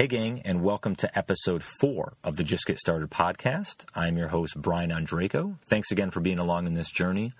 Hey, 0.00 0.06
gang, 0.06 0.40
and 0.46 0.62
welcome 0.62 0.96
to 0.96 1.18
episode 1.18 1.62
four 1.62 2.14
of 2.24 2.36
the 2.36 2.42
Just 2.42 2.64
Get 2.64 2.78
Started 2.78 3.10
podcast. 3.10 3.84
I'm 3.94 4.16
your 4.16 4.28
host, 4.28 4.56
Brian 4.56 4.88
Ondrako. 4.88 5.58
Thanks 5.66 5.90
again 5.90 6.10
for 6.10 6.20
being 6.20 6.38
along 6.38 6.66
in 6.66 6.72
this 6.72 6.90
journey. 6.90 7.32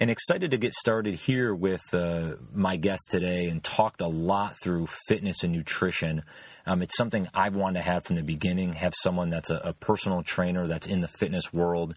And 0.00 0.10
excited 0.10 0.50
to 0.50 0.56
get 0.56 0.74
started 0.74 1.14
here 1.14 1.54
with 1.54 1.82
uh, 1.92 2.30
my 2.52 2.74
guest 2.74 3.02
today 3.10 3.48
and 3.48 3.62
talked 3.62 4.00
a 4.00 4.08
lot 4.08 4.56
through 4.60 4.88
fitness 5.06 5.44
and 5.44 5.52
nutrition. 5.52 6.24
Um, 6.66 6.82
it's 6.82 6.96
something 6.96 7.28
I've 7.32 7.54
wanted 7.54 7.78
to 7.78 7.82
have 7.82 8.02
from 8.04 8.16
the 8.16 8.24
beginning, 8.24 8.72
have 8.72 8.94
someone 9.00 9.28
that's 9.28 9.50
a, 9.50 9.58
a 9.58 9.72
personal 9.72 10.24
trainer 10.24 10.66
that's 10.66 10.88
in 10.88 10.98
the 10.98 11.06
fitness 11.06 11.52
world 11.52 11.94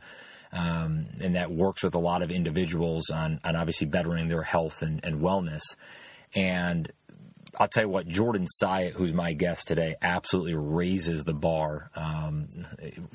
um, 0.54 1.08
and 1.20 1.36
that 1.36 1.50
works 1.50 1.84
with 1.84 1.96
a 1.96 2.00
lot 2.00 2.22
of 2.22 2.30
individuals 2.30 3.10
on, 3.10 3.40
on 3.44 3.56
obviously 3.56 3.88
bettering 3.88 4.28
their 4.28 4.44
health 4.44 4.84
and, 4.84 5.04
and 5.04 5.22
wellness. 5.22 5.64
And 6.36 6.92
I'll 7.60 7.68
tell 7.68 7.84
you 7.84 7.90
what, 7.90 8.08
Jordan 8.08 8.46
Syatt, 8.46 8.94
who's 8.94 9.14
my 9.14 9.34
guest 9.34 9.68
today, 9.68 9.96
absolutely 10.02 10.56
raises 10.56 11.24
the 11.24 11.34
bar 11.34 11.90
um, 11.96 12.48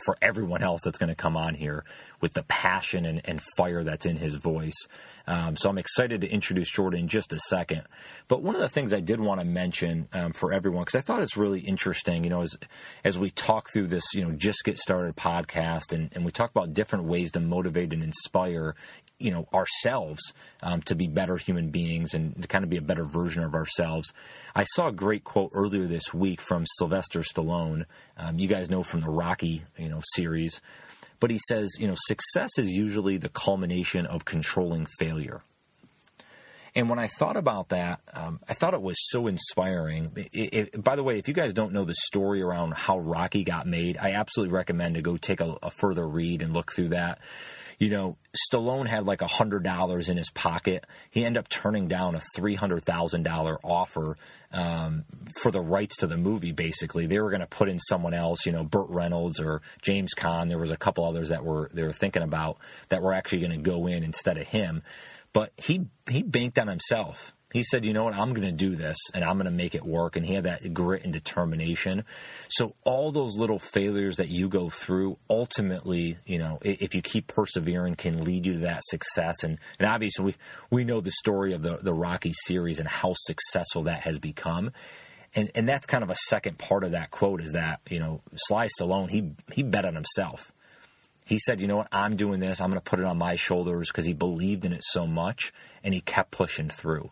for 0.04 0.16
everyone 0.20 0.62
else 0.62 0.80
that's 0.84 0.98
going 0.98 1.08
to 1.08 1.14
come 1.14 1.36
on 1.36 1.54
here 1.54 1.84
with 2.20 2.32
the 2.34 2.42
passion 2.44 3.04
and, 3.04 3.20
and 3.24 3.40
fire 3.56 3.84
that's 3.84 4.06
in 4.06 4.16
his 4.16 4.36
voice. 4.36 4.86
Um, 5.26 5.56
so 5.56 5.70
I'm 5.70 5.78
excited 5.78 6.20
to 6.22 6.28
introduce 6.28 6.70
Jordan 6.70 7.00
in 7.00 7.08
just 7.08 7.32
a 7.32 7.38
second. 7.38 7.82
But 8.28 8.42
one 8.42 8.54
of 8.54 8.60
the 8.60 8.68
things 8.68 8.92
I 8.92 9.00
did 9.00 9.20
want 9.20 9.40
to 9.40 9.46
mention 9.46 10.08
um, 10.12 10.32
for 10.32 10.52
everyone, 10.52 10.82
because 10.82 10.98
I 10.98 11.02
thought 11.02 11.22
it's 11.22 11.36
really 11.36 11.60
interesting, 11.60 12.24
you 12.24 12.30
know, 12.30 12.42
as 12.42 12.56
as 13.04 13.18
we 13.18 13.30
talk 13.30 13.68
through 13.72 13.86
this, 13.88 14.04
you 14.14 14.24
know, 14.24 14.32
just 14.32 14.64
get 14.64 14.78
started 14.78 15.16
podcast, 15.16 15.92
and, 15.92 16.10
and 16.12 16.24
we 16.24 16.32
talk 16.32 16.50
about 16.50 16.74
different 16.74 17.04
ways 17.04 17.30
to 17.32 17.40
motivate 17.40 17.92
and 17.92 18.02
inspire 18.02 18.74
you 19.18 19.30
know 19.30 19.46
ourselves 19.52 20.34
um, 20.62 20.82
to 20.82 20.94
be 20.94 21.06
better 21.06 21.36
human 21.36 21.70
beings 21.70 22.14
and 22.14 22.40
to 22.42 22.48
kind 22.48 22.64
of 22.64 22.70
be 22.70 22.76
a 22.76 22.82
better 22.82 23.04
version 23.04 23.42
of 23.42 23.54
ourselves. 23.54 24.12
I 24.54 24.64
saw 24.64 24.88
a 24.88 24.92
great 24.92 25.24
quote 25.24 25.50
earlier 25.54 25.86
this 25.86 26.12
week 26.12 26.40
from 26.40 26.64
Sylvester 26.78 27.20
Stallone. 27.20 27.86
Um, 28.16 28.38
you 28.38 28.48
guys 28.48 28.70
know 28.70 28.82
from 28.82 29.00
the 29.00 29.10
Rocky 29.10 29.62
you 29.78 29.88
know 29.88 30.00
series, 30.14 30.60
but 31.20 31.30
he 31.30 31.38
says 31.48 31.76
you 31.78 31.86
know 31.86 31.96
success 31.96 32.58
is 32.58 32.70
usually 32.70 33.16
the 33.16 33.28
culmination 33.28 34.06
of 34.06 34.24
controlling 34.24 34.86
failure. 34.98 35.42
And 36.74 36.88
when 36.88 36.98
I 36.98 37.06
thought 37.06 37.36
about 37.36 37.68
that, 37.68 38.00
um, 38.14 38.40
I 38.48 38.54
thought 38.54 38.72
it 38.72 38.80
was 38.80 38.96
so 39.10 39.26
inspiring. 39.26 40.10
It, 40.16 40.72
it, 40.72 40.82
by 40.82 40.96
the 40.96 41.02
way, 41.02 41.18
if 41.18 41.28
you 41.28 41.34
guys 41.34 41.52
don't 41.52 41.74
know 41.74 41.84
the 41.84 41.94
story 41.94 42.40
around 42.40 42.72
how 42.72 42.98
Rocky 42.98 43.44
got 43.44 43.66
made, 43.66 43.98
I 43.98 44.12
absolutely 44.12 44.54
recommend 44.54 44.94
to 44.94 45.02
go 45.02 45.18
take 45.18 45.42
a, 45.42 45.58
a 45.62 45.70
further 45.70 46.08
read 46.08 46.40
and 46.40 46.54
look 46.54 46.72
through 46.72 46.88
that 46.90 47.18
you 47.82 47.90
know, 47.90 48.16
Stallone 48.32 48.86
had 48.86 49.06
like 49.06 49.22
a 49.22 49.26
hundred 49.26 49.64
dollars 49.64 50.08
in 50.08 50.16
his 50.16 50.30
pocket. 50.30 50.86
He 51.10 51.24
ended 51.24 51.40
up 51.40 51.48
turning 51.48 51.88
down 51.88 52.14
a 52.14 52.20
three 52.36 52.54
hundred 52.54 52.84
thousand 52.84 53.24
dollar 53.24 53.58
offer 53.64 54.16
um, 54.52 55.04
for 55.40 55.50
the 55.50 55.60
rights 55.60 55.96
to 55.96 56.06
the 56.06 56.16
movie. 56.16 56.52
Basically, 56.52 57.06
they 57.06 57.18
were 57.18 57.30
going 57.30 57.40
to 57.40 57.48
put 57.48 57.68
in 57.68 57.80
someone 57.80 58.14
else, 58.14 58.46
you 58.46 58.52
know, 58.52 58.62
Burt 58.62 58.88
Reynolds 58.88 59.40
or 59.40 59.62
James 59.80 60.14
Caan. 60.16 60.48
There 60.48 60.58
was 60.58 60.70
a 60.70 60.76
couple 60.76 61.04
others 61.04 61.30
that 61.30 61.44
were 61.44 61.72
they 61.74 61.82
were 61.82 61.92
thinking 61.92 62.22
about 62.22 62.58
that 62.88 63.02
were 63.02 63.12
actually 63.12 63.40
going 63.40 63.60
to 63.60 63.70
go 63.70 63.88
in 63.88 64.04
instead 64.04 64.38
of 64.38 64.46
him. 64.46 64.84
But 65.32 65.52
he 65.56 65.86
he 66.08 66.22
banked 66.22 66.60
on 66.60 66.68
himself. 66.68 67.34
He 67.52 67.62
said, 67.62 67.84
you 67.84 67.92
know 67.92 68.04
what, 68.04 68.14
I'm 68.14 68.32
going 68.32 68.48
to 68.48 68.52
do 68.52 68.76
this 68.76 68.96
and 69.14 69.22
I'm 69.22 69.36
going 69.36 69.44
to 69.44 69.50
make 69.50 69.74
it 69.74 69.84
work. 69.84 70.16
And 70.16 70.24
he 70.24 70.34
had 70.34 70.44
that 70.44 70.72
grit 70.72 71.04
and 71.04 71.12
determination. 71.12 72.04
So 72.48 72.74
all 72.84 73.12
those 73.12 73.36
little 73.36 73.58
failures 73.58 74.16
that 74.16 74.28
you 74.28 74.48
go 74.48 74.70
through, 74.70 75.18
ultimately, 75.28 76.16
you 76.24 76.38
know, 76.38 76.58
if 76.62 76.94
you 76.94 77.02
keep 77.02 77.26
persevering, 77.26 77.96
can 77.96 78.24
lead 78.24 78.46
you 78.46 78.54
to 78.54 78.58
that 78.60 78.84
success. 78.84 79.44
And, 79.44 79.58
and 79.78 79.88
obviously, 79.88 80.24
we, 80.24 80.34
we 80.70 80.84
know 80.84 81.00
the 81.00 81.10
story 81.10 81.52
of 81.52 81.62
the, 81.62 81.76
the 81.76 81.94
Rocky 81.94 82.32
series 82.32 82.80
and 82.80 82.88
how 82.88 83.12
successful 83.16 83.82
that 83.82 84.02
has 84.02 84.18
become. 84.18 84.72
And, 85.34 85.50
and 85.54 85.68
that's 85.68 85.86
kind 85.86 86.04
of 86.04 86.10
a 86.10 86.16
second 86.26 86.58
part 86.58 86.84
of 86.84 86.92
that 86.92 87.10
quote 87.10 87.42
is 87.42 87.52
that, 87.52 87.80
you 87.88 87.98
know, 87.98 88.20
Sly 88.34 88.68
Stallone, 88.78 89.10
he, 89.10 89.32
he 89.52 89.62
bet 89.62 89.84
on 89.84 89.94
himself. 89.94 90.52
He 91.24 91.38
said, 91.38 91.60
you 91.60 91.68
know 91.68 91.76
what, 91.76 91.88
I'm 91.92 92.16
doing 92.16 92.40
this. 92.40 92.60
I'm 92.60 92.68
going 92.68 92.80
to 92.80 92.90
put 92.90 92.98
it 92.98 93.04
on 93.04 93.16
my 93.16 93.36
shoulders 93.36 93.88
because 93.88 94.04
he 94.04 94.12
believed 94.12 94.64
in 94.64 94.72
it 94.72 94.84
so 94.84 95.06
much 95.06 95.52
and 95.84 95.94
he 95.94 96.00
kept 96.00 96.32
pushing 96.32 96.68
through. 96.68 97.10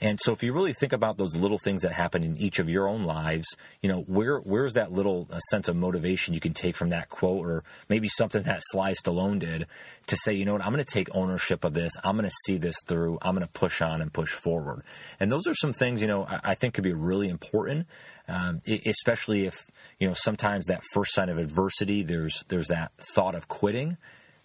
And 0.00 0.18
so 0.22 0.32
if 0.32 0.42
you 0.42 0.52
really 0.52 0.72
think 0.72 0.92
about 0.92 1.16
those 1.16 1.34
little 1.34 1.58
things 1.58 1.82
that 1.82 1.92
happen 1.92 2.22
in 2.22 2.36
each 2.36 2.58
of 2.58 2.68
your 2.68 2.88
own 2.88 3.04
lives, 3.04 3.46
you 3.82 3.88
know, 3.88 4.02
where 4.02 4.38
where's 4.38 4.74
that 4.74 4.92
little 4.92 5.26
uh, 5.30 5.38
sense 5.38 5.68
of 5.68 5.76
motivation 5.76 6.34
you 6.34 6.40
can 6.40 6.54
take 6.54 6.76
from 6.76 6.90
that 6.90 7.08
quote 7.08 7.44
or 7.44 7.64
maybe 7.88 8.08
something 8.08 8.44
that 8.44 8.60
Sly 8.62 8.92
Stallone 8.92 9.40
did 9.40 9.66
to 10.06 10.16
say, 10.16 10.32
you 10.32 10.44
know 10.44 10.52
what, 10.52 10.64
I'm 10.64 10.72
going 10.72 10.84
to 10.84 10.92
take 10.92 11.08
ownership 11.14 11.64
of 11.64 11.74
this. 11.74 11.92
I'm 12.04 12.16
going 12.16 12.28
to 12.28 12.36
see 12.46 12.58
this 12.58 12.76
through. 12.86 13.18
I'm 13.22 13.34
going 13.34 13.46
to 13.46 13.52
push 13.52 13.82
on 13.82 14.00
and 14.00 14.12
push 14.12 14.32
forward. 14.32 14.82
And 15.18 15.30
those 15.30 15.46
are 15.46 15.54
some 15.54 15.72
things, 15.72 16.00
you 16.00 16.08
know, 16.08 16.24
I, 16.24 16.40
I 16.44 16.54
think 16.54 16.74
could 16.74 16.84
be 16.84 16.92
really 16.92 17.28
important, 17.28 17.86
um, 18.28 18.62
especially 18.86 19.46
if, 19.46 19.68
you 19.98 20.06
know, 20.06 20.14
sometimes 20.14 20.66
that 20.66 20.82
first 20.92 21.12
sign 21.14 21.28
of 21.28 21.38
adversity, 21.38 22.04
there's, 22.04 22.44
there's 22.48 22.68
that 22.68 22.92
thought 23.14 23.34
of 23.34 23.48
quitting 23.48 23.96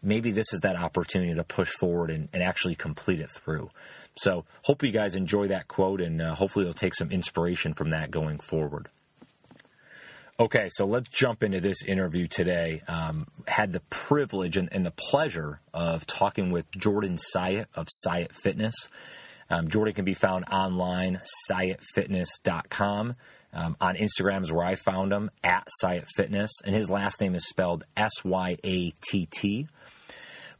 maybe 0.03 0.31
this 0.31 0.53
is 0.53 0.59
that 0.59 0.75
opportunity 0.75 1.33
to 1.33 1.43
push 1.43 1.69
forward 1.69 2.11
and, 2.11 2.29
and, 2.33 2.43
actually 2.43 2.75
complete 2.75 3.19
it 3.19 3.31
through. 3.31 3.69
So, 4.15 4.45
hope 4.63 4.83
you 4.83 4.91
guys 4.91 5.15
enjoy 5.15 5.47
that 5.47 5.67
quote, 5.67 6.01
and 6.01 6.21
uh, 6.21 6.35
hopefully, 6.35 6.65
you'll 6.65 6.73
take 6.73 6.93
some 6.93 7.11
inspiration 7.11 7.73
from 7.73 7.89
that 7.91 8.11
going 8.11 8.39
forward. 8.39 8.89
Okay, 10.39 10.67
so 10.71 10.85
let's 10.85 11.09
jump 11.09 11.43
into 11.43 11.59
this 11.59 11.83
interview 11.83 12.27
today. 12.27 12.81
Um, 12.87 13.27
had 13.47 13.71
the 13.71 13.81
privilege 13.89 14.57
and, 14.57 14.67
and, 14.71 14.85
the 14.85 14.91
pleasure 14.91 15.59
of 15.73 16.05
talking 16.07 16.51
with 16.51 16.69
Jordan 16.71 17.17
Syatt 17.17 17.67
of 17.75 17.87
Syatt 17.87 18.33
Fitness. 18.33 18.75
Um, 19.49 19.67
Jordan 19.67 19.93
can 19.93 20.05
be 20.05 20.13
found 20.13 20.45
online, 20.51 21.19
SyattFitness.com. 21.49 23.15
Um, 23.55 23.77
on 23.79 23.95
Instagram 23.95 24.41
is 24.41 24.51
where 24.51 24.65
I 24.65 24.75
found 24.75 25.13
him, 25.13 25.29
at 25.43 25.67
syattfitness, 25.83 26.49
And 26.65 26.73
his 26.73 26.89
last 26.89 27.21
name 27.21 27.35
is 27.35 27.47
spelled 27.47 27.83
S 27.95 28.23
Y 28.23 28.57
A 28.63 28.91
T 29.07 29.27
T. 29.29 29.67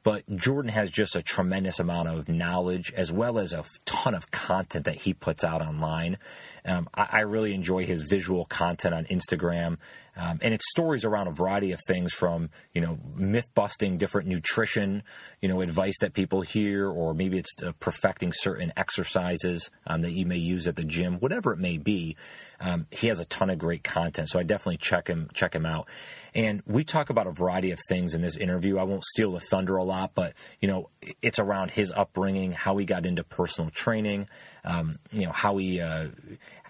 But 0.03 0.23
Jordan 0.35 0.69
has 0.69 0.91
just 0.91 1.15
a 1.15 1.21
tremendous 1.21 1.79
amount 1.79 2.09
of 2.09 2.27
knowledge 2.27 2.91
as 2.95 3.11
well 3.11 3.39
as 3.39 3.53
a 3.53 3.63
ton 3.85 4.13
of 4.13 4.29
content 4.31 4.85
that 4.85 4.95
he 4.95 5.13
puts 5.13 5.45
out 5.45 5.61
online. 5.61 6.17
Um, 6.65 6.89
I, 6.93 7.07
I, 7.11 7.19
really 7.21 7.53
enjoy 7.53 7.85
his 7.85 8.03
visual 8.03 8.43
content 8.45 8.93
on 8.93 9.05
Instagram. 9.05 9.77
Um, 10.15 10.39
and 10.41 10.53
it's 10.53 10.69
stories 10.69 11.05
around 11.05 11.27
a 11.27 11.31
variety 11.31 11.71
of 11.71 11.79
things 11.87 12.13
from, 12.13 12.49
you 12.73 12.81
know, 12.81 12.99
myth 13.15 13.47
busting 13.55 13.97
different 13.97 14.27
nutrition, 14.27 15.03
you 15.41 15.49
know, 15.49 15.61
advice 15.61 15.97
that 16.01 16.13
people 16.13 16.41
hear, 16.41 16.87
or 16.87 17.13
maybe 17.13 17.39
it's 17.39 17.53
uh, 17.63 17.71
perfecting 17.79 18.31
certain 18.31 18.71
exercises 18.77 19.71
um, 19.87 20.01
that 20.01 20.11
you 20.11 20.25
may 20.25 20.37
use 20.37 20.67
at 20.67 20.75
the 20.75 20.83
gym, 20.83 21.15
whatever 21.15 21.53
it 21.53 21.59
may 21.59 21.77
be. 21.77 22.15
Um, 22.59 22.87
he 22.91 23.07
has 23.07 23.19
a 23.19 23.25
ton 23.25 23.49
of 23.49 23.57
great 23.57 23.83
content, 23.83 24.29
so 24.29 24.39
I 24.39 24.43
definitely 24.43 24.77
check 24.77 25.07
him 25.07 25.29
check 25.33 25.53
him 25.53 25.65
out. 25.65 25.89
And 26.33 26.63
we 26.65 26.83
talk 26.83 27.09
about 27.09 27.27
a 27.27 27.31
variety 27.31 27.71
of 27.71 27.79
things 27.89 28.15
in 28.15 28.21
this 28.21 28.37
interview. 28.37 28.77
I 28.77 28.83
won't 28.83 29.03
steal 29.03 29.33
the 29.33 29.41
thunder 29.41 29.75
a 29.75 29.83
lot, 29.83 30.11
but 30.15 30.33
you 30.61 30.67
know, 30.67 30.89
it's 31.21 31.39
around 31.39 31.71
his 31.71 31.91
upbringing, 31.91 32.53
how 32.53 32.77
he 32.77 32.85
got 32.85 33.05
into 33.05 33.23
personal 33.23 33.69
training, 33.69 34.27
um, 34.63 34.95
you 35.11 35.25
know, 35.25 35.31
how 35.33 35.57
he 35.57 35.81
uh, 35.81 36.07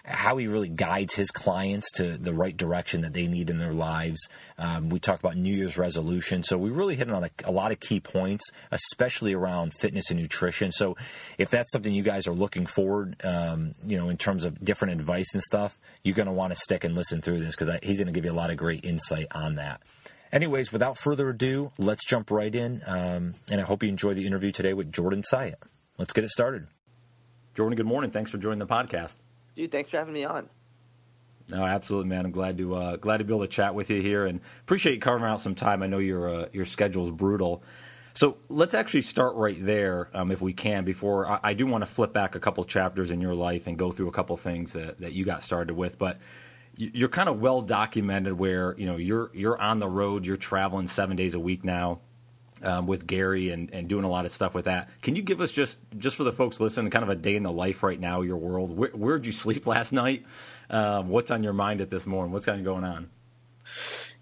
how 0.04 0.36
he 0.36 0.46
really 0.46 0.68
guides 0.68 1.14
his 1.14 1.30
clients 1.30 1.90
to 1.92 2.18
the 2.18 2.34
right 2.34 2.56
direction 2.56 3.00
that 3.00 3.14
they 3.14 3.26
need 3.26 3.48
in 3.48 3.56
their 3.56 3.72
lives. 3.72 4.28
Um, 4.58 4.90
we 4.90 4.98
talked 4.98 5.20
about 5.20 5.36
New 5.36 5.54
Year's 5.54 5.78
resolution. 5.78 6.42
So 6.42 6.58
we 6.58 6.70
really 6.70 6.94
hit 6.94 7.10
on 7.10 7.24
a, 7.24 7.30
a, 7.44 7.50
lot 7.50 7.72
of 7.72 7.80
key 7.80 8.00
points, 8.00 8.50
especially 8.70 9.32
around 9.32 9.72
fitness 9.72 10.10
and 10.10 10.20
nutrition. 10.20 10.72
So 10.72 10.96
if 11.38 11.48
that's 11.48 11.72
something 11.72 11.92
you 11.92 12.02
guys 12.02 12.28
are 12.28 12.34
looking 12.34 12.66
forward, 12.66 13.16
um, 13.24 13.74
you 13.84 13.96
know, 13.96 14.10
in 14.10 14.18
terms 14.18 14.44
of 14.44 14.62
different 14.62 14.92
advice 14.92 15.32
and 15.32 15.42
stuff, 15.42 15.78
you're 16.02 16.14
going 16.14 16.26
to 16.26 16.32
want 16.32 16.52
to 16.52 16.58
stick 16.58 16.84
and 16.84 16.94
listen 16.94 17.22
through 17.22 17.40
this 17.40 17.56
because 17.56 17.74
he's 17.82 17.98
going 17.98 18.12
to 18.12 18.12
give 18.12 18.26
you 18.26 18.32
a 18.32 18.34
lot 18.34 18.50
of 18.50 18.58
great 18.58 18.84
insight 18.84 19.28
on 19.32 19.54
that. 19.54 19.80
Anyways, 20.32 20.72
without 20.72 20.98
further 20.98 21.30
ado, 21.30 21.70
let's 21.78 22.04
jump 22.04 22.30
right 22.30 22.54
in. 22.54 22.82
Um, 22.86 23.34
and 23.50 23.60
I 23.60 23.64
hope 23.64 23.82
you 23.82 23.88
enjoy 23.88 24.14
the 24.14 24.26
interview 24.26 24.50
today 24.50 24.74
with 24.74 24.92
Jordan 24.92 25.22
Syatt. 25.22 25.62
Let's 25.96 26.12
get 26.12 26.24
it 26.24 26.30
started. 26.30 26.66
Jordan, 27.54 27.76
good 27.76 27.86
morning. 27.86 28.10
Thanks 28.10 28.32
for 28.32 28.38
joining 28.38 28.58
the 28.58 28.66
podcast. 28.66 29.16
Dude, 29.54 29.70
thanks 29.70 29.90
for 29.90 29.98
having 29.98 30.14
me 30.14 30.24
on. 30.24 30.48
No, 31.48 31.64
absolutely, 31.64 32.08
man. 32.08 32.24
I'm 32.24 32.32
glad 32.32 32.56
to 32.58 32.74
uh, 32.74 32.96
glad 32.96 33.18
to 33.18 33.24
be 33.24 33.32
able 33.32 33.44
to 33.44 33.48
chat 33.48 33.74
with 33.74 33.90
you 33.90 34.00
here, 34.00 34.26
and 34.26 34.40
appreciate 34.62 34.94
you 34.94 35.00
carving 35.00 35.26
out 35.26 35.40
some 35.40 35.54
time. 35.54 35.82
I 35.82 35.86
know 35.86 35.98
your 35.98 36.28
uh, 36.28 36.48
your 36.52 36.64
schedule 36.64 37.04
is 37.04 37.10
brutal, 37.10 37.62
so 38.14 38.36
let's 38.48 38.74
actually 38.74 39.02
start 39.02 39.34
right 39.34 39.58
there, 39.60 40.08
um, 40.14 40.30
if 40.30 40.40
we 40.40 40.54
can. 40.54 40.84
Before 40.84 41.28
I, 41.28 41.40
I 41.42 41.54
do 41.54 41.66
want 41.66 41.82
to 41.82 41.86
flip 41.86 42.12
back 42.12 42.34
a 42.34 42.40
couple 42.40 42.64
chapters 42.64 43.10
in 43.10 43.20
your 43.20 43.34
life 43.34 43.66
and 43.66 43.76
go 43.76 43.90
through 43.90 44.08
a 44.08 44.12
couple 44.12 44.36
things 44.38 44.72
that, 44.72 45.00
that 45.00 45.12
you 45.12 45.24
got 45.24 45.44
started 45.44 45.74
with, 45.74 45.98
but 45.98 46.18
you're 46.76 47.08
kind 47.08 47.28
of 47.28 47.40
well 47.40 47.60
documented 47.60 48.32
where 48.32 48.74
you 48.78 48.86
know 48.86 48.96
you're 48.96 49.30
you're 49.34 49.60
on 49.60 49.78
the 49.78 49.88
road, 49.88 50.24
you're 50.24 50.38
traveling 50.38 50.86
seven 50.86 51.16
days 51.16 51.34
a 51.34 51.40
week 51.40 51.62
now 51.62 52.00
um, 52.64 52.86
with 52.86 53.06
Gary 53.06 53.50
and, 53.50 53.72
and 53.72 53.88
doing 53.88 54.04
a 54.04 54.08
lot 54.08 54.24
of 54.24 54.32
stuff 54.32 54.54
with 54.54 54.64
that. 54.66 54.88
Can 55.02 55.16
you 55.16 55.22
give 55.22 55.40
us 55.40 55.52
just 55.52 55.78
just 55.98 56.16
for 56.16 56.24
the 56.24 56.32
folks 56.32 56.60
listening, 56.60 56.90
kind 56.90 57.02
of 57.02 57.08
a 57.08 57.14
day 57.14 57.36
in 57.36 57.42
the 57.42 57.52
life 57.52 57.82
right 57.82 57.98
now, 57.98 58.22
your 58.22 58.36
world? 58.36 58.76
Where, 58.76 58.90
where 58.90 59.18
did 59.18 59.26
you 59.26 59.32
sleep 59.32 59.66
last 59.68 59.92
night? 59.92 60.24
Um, 60.70 61.08
what's 61.08 61.30
on 61.30 61.42
your 61.42 61.52
mind 61.52 61.80
at 61.80 61.90
this 61.90 62.06
moment? 62.06 62.32
What's 62.32 62.46
kind 62.46 62.58
of 62.58 62.64
going 62.64 62.84
on? 62.84 63.10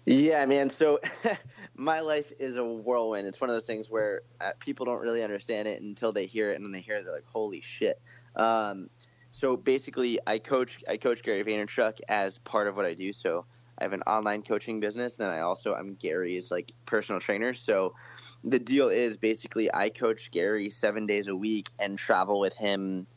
Yeah, 0.05 0.45
man. 0.45 0.69
So 0.69 0.99
my 1.75 2.01
life 2.01 2.31
is 2.39 2.57
a 2.57 2.63
whirlwind. 2.63 3.27
It's 3.27 3.39
one 3.39 3.49
of 3.49 3.55
those 3.55 3.67
things 3.67 3.89
where 3.89 4.21
uh, 4.41 4.51
people 4.59 4.85
don't 4.85 4.99
really 4.99 5.23
understand 5.23 5.67
it 5.67 5.81
until 5.81 6.11
they 6.11 6.25
hear 6.25 6.51
it, 6.51 6.55
and 6.55 6.63
when 6.63 6.71
they 6.71 6.81
hear 6.81 6.97
it, 6.97 7.05
they're 7.05 7.13
like, 7.13 7.25
"Holy 7.25 7.61
shit!" 7.61 8.01
Um, 8.35 8.89
so 9.31 9.57
basically, 9.57 10.19
I 10.27 10.37
coach 10.39 10.83
I 10.87 10.97
coach 10.97 11.23
Gary 11.23 11.43
Vaynerchuk 11.43 11.99
as 12.09 12.39
part 12.39 12.67
of 12.67 12.75
what 12.75 12.85
I 12.85 12.93
do. 12.93 13.13
So 13.13 13.45
I 13.77 13.83
have 13.83 13.93
an 13.93 14.03
online 14.03 14.43
coaching 14.43 14.79
business. 14.79 15.17
And 15.17 15.27
then 15.27 15.33
I 15.33 15.39
also 15.41 15.73
I'm 15.73 15.95
Gary's 15.95 16.51
like 16.51 16.71
personal 16.85 17.19
trainer. 17.19 17.53
So 17.53 17.95
the 18.43 18.59
deal 18.59 18.89
is 18.89 19.17
basically 19.17 19.73
I 19.73 19.89
coach 19.89 20.31
Gary 20.31 20.69
seven 20.69 21.05
days 21.05 21.27
a 21.27 21.35
week 21.35 21.69
and 21.79 21.97
travel 21.97 22.39
with 22.39 22.55
him 22.55 23.07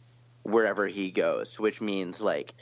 wherever 0.43 0.87
he 0.87 1.11
goes, 1.11 1.59
which 1.59 1.81
means 1.81 2.21
like 2.21 2.55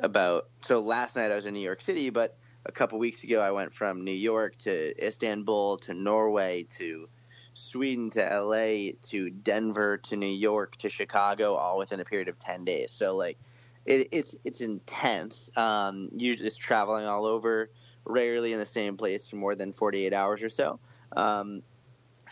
about 0.00 0.48
so 0.60 0.80
last 0.80 1.16
night 1.16 1.30
I 1.30 1.36
was 1.36 1.46
in 1.46 1.54
New 1.54 1.60
York 1.60 1.80
City, 1.80 2.10
but 2.10 2.36
a 2.66 2.72
couple 2.72 2.98
weeks 2.98 3.22
ago 3.24 3.40
I 3.40 3.50
went 3.50 3.72
from 3.72 4.04
New 4.04 4.10
York 4.10 4.56
to 4.58 5.04
Istanbul 5.04 5.78
to 5.78 5.94
Norway 5.94 6.64
to 6.70 7.08
Sweden 7.54 8.10
to 8.10 8.20
LA 8.20 8.92
to 9.02 9.30
Denver 9.30 9.98
to 9.98 10.16
New 10.16 10.26
York 10.26 10.76
to 10.76 10.88
Chicago, 10.88 11.54
all 11.54 11.78
within 11.78 12.00
a 12.00 12.04
period 12.04 12.28
of 12.28 12.38
ten 12.38 12.64
days. 12.64 12.90
So 12.90 13.14
like, 13.14 13.38
it, 13.86 14.08
it's 14.10 14.34
it's 14.44 14.60
intense. 14.60 15.50
Um, 15.56 16.08
usually, 16.16 16.46
it's 16.46 16.56
traveling 16.56 17.06
all 17.06 17.26
over, 17.26 17.70
rarely 18.04 18.52
in 18.52 18.58
the 18.58 18.66
same 18.66 18.96
place 18.96 19.28
for 19.28 19.36
more 19.36 19.54
than 19.54 19.72
forty 19.72 20.06
eight 20.06 20.14
hours 20.14 20.42
or 20.42 20.48
so. 20.48 20.80
Um, 21.14 21.62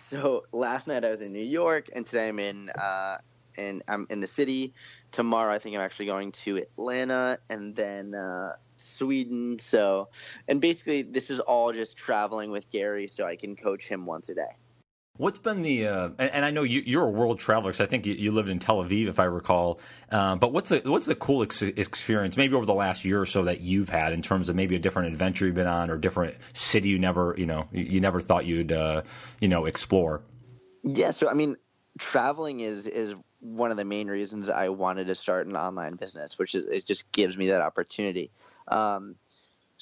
so 0.01 0.45
last 0.53 0.89
night 0.89 1.05
I 1.05 1.11
was 1.11 1.21
in 1.21 1.33
New 1.33 1.39
York, 1.45 1.89
and 1.95 2.05
today 2.07 2.29
I'm 2.29 2.39
in 2.39 2.71
uh, 2.71 3.19
and 3.57 3.83
I'm 3.89 4.07
in 4.11 4.21
the 4.21 4.27
city. 4.27 4.75
Tomorrow 5.13 5.53
I 5.53 5.59
think 5.59 5.77
I'm 5.77 5.83
actually 5.83 6.07
going 6.07 6.33
to 6.33 6.59
Atlanta, 6.59 7.39
and 7.49 7.75
then. 7.75 8.15
Uh, 8.15 8.53
Sweden. 8.81 9.59
So, 9.59 10.09
and 10.49 10.61
basically, 10.61 11.03
this 11.03 11.31
is 11.31 11.39
all 11.39 11.71
just 11.73 11.97
traveling 11.97 12.51
with 12.51 12.71
Gary 12.71 13.07
so 13.09 13.27
I 13.27 13.37
can 13.37 13.55
coach 13.55 13.87
him 13.87 14.07
once 14.07 14.31
a 14.31 14.35
day. 14.35 14.57
What's 15.21 15.39
been 15.39 15.61
the 15.61 15.87
uh, 15.87 16.09
and, 16.19 16.31
and, 16.31 16.45
I 16.47 16.51
know 16.51 16.63
you, 16.63 16.99
are 16.99 17.05
a 17.05 17.11
world 17.11 17.41
traveler 17.41 17.73
because 17.73 17.83
I 17.83 17.87
think 17.87 18.07
you, 18.07 18.15
you, 18.15 18.33
lived 18.33 18.49
in 18.49 18.59
Tel 18.59 18.79
Aviv, 18.79 19.07
if 19.07 19.21
I 19.21 19.25
recall. 19.25 19.79
Um, 20.11 20.39
but 20.39 20.51
what's 20.51 20.71
the 20.71 20.81
what's 20.87 21.05
the 21.05 21.15
cool 21.15 21.43
ex- 21.43 21.61
experience, 21.61 22.39
maybe 22.39 22.55
over 22.55 22.65
the 22.65 22.73
last 22.73 23.05
year 23.05 23.21
or 23.21 23.27
so, 23.27 23.45
that 23.45 23.61
you've 23.61 23.91
had 23.91 24.15
in 24.15 24.23
terms 24.23 24.49
of 24.49 24.57
maybe 24.57 24.77
a 24.77 24.79
different 24.79 25.13
adventure 25.13 25.45
you've 25.45 25.55
been 25.55 25.67
on 25.67 25.91
or 25.91 25.99
different 25.99 26.37
city 26.55 26.89
you 26.89 26.99
never 26.99 27.35
you 27.37 27.45
know 27.45 27.69
you 27.71 28.01
never 28.01 28.19
thought 28.19 28.47
you'd 28.47 28.73
uh, 28.73 29.03
you 29.43 29.49
know 29.49 29.67
explore? 29.67 30.23
Yeah, 30.85 31.11
so 31.11 31.29
I 31.29 31.35
mean, 31.35 31.59
traveling 31.99 32.61
is 32.61 32.87
is 32.87 33.15
one 33.41 33.71
of 33.71 33.77
the 33.77 33.85
main 33.85 34.09
reasons 34.09 34.49
I 34.49 34.71
wanted 34.71 35.09
to 35.09 35.15
start 35.15 35.47
an 35.47 35.55
online 35.55 35.97
business, 35.97 36.39
which 36.39 36.55
is 36.55 36.65
it 36.65 36.87
just 36.87 37.13
gives 37.13 37.37
me 37.37 37.49
that 37.49 37.61
opportunity. 37.61 38.31
Um, 38.69 39.17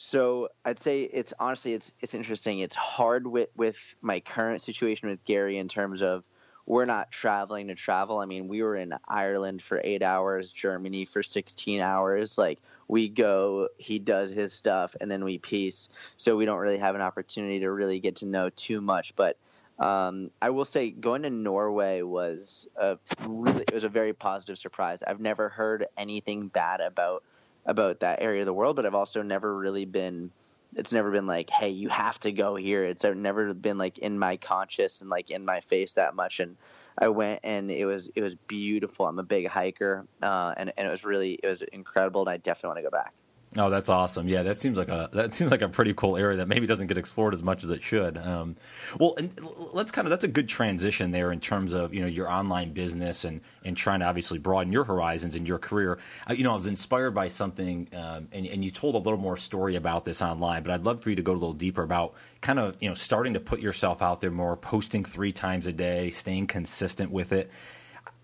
so 0.01 0.49
I'd 0.65 0.79
say 0.79 1.03
it's 1.03 1.35
honestly 1.41 1.75
it's 1.75 1.93
it's 1.99 2.15
interesting. 2.15 2.61
It's 2.61 2.77
hard 2.77 3.27
with 3.27 3.49
with 3.57 3.97
my 4.01 4.21
current 4.21 4.63
situation 4.63 5.09
with 5.09 5.25
Gary 5.25 5.59
in 5.59 5.67
terms 5.67 6.03
of 6.03 6.23
we're 6.67 6.85
not 6.85 7.11
traveling 7.11 7.67
to 7.67 7.75
travel. 7.75 8.21
I 8.21 8.27
mean, 8.27 8.47
we 8.47 8.63
were 8.63 8.77
in 8.77 8.95
Ireland 9.09 9.61
for 9.61 9.81
eight 9.83 10.05
hours, 10.05 10.53
Germany 10.53 11.05
for 11.05 11.23
16 11.25 11.81
hours. 11.81 12.37
Like, 12.37 12.61
we 12.87 13.09
go, 13.09 13.71
he 13.79 13.99
does 13.99 14.31
his 14.31 14.53
stuff, 14.53 14.95
and 15.01 15.11
then 15.11 15.25
we 15.25 15.39
piece. 15.39 15.89
So, 16.19 16.37
we 16.37 16.45
don't 16.45 16.59
really 16.59 16.77
have 16.77 16.95
an 16.95 17.01
opportunity 17.01 17.61
to 17.61 17.71
really 17.71 18.01
get 18.01 18.17
to 18.17 18.27
know 18.27 18.51
too 18.51 18.83
much. 18.83 19.17
But 19.17 19.39
um, 19.79 20.31
I 20.43 20.51
will 20.51 20.67
say, 20.67 20.91
going 20.91 21.23
to 21.23 21.31
Norway 21.31 22.03
was 22.03 22.69
a 22.77 22.99
really, 23.27 23.63
it 23.63 23.73
was 23.73 23.85
a 23.85 23.89
very 23.89 24.13
positive 24.13 24.59
surprise. 24.59 25.03
I've 25.03 25.21
never 25.21 25.49
heard 25.49 25.87
anything 25.97 26.49
bad 26.49 26.83
about 26.83 27.25
about 27.69 28.01
that 28.01 28.21
area 28.21 28.41
of 28.41 28.47
the 28.47 28.53
world, 28.53 28.75
but 28.75 28.87
I've 28.87 28.95
also 28.95 29.23
never 29.23 29.57
really 29.57 29.85
been 29.85 30.33
it's 30.75 30.93
never 30.93 31.11
been 31.11 31.27
like, 31.27 31.49
hey, 31.51 31.71
you 31.71 31.89
have 31.89 32.21
to 32.21 32.33
go 32.33 32.55
here. 32.55 32.85
It's 32.85 33.03
never 33.03 33.55
been 33.55 33.79
like 33.79 33.99
in 33.99 34.19
my 34.19 34.37
conscious 34.37 35.01
and 35.01 35.09
like 35.09 35.31
in 35.31 35.45
my 35.45 35.61
face 35.61 35.95
that 35.95 36.15
much. 36.15 36.41
And 36.41 36.57
I 36.99 37.09
went 37.09 37.41
and 37.43 37.71
it 37.71 37.87
was 37.87 38.11
it 38.15 38.23
was 38.23 38.35
beautiful. 38.35 39.07
I'm 39.07 39.19
a 39.19 39.23
big 39.23 39.49
hiker, 39.49 40.07
uh, 40.23 40.55
and 40.57 40.73
and 40.77 40.87
it 40.87 40.91
was 40.91 41.05
really 41.05 41.39
it 41.43 41.47
was 41.47 41.63
incredible, 41.63 42.23
and 42.23 42.31
I 42.31 42.37
definitely 42.39 42.69
want 42.69 42.79
to 42.79 42.91
go 42.91 42.91
back. 42.91 43.15
Oh, 43.57 43.71
that's 43.71 43.89
awesome! 43.89 44.29
Yeah, 44.29 44.43
that 44.43 44.59
seems 44.59 44.77
like 44.77 44.89
a 44.89 45.09
that 45.15 45.35
seems 45.35 45.51
like 45.51 45.63
a 45.63 45.69
pretty 45.69 45.95
cool 45.95 46.17
area 46.17 46.37
that 46.37 46.49
maybe 46.49 46.67
doesn't 46.67 46.87
get 46.87 46.99
explored 46.99 47.33
as 47.33 47.43
much 47.43 47.65
as 47.65 47.71
it 47.71 47.83
should. 47.83 48.19
Um, 48.19 48.57
well, 49.01 49.15
and 49.17 49.33
let's 49.73 49.91
kind 49.91 50.07
of 50.07 50.11
that's 50.11 50.25
a 50.25 50.29
good 50.29 50.49
transition 50.49 51.13
there 51.13 51.33
in 51.33 51.41
terms 51.41 51.73
of 51.73 51.95
you 51.95 52.03
know 52.03 52.07
your 52.07 52.31
online 52.31 52.73
business 52.73 53.25
and 53.25 53.41
and 53.65 53.77
trying 53.77 54.01
to 54.01 54.07
obviously 54.07 54.39
broaden 54.39 54.73
your 54.73 54.85
horizons 54.85 55.35
in 55.35 55.47
your 55.47 55.59
career. 55.59 55.99
Uh, 56.29 56.35
you 56.35 56.45
know, 56.45 56.51
I 56.51 56.55
was 56.55 56.67
inspired 56.67 57.13
by 57.13 57.29
something, 57.29 57.89
um, 57.95 58.29
and 58.33 58.47
and 58.47 58.63
you 58.63 58.71
told 58.71 58.95
a 58.95 58.99
little 58.99 59.19
more 59.19 59.37
story 59.37 59.77
about 59.77 60.05
this 60.05 60.21
online, 60.21 60.63
but 60.63 60.73
I'd 60.73 60.85
love 60.85 61.03
for 61.03 61.09
you 61.09 61.17
to 61.17 61.23
go 61.23 61.33
a 61.33 61.35
little 61.35 61.55
deeper 61.55 61.83
about 61.83 62.15
kind 62.43 62.59
of 62.59 62.77
you 62.81 62.89
know 62.89 62.95
starting 62.95 63.35
to 63.35 63.41
put 63.41 63.61
yourself 63.61 64.03
out 64.03 64.21
there 64.21 64.31
more, 64.31 64.57
posting 64.57 65.05
three 65.05 65.33
times 65.33 65.67
a 65.67 65.73
day, 65.73 66.11
staying 66.11 66.49
consistent 66.49 67.11
with 67.11 67.33
it 67.33 67.51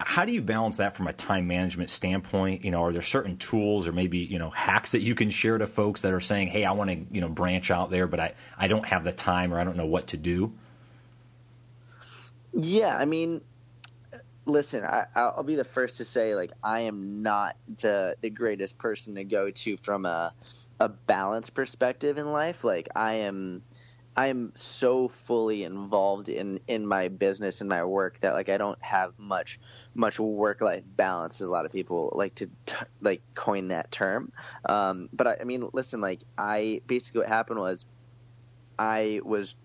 how 0.01 0.25
do 0.25 0.33
you 0.33 0.43
balance 0.43 0.79
that 0.79 0.95
from 0.95 1.07
a 1.07 1.13
time 1.13 1.47
management 1.47 1.89
standpoint? 1.89 2.65
You 2.65 2.71
know, 2.71 2.83
are 2.83 2.93
there 2.93 3.03
certain 3.03 3.37
tools 3.37 3.87
or 3.87 3.93
maybe 3.93 4.19
you 4.19 4.39
know 4.39 4.51
hacks 4.51 4.93
that 4.93 5.01
you 5.01 5.15
can 5.15 5.31
share 5.31 5.59
to 5.59 5.67
folks 5.67 6.03
that 6.03 6.13
are 6.13 6.21
saying, 6.21 6.49
"Hey, 6.49 6.65
I 6.65 6.73
want 6.73 6.91
to 6.91 6.97
you 7.13 7.21
know 7.21 7.29
branch 7.29 7.71
out 7.71 7.91
there, 7.91 8.07
but 8.07 8.21
I 8.21 8.35
I 8.59 8.69
don't 8.69 8.87
have 8.87 9.05
the 9.05 9.13
time 9.13 9.53
or 9.53 9.61
I 9.61 9.65
don't 9.65 9.77
know 9.77 9.87
what 9.87 10.09
to 10.09 10.17
do." 10.17 10.53
Yeah, 12.53 12.97
I 12.97 13.05
mean, 13.05 13.41
listen, 14.47 14.85
I, 14.85 15.07
I'll 15.15 15.43
be 15.43 15.57
the 15.57 15.65
first 15.65 15.97
to 15.99 16.05
say, 16.05 16.35
like, 16.35 16.53
I 16.63 16.81
am 16.81 17.23
not 17.23 17.57
the 17.81 18.17
the 18.21 18.31
greatest 18.31 18.79
person 18.79 19.15
to 19.15 19.25
go 19.25 19.51
to 19.51 19.77
from 19.79 20.07
a 20.07 20.33
a 20.81 20.89
balance 20.89 21.51
perspective 21.51 22.19
in 22.19 22.31
life. 22.33 22.65
Like, 22.65 22.89
I 22.97 23.15
am 23.15 23.63
I 24.17 24.29
am 24.29 24.53
so 24.55 25.09
fully 25.09 25.65
involved 25.65 26.29
in 26.29 26.61
in 26.69 26.87
my 26.87 27.09
business 27.09 27.61
and 27.61 27.69
my 27.69 27.85
work 27.85 28.21
that 28.21 28.35
like 28.35 28.49
I 28.49 28.59
don't 28.59 28.81
have 28.83 29.19
much 29.19 29.59
much 29.95 30.21
work 30.21 30.61
life 30.61 30.85
balance 30.87 31.41
as 31.41 31.49
a 31.49 31.51
lot 31.51 31.67
of 31.67 31.73
people 31.73 32.13
like 32.15 32.37
to 32.37 32.47
t- 32.67 32.77
like 33.01 33.23
coin 33.35 33.69
that 33.69 33.91
term. 33.91 34.33
Um, 34.69 35.09
but 35.13 35.27
I, 35.27 35.37
I 35.41 35.45
mean, 35.45 35.69
listen, 35.73 36.01
like 36.01 36.21
I 36.39 36.81
basically 36.87 37.21
what 37.21 37.29
happened 37.29 37.59
was 37.59 37.87
I 38.79 39.21
was 39.25 39.57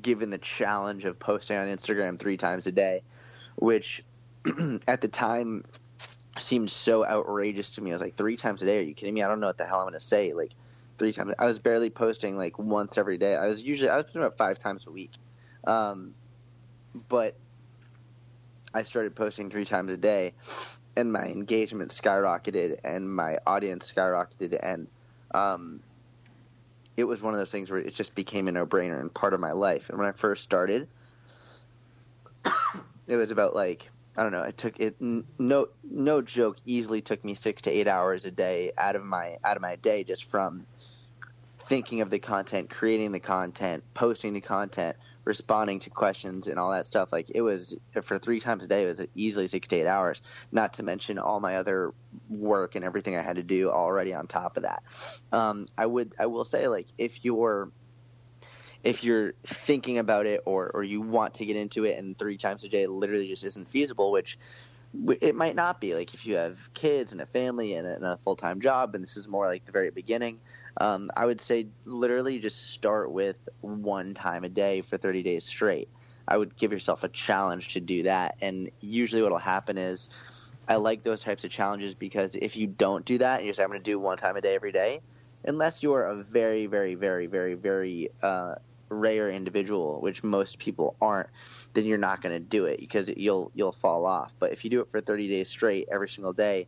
given 0.00 0.30
the 0.30 0.38
challenge 0.38 1.04
of 1.04 1.18
posting 1.18 1.58
on 1.58 1.68
Instagram 1.68 2.18
three 2.18 2.38
times 2.38 2.66
a 2.66 2.72
day, 2.72 3.02
which 3.56 4.02
at 4.88 5.02
the 5.02 5.08
time 5.08 5.64
seemed 6.38 6.70
so 6.70 7.04
outrageous 7.04 7.74
to 7.74 7.82
me. 7.82 7.90
I 7.90 7.94
was 7.94 8.02
like, 8.02 8.16
three 8.16 8.36
times 8.36 8.62
a 8.62 8.66
day? 8.66 8.78
Are 8.78 8.82
you 8.82 8.94
kidding 8.94 9.14
me? 9.14 9.22
I 9.22 9.28
don't 9.28 9.40
know 9.40 9.48
what 9.48 9.58
the 9.58 9.66
hell 9.66 9.80
I'm 9.80 9.84
going 9.84 9.94
to 9.94 10.00
say. 10.00 10.32
Like 10.32 10.52
three 11.00 11.12
times. 11.12 11.32
I 11.38 11.46
was 11.46 11.58
barely 11.58 11.88
posting 11.88 12.36
like 12.36 12.58
once 12.58 12.98
every 12.98 13.16
day. 13.16 13.34
I 13.34 13.46
was 13.46 13.62
usually 13.62 13.88
I 13.88 13.96
was 13.96 14.04
posting 14.04 14.20
about 14.20 14.36
five 14.36 14.58
times 14.58 14.86
a 14.86 14.90
week, 14.92 15.12
um, 15.66 16.14
but 17.08 17.34
I 18.74 18.82
started 18.82 19.16
posting 19.16 19.48
three 19.48 19.64
times 19.64 19.90
a 19.90 19.96
day, 19.96 20.34
and 20.94 21.10
my 21.10 21.24
engagement 21.24 21.90
skyrocketed 21.90 22.80
and 22.84 23.10
my 23.12 23.38
audience 23.46 23.90
skyrocketed, 23.90 24.60
and 24.62 24.88
um, 25.34 25.80
it 26.98 27.04
was 27.04 27.22
one 27.22 27.32
of 27.32 27.40
those 27.40 27.50
things 27.50 27.70
where 27.70 27.80
it 27.80 27.94
just 27.94 28.14
became 28.14 28.46
a 28.46 28.52
no 28.52 28.66
brainer 28.66 29.00
and 29.00 29.12
part 29.12 29.32
of 29.32 29.40
my 29.40 29.52
life. 29.52 29.88
And 29.88 29.98
when 29.98 30.06
I 30.06 30.12
first 30.12 30.42
started, 30.42 30.86
it 33.08 33.16
was 33.16 33.30
about 33.30 33.54
like 33.54 33.90
I 34.18 34.22
don't 34.22 34.32
know. 34.32 34.42
It 34.42 34.58
took 34.58 34.78
it 34.78 34.96
no 35.00 35.68
no 35.82 36.20
joke. 36.20 36.58
Easily 36.66 37.00
took 37.00 37.24
me 37.24 37.32
six 37.32 37.62
to 37.62 37.70
eight 37.70 37.88
hours 37.88 38.26
a 38.26 38.30
day 38.30 38.72
out 38.76 38.96
of 38.96 39.02
my 39.02 39.38
out 39.42 39.56
of 39.56 39.62
my 39.62 39.76
day 39.76 40.04
just 40.04 40.24
from 40.24 40.66
thinking 41.70 42.00
of 42.00 42.10
the 42.10 42.18
content, 42.18 42.68
creating 42.68 43.12
the 43.12 43.20
content, 43.20 43.84
posting 43.94 44.34
the 44.34 44.40
content, 44.40 44.96
responding 45.24 45.78
to 45.78 45.88
questions 45.88 46.48
and 46.48 46.58
all 46.58 46.72
that 46.72 46.84
stuff. 46.84 47.12
Like 47.12 47.30
it 47.32 47.42
was 47.42 47.76
for 48.02 48.18
three 48.18 48.40
times 48.40 48.64
a 48.64 48.66
day, 48.66 48.82
it 48.82 48.98
was 48.98 49.06
easily 49.14 49.46
six 49.46 49.68
to 49.68 49.76
eight 49.76 49.86
hours. 49.86 50.20
Not 50.50 50.74
to 50.74 50.82
mention 50.82 51.20
all 51.20 51.38
my 51.38 51.58
other 51.58 51.94
work 52.28 52.74
and 52.74 52.84
everything 52.84 53.14
I 53.14 53.22
had 53.22 53.36
to 53.36 53.44
do 53.44 53.70
already 53.70 54.12
on 54.12 54.26
top 54.26 54.56
of 54.56 54.64
that. 54.64 54.82
Um, 55.30 55.68
I 55.78 55.86
would, 55.86 56.12
I 56.18 56.26
will 56.26 56.44
say, 56.44 56.66
like 56.66 56.88
if 56.98 57.24
you're 57.24 57.70
if 58.82 59.04
you're 59.04 59.34
thinking 59.44 59.98
about 59.98 60.26
it 60.26 60.40
or 60.46 60.72
or 60.74 60.82
you 60.82 61.00
want 61.00 61.34
to 61.34 61.46
get 61.46 61.54
into 61.54 61.84
it 61.84 62.00
and 62.00 62.18
three 62.18 62.36
times 62.36 62.64
a 62.64 62.68
day 62.68 62.88
literally 62.88 63.28
just 63.28 63.44
isn't 63.44 63.70
feasible, 63.70 64.10
which 64.10 64.38
it 65.20 65.36
might 65.36 65.54
not 65.54 65.80
be 65.80 65.94
like 65.94 66.14
if 66.14 66.26
you 66.26 66.34
have 66.34 66.74
kids 66.74 67.12
and 67.12 67.20
a 67.20 67.26
family 67.26 67.74
and 67.74 67.86
a, 67.86 67.94
and 67.94 68.04
a 68.04 68.16
full-time 68.16 68.60
job 68.60 68.92
and 68.96 69.04
this 69.04 69.16
is 69.16 69.28
more 69.28 69.46
like 69.46 69.64
the 69.64 69.70
very 69.70 69.90
beginning 69.90 70.40
um, 70.78 71.10
i 71.16 71.24
would 71.24 71.40
say 71.40 71.66
literally 71.84 72.38
just 72.38 72.70
start 72.72 73.12
with 73.12 73.36
one 73.60 74.14
time 74.14 74.44
a 74.44 74.48
day 74.48 74.80
for 74.80 74.96
30 74.96 75.22
days 75.22 75.44
straight 75.44 75.88
i 76.28 76.36
would 76.36 76.56
give 76.56 76.72
yourself 76.72 77.04
a 77.04 77.08
challenge 77.08 77.68
to 77.74 77.80
do 77.80 78.02
that 78.04 78.36
and 78.40 78.70
usually 78.80 79.22
what 79.22 79.30
will 79.30 79.38
happen 79.38 79.78
is 79.78 80.08
i 80.68 80.76
like 80.76 81.02
those 81.02 81.22
types 81.22 81.44
of 81.44 81.50
challenges 81.50 81.94
because 81.94 82.34
if 82.34 82.56
you 82.56 82.66
don't 82.66 83.04
do 83.04 83.18
that 83.18 83.38
and 83.38 83.46
you 83.46 83.54
say 83.54 83.62
i'm 83.62 83.68
going 83.70 83.80
to 83.80 83.90
do 83.90 83.98
one 83.98 84.16
time 84.16 84.36
a 84.36 84.40
day 84.40 84.54
every 84.54 84.72
day 84.72 85.00
unless 85.44 85.82
you're 85.82 86.04
a 86.04 86.16
very 86.16 86.66
very 86.66 86.94
very 86.94 87.26
very 87.26 87.54
very 87.54 88.10
uh, 88.22 88.54
rare 88.88 89.30
individual 89.30 90.00
which 90.00 90.22
most 90.24 90.58
people 90.58 90.96
aren't 91.00 91.28
then 91.74 91.84
you're 91.84 91.98
not 91.98 92.20
going 92.20 92.32
to 92.32 92.40
do 92.40 92.66
it 92.66 92.80
because 92.80 93.08
you'll 93.16 93.50
you'll 93.54 93.72
fall 93.72 94.06
off. 94.06 94.34
But 94.38 94.52
if 94.52 94.64
you 94.64 94.70
do 94.70 94.80
it 94.80 94.90
for 94.90 95.00
30 95.00 95.28
days 95.28 95.48
straight 95.48 95.88
every 95.90 96.08
single 96.08 96.32
day, 96.32 96.66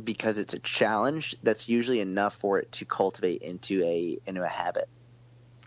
because 0.00 0.38
it's 0.38 0.54
a 0.54 0.58
challenge, 0.58 1.36
that's 1.42 1.68
usually 1.68 2.00
enough 2.00 2.34
for 2.34 2.58
it 2.58 2.72
to 2.72 2.84
cultivate 2.84 3.42
into 3.42 3.82
a 3.84 4.18
into 4.26 4.42
a 4.42 4.48
habit. 4.48 4.88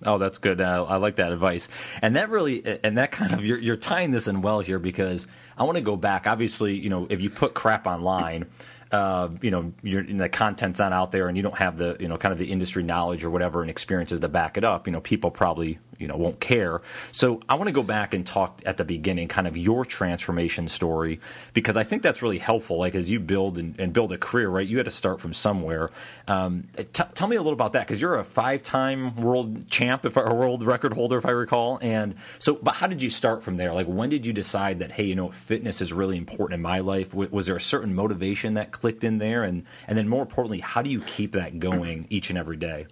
Oh, 0.05 0.17
that's 0.17 0.37
good. 0.37 0.59
Uh, 0.59 0.85
I 0.85 0.97
like 0.97 1.15
that 1.15 1.31
advice, 1.31 1.69
and 2.01 2.17
that 2.17 2.29
really, 2.29 2.65
and 2.83 2.97
that 2.97 3.11
kind 3.11 3.33
of 3.33 3.45
you're, 3.45 3.57
you're 3.57 3.77
tying 3.77 4.11
this 4.11 4.27
in 4.27 4.41
well 4.41 4.59
here 4.59 4.79
because 4.79 5.27
I 5.57 5.63
want 5.63 5.77
to 5.77 5.83
go 5.83 5.95
back. 5.95 6.27
Obviously, 6.27 6.75
you 6.75 6.89
know, 6.89 7.07
if 7.09 7.21
you 7.21 7.29
put 7.29 7.53
crap 7.53 7.87
online, 7.87 8.47
uh, 8.91 9.29
you 9.41 9.49
know, 9.49 9.73
the 9.81 10.29
content's 10.29 10.79
not 10.79 10.91
out 10.91 11.11
there, 11.11 11.27
and 11.27 11.37
you 11.37 11.43
don't 11.43 11.57
have 11.57 11.77
the, 11.77 11.95
you 11.99 12.07
know, 12.09 12.17
kind 12.17 12.33
of 12.33 12.37
the 12.39 12.51
industry 12.51 12.83
knowledge 12.83 13.23
or 13.23 13.29
whatever 13.29 13.61
and 13.61 13.69
experiences 13.69 14.19
to 14.19 14.27
back 14.27 14.57
it 14.57 14.65
up. 14.65 14.87
You 14.87 14.93
know, 14.93 14.99
people 14.99 15.31
probably, 15.31 15.79
you 16.03 16.07
know, 16.10 16.17
won't 16.17 16.39
care. 16.39 16.81
So 17.12 17.39
I 17.50 17.55
want 17.55 17.69
to 17.69 17.74
go 17.74 17.81
back 17.81 18.13
and 18.13 18.27
talk 18.27 18.62
at 18.65 18.77
the 18.77 18.83
beginning, 18.83 19.29
kind 19.29 19.48
of 19.48 19.57
your 19.57 19.86
transformation 19.86 20.67
story, 20.67 21.19
because 21.53 21.77
I 21.77 21.83
think 21.83 22.03
that's 22.03 22.22
really 22.22 22.38
helpful. 22.38 22.77
Like 22.77 22.93
as 22.93 23.10
you 23.10 23.19
build 23.19 23.57
and, 23.57 23.79
and 23.79 23.93
build 23.93 24.12
a 24.12 24.17
career, 24.17 24.50
right? 24.50 24.67
You 24.67 24.77
had 24.77 24.86
to 24.86 24.91
start 24.91 25.22
from 25.22 25.33
somewhere. 25.33 25.89
Um, 26.27 26.65
t- 26.75 27.03
tell 27.15 27.27
me 27.27 27.38
a 27.38 27.41
little 27.41 27.53
about 27.53 27.74
that, 27.74 27.88
because 27.88 28.01
you're 28.01 28.19
a 28.19 28.24
five-time 28.24 29.15
world 29.15 29.69
champ, 29.69 30.05
if 30.05 30.17
a 30.17 30.33
world 30.33 30.62
record 30.63 30.93
holder, 30.93 31.17
if 31.17 31.25
I 31.25 31.31
recall. 31.31 31.79
And 31.81 32.15
so, 32.38 32.55
but 32.55 32.75
how 32.75 32.88
did 32.88 33.01
you 33.01 33.10
start 33.10 33.41
from 33.41 33.55
there? 33.57 33.74
Like, 33.74 33.88
when 33.88 34.10
did 34.10 34.25
you 34.25 34.33
decide 34.33 34.79
that, 34.79 34.91
hey, 34.91 35.05
you 35.05 35.15
know, 35.15 35.31
fitness 35.31 35.81
is 35.81 35.93
really 35.93 36.17
important 36.17 36.55
in 36.55 36.62
my 36.62 36.79
life? 36.79 37.13
Was 37.13 37.45
there 37.45 37.55
a 37.55 37.62
certain 37.62 37.95
motivation 37.95 38.55
that 38.55 38.72
clicked 38.72 39.03
in 39.03 39.17
there, 39.17 39.43
and 39.43 39.63
and 39.88 39.98
then 39.98 40.10
more 40.10 40.22
importantly, 40.22 40.60
how 40.60 40.81
do 40.81 40.89
you 40.89 41.00
keep 41.00 41.31
that 41.31 41.60
going 41.60 42.07
each 42.10 42.29
and 42.29 42.38
every 42.38 42.57
day? 42.57 42.86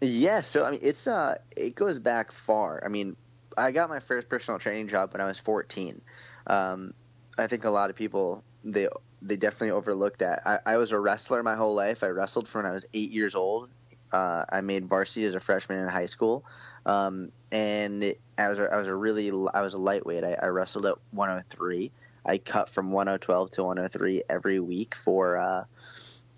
Yeah, 0.00 0.40
so 0.40 0.64
I 0.64 0.72
mean, 0.72 0.80
it's 0.82 1.06
uh, 1.06 1.38
it 1.56 1.74
goes 1.74 1.98
back 1.98 2.32
far. 2.32 2.82
I 2.84 2.88
mean, 2.88 3.16
I 3.56 3.70
got 3.70 3.88
my 3.88 4.00
first 4.00 4.28
personal 4.28 4.58
training 4.58 4.88
job 4.88 5.12
when 5.12 5.20
I 5.20 5.26
was 5.26 5.38
14. 5.38 6.00
Um, 6.46 6.94
I 7.38 7.46
think 7.46 7.64
a 7.64 7.70
lot 7.70 7.90
of 7.90 7.96
people 7.96 8.42
they 8.64 8.88
they 9.22 9.36
definitely 9.36 9.70
overlook 9.70 10.18
that. 10.18 10.42
I, 10.46 10.58
I, 10.66 10.76
was 10.76 10.92
a 10.92 10.98
wrestler 10.98 11.42
my 11.42 11.54
whole 11.54 11.74
life. 11.74 12.02
I 12.02 12.08
wrestled 12.08 12.46
from 12.46 12.64
when 12.64 12.70
I 12.70 12.74
was 12.74 12.84
eight 12.92 13.10
years 13.10 13.34
old. 13.34 13.70
Uh, 14.12 14.44
I 14.50 14.60
made 14.60 14.86
varsity 14.86 15.24
as 15.24 15.34
a 15.34 15.40
freshman 15.40 15.78
in 15.78 15.88
high 15.88 16.06
school, 16.06 16.44
um, 16.86 17.32
and 17.50 18.04
it, 18.04 18.20
I 18.38 18.48
was 18.48 18.58
a, 18.58 18.72
I 18.72 18.76
was 18.76 18.86
a 18.86 18.94
really 18.94 19.30
I 19.52 19.62
was 19.62 19.74
a 19.74 19.78
lightweight. 19.78 20.24
I, 20.24 20.34
I 20.34 20.46
wrestled 20.46 20.86
at 20.86 20.96
103. 21.12 21.90
I 22.26 22.38
cut 22.38 22.68
from 22.68 22.92
1012 22.92 23.50
to 23.52 23.64
103 23.64 24.22
every 24.28 24.60
week 24.60 24.94
for 24.94 25.36
uh, 25.36 25.64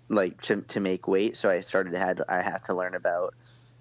like 0.09 0.41
to 0.43 0.61
to 0.61 0.79
make 0.79 1.07
weight. 1.07 1.37
So 1.37 1.49
I 1.49 1.61
started 1.61 1.93
had 1.93 2.21
I 2.27 2.41
had 2.41 2.65
to 2.65 2.73
learn 2.73 2.95
about 2.95 3.35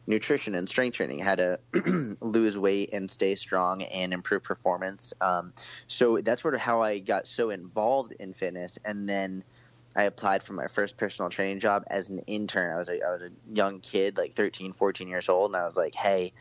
nutrition 0.07 0.55
and 0.55 0.69
strength 0.69 0.97
training, 0.97 1.19
how 1.19 1.35
to 1.35 1.59
lose 2.21 2.57
weight 2.57 2.91
and 2.93 3.11
stay 3.11 3.35
strong 3.35 3.83
and 3.83 4.13
improve 4.13 4.43
performance. 4.43 5.13
Um, 5.21 5.53
so 5.87 6.21
that's 6.21 6.43
sort 6.43 6.55
of 6.55 6.61
how 6.61 6.83
I 6.83 6.99
got 7.01 7.27
so 7.27 7.51
involved 7.51 8.13
in 8.19 8.33
fitness. 8.33 8.79
And 8.85 9.09
then 9.09 9.45
I 9.97 10.05
applied 10.05 10.43
for 10.43 10.53
my 10.53 10.69
first 10.69 10.97
personal 10.97 11.31
training 11.31 11.61
job 11.61 11.85
as 11.89 12.11
an 12.11 12.21
intern. 12.21 12.75
I 12.75 12.79
was 12.79 12.89
a, 12.89 13.03
I 13.03 13.13
was 13.13 13.23
a 13.23 13.31
young 13.53 13.81
kid, 13.81 14.17
like 14.17 14.37
13, 14.37 14.75
14 14.75 15.09
years 15.09 15.29
old, 15.29 15.53
and 15.53 15.61
I 15.61 15.65
was 15.65 15.77
like, 15.77 15.95
hey, 15.95 16.33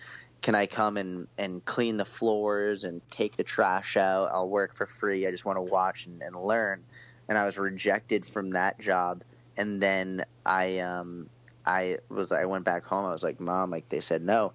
can 0.42 0.54
I 0.54 0.68
come 0.68 0.98
and, 0.98 1.28
and 1.38 1.64
clean 1.66 1.98
the 1.98 2.06
floors 2.06 2.84
and 2.84 3.02
take 3.10 3.36
the 3.36 3.44
trash 3.44 3.98
out? 3.98 4.30
I'll 4.32 4.50
work 4.50 4.76
for 4.76 4.86
free. 4.86 5.26
I 5.26 5.32
just 5.32 5.46
want 5.46 5.58
to 5.58 5.62
watch 5.62 6.06
and, 6.06 6.22
and 6.22 6.36
learn. 6.36 6.84
And 7.28 7.38
I 7.38 7.46
was 7.46 7.58
rejected 7.58 8.26
from 8.26 8.52
that 8.52 8.80
job. 8.80 9.24
And 9.58 9.82
then 9.82 10.26
I 10.46 10.80
um, 10.80 11.30
I 11.66 11.98
was 12.10 12.32
I 12.32 12.46
went 12.46 12.66
back 12.66 12.86
home. 12.86 13.06
I 13.06 13.12
was 13.12 13.24
like, 13.24 13.40
Mom, 13.40 13.72
like 13.72 13.90
they 13.90 14.00
said 14.00 14.22
no. 14.22 14.54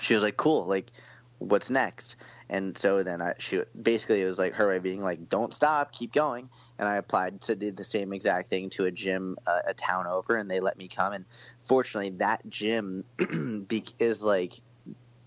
She 0.00 0.14
was 0.14 0.22
like, 0.22 0.36
Cool, 0.36 0.64
like 0.66 0.90
what's 1.38 1.70
next? 1.70 2.16
And 2.48 2.76
so 2.76 3.02
then 3.02 3.22
I 3.22 3.34
she 3.38 3.62
basically 3.80 4.22
it 4.22 4.26
was 4.26 4.38
like 4.38 4.54
her 4.54 4.68
way 4.68 4.78
being 4.78 5.02
like, 5.02 5.28
Don't 5.28 5.52
stop, 5.52 5.92
keep 5.92 6.12
going. 6.12 6.48
And 6.78 6.88
I 6.88 6.96
applied 6.96 7.42
to 7.42 7.56
do 7.56 7.70
the 7.70 7.84
same 7.84 8.12
exact 8.12 8.48
thing 8.48 8.70
to 8.70 8.86
a 8.86 8.90
gym 8.90 9.36
uh, 9.46 9.60
a 9.66 9.74
town 9.74 10.06
over, 10.06 10.36
and 10.36 10.50
they 10.50 10.60
let 10.60 10.78
me 10.78 10.88
come. 10.88 11.12
And 11.12 11.26
fortunately, 11.64 12.10
that 12.18 12.40
gym 12.48 13.04
is 13.98 14.22
like 14.22 14.60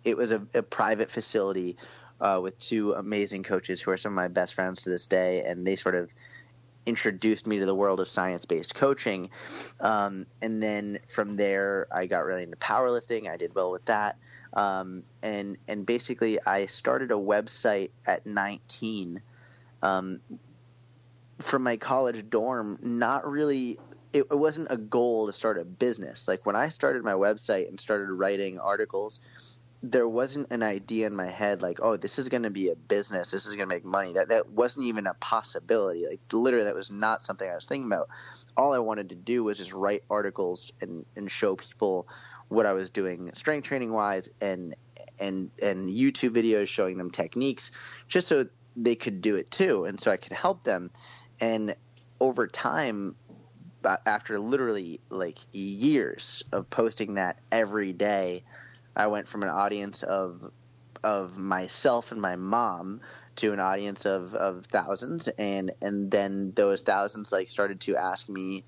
it 0.04 0.18
was 0.18 0.32
a, 0.32 0.42
a 0.54 0.64
private 0.64 1.12
facility 1.12 1.78
uh, 2.20 2.40
with 2.42 2.58
two 2.58 2.94
amazing 2.94 3.44
coaches 3.44 3.82
who 3.82 3.92
are 3.92 3.98
some 3.98 4.14
of 4.14 4.16
my 4.16 4.28
best 4.28 4.54
friends 4.54 4.84
to 4.84 4.90
this 4.90 5.08
day, 5.08 5.44
and 5.44 5.66
they 5.66 5.76
sort 5.76 5.96
of 5.96 6.10
introduced 6.86 7.48
me 7.48 7.60
to 7.60 7.66
the 7.66 7.76
world 7.76 8.00
of 8.00 8.08
science 8.08 8.46
based 8.46 8.76
coaching. 8.76 9.30
Um, 9.80 10.26
and 10.42 10.62
then 10.62 11.00
from 11.08 11.36
there, 11.36 11.88
I 11.92 12.06
got 12.06 12.26
really 12.26 12.44
into 12.44 12.58
powerlifting. 12.58 13.30
I 13.30 13.38
did 13.38 13.56
well 13.56 13.72
with 13.72 13.86
that. 13.86 14.18
Um, 14.54 15.04
and, 15.22 15.58
and 15.68 15.86
basically, 15.86 16.40
I 16.46 16.68
started 16.68 17.12
a 17.12 17.16
website 17.16 17.90
at 18.06 18.26
19 18.26 19.22
um, 19.82 20.20
from 21.40 21.64
my 21.64 21.78
college 21.78 22.30
dorm, 22.30 22.80
not 22.82 23.30
really. 23.30 23.80
It, 24.14 24.28
it 24.30 24.38
wasn't 24.38 24.68
a 24.70 24.78
goal 24.78 25.26
to 25.26 25.34
start 25.34 25.58
a 25.58 25.66
business. 25.66 26.28
Like 26.28 26.46
when 26.46 26.56
I 26.56 26.70
started 26.70 27.04
my 27.04 27.14
website 27.14 27.68
and 27.68 27.82
started 27.82 28.12
writing 28.12 28.60
articles, 28.60 29.20
there 29.84 30.08
wasn't 30.08 30.50
an 30.50 30.64
idea 30.64 31.06
in 31.06 31.14
my 31.14 31.28
head 31.28 31.62
like, 31.62 31.80
oh, 31.82 31.98
this 31.98 32.18
is 32.18 32.30
going 32.30 32.44
to 32.44 32.50
be 32.50 32.70
a 32.70 32.76
business. 32.76 33.32
This 33.32 33.46
is 33.46 33.56
going 33.56 33.68
to 33.68 33.76
make 33.76 33.84
money. 33.84 34.14
That 34.14 34.30
that 34.30 34.50
wasn't 34.50 34.86
even 34.86 35.08
a 35.08 35.14
possibility. 35.16 36.06
Like 36.10 36.22
literally, 36.32 36.66
that 36.66 36.74
was 36.74 36.90
not 36.90 37.22
something 37.22 37.48
I 37.50 37.56
was 37.56 37.68
thinking 37.68 37.88
about. 37.88 38.08
All 38.56 38.74
I 38.74 38.80
wanted 38.80 39.10
to 39.10 39.16
do 39.16 39.44
was 39.44 39.58
just 39.58 39.74
write 39.74 40.04
articles 40.10 40.72
and 40.80 41.06
and 41.18 41.30
show 41.30 41.58
people 41.58 42.08
what 42.48 42.66
I 42.66 42.72
was 42.72 42.90
doing 42.90 43.32
strength 43.34 43.66
training 43.66 43.92
wise 43.92 44.30
and 44.40 44.76
and 45.20 45.52
and 45.62 45.90
YouTube 45.90 46.30
videos 46.30 46.68
showing 46.68 46.98
them 46.98 47.12
techniques 47.12 47.72
just 48.08 48.28
so 48.28 48.48
they 48.76 48.96
could 48.96 49.22
do 49.22 49.36
it 49.36 49.52
too 49.52 49.86
and 49.86 50.00
so 50.00 50.12
I 50.12 50.18
could 50.18 50.34
help 50.34 50.64
them 50.64 50.92
and 51.40 51.76
over 52.20 52.48
time 52.48 53.16
after 54.06 54.40
literally 54.40 55.00
like 55.10 55.40
years 55.52 56.44
of 56.52 56.70
posting 56.70 57.16
that 57.16 57.38
every 57.52 57.92
day 57.94 58.44
I 58.96 59.08
went 59.08 59.28
from 59.28 59.44
an 59.44 59.50
audience 59.50 60.04
of 60.04 60.52
of 61.04 61.38
myself 61.38 62.12
and 62.12 62.22
my 62.22 62.36
mom 62.36 63.02
to 63.36 63.52
an 63.52 63.60
audience 63.60 64.06
of, 64.06 64.34
of 64.36 64.66
thousands 64.66 65.28
and 65.28 65.72
and 65.82 66.10
then 66.10 66.54
those 66.56 66.82
thousands 66.82 67.32
like 67.32 67.50
started 67.50 67.82
to 67.82 67.98
ask 67.98 68.30
me 68.30 68.64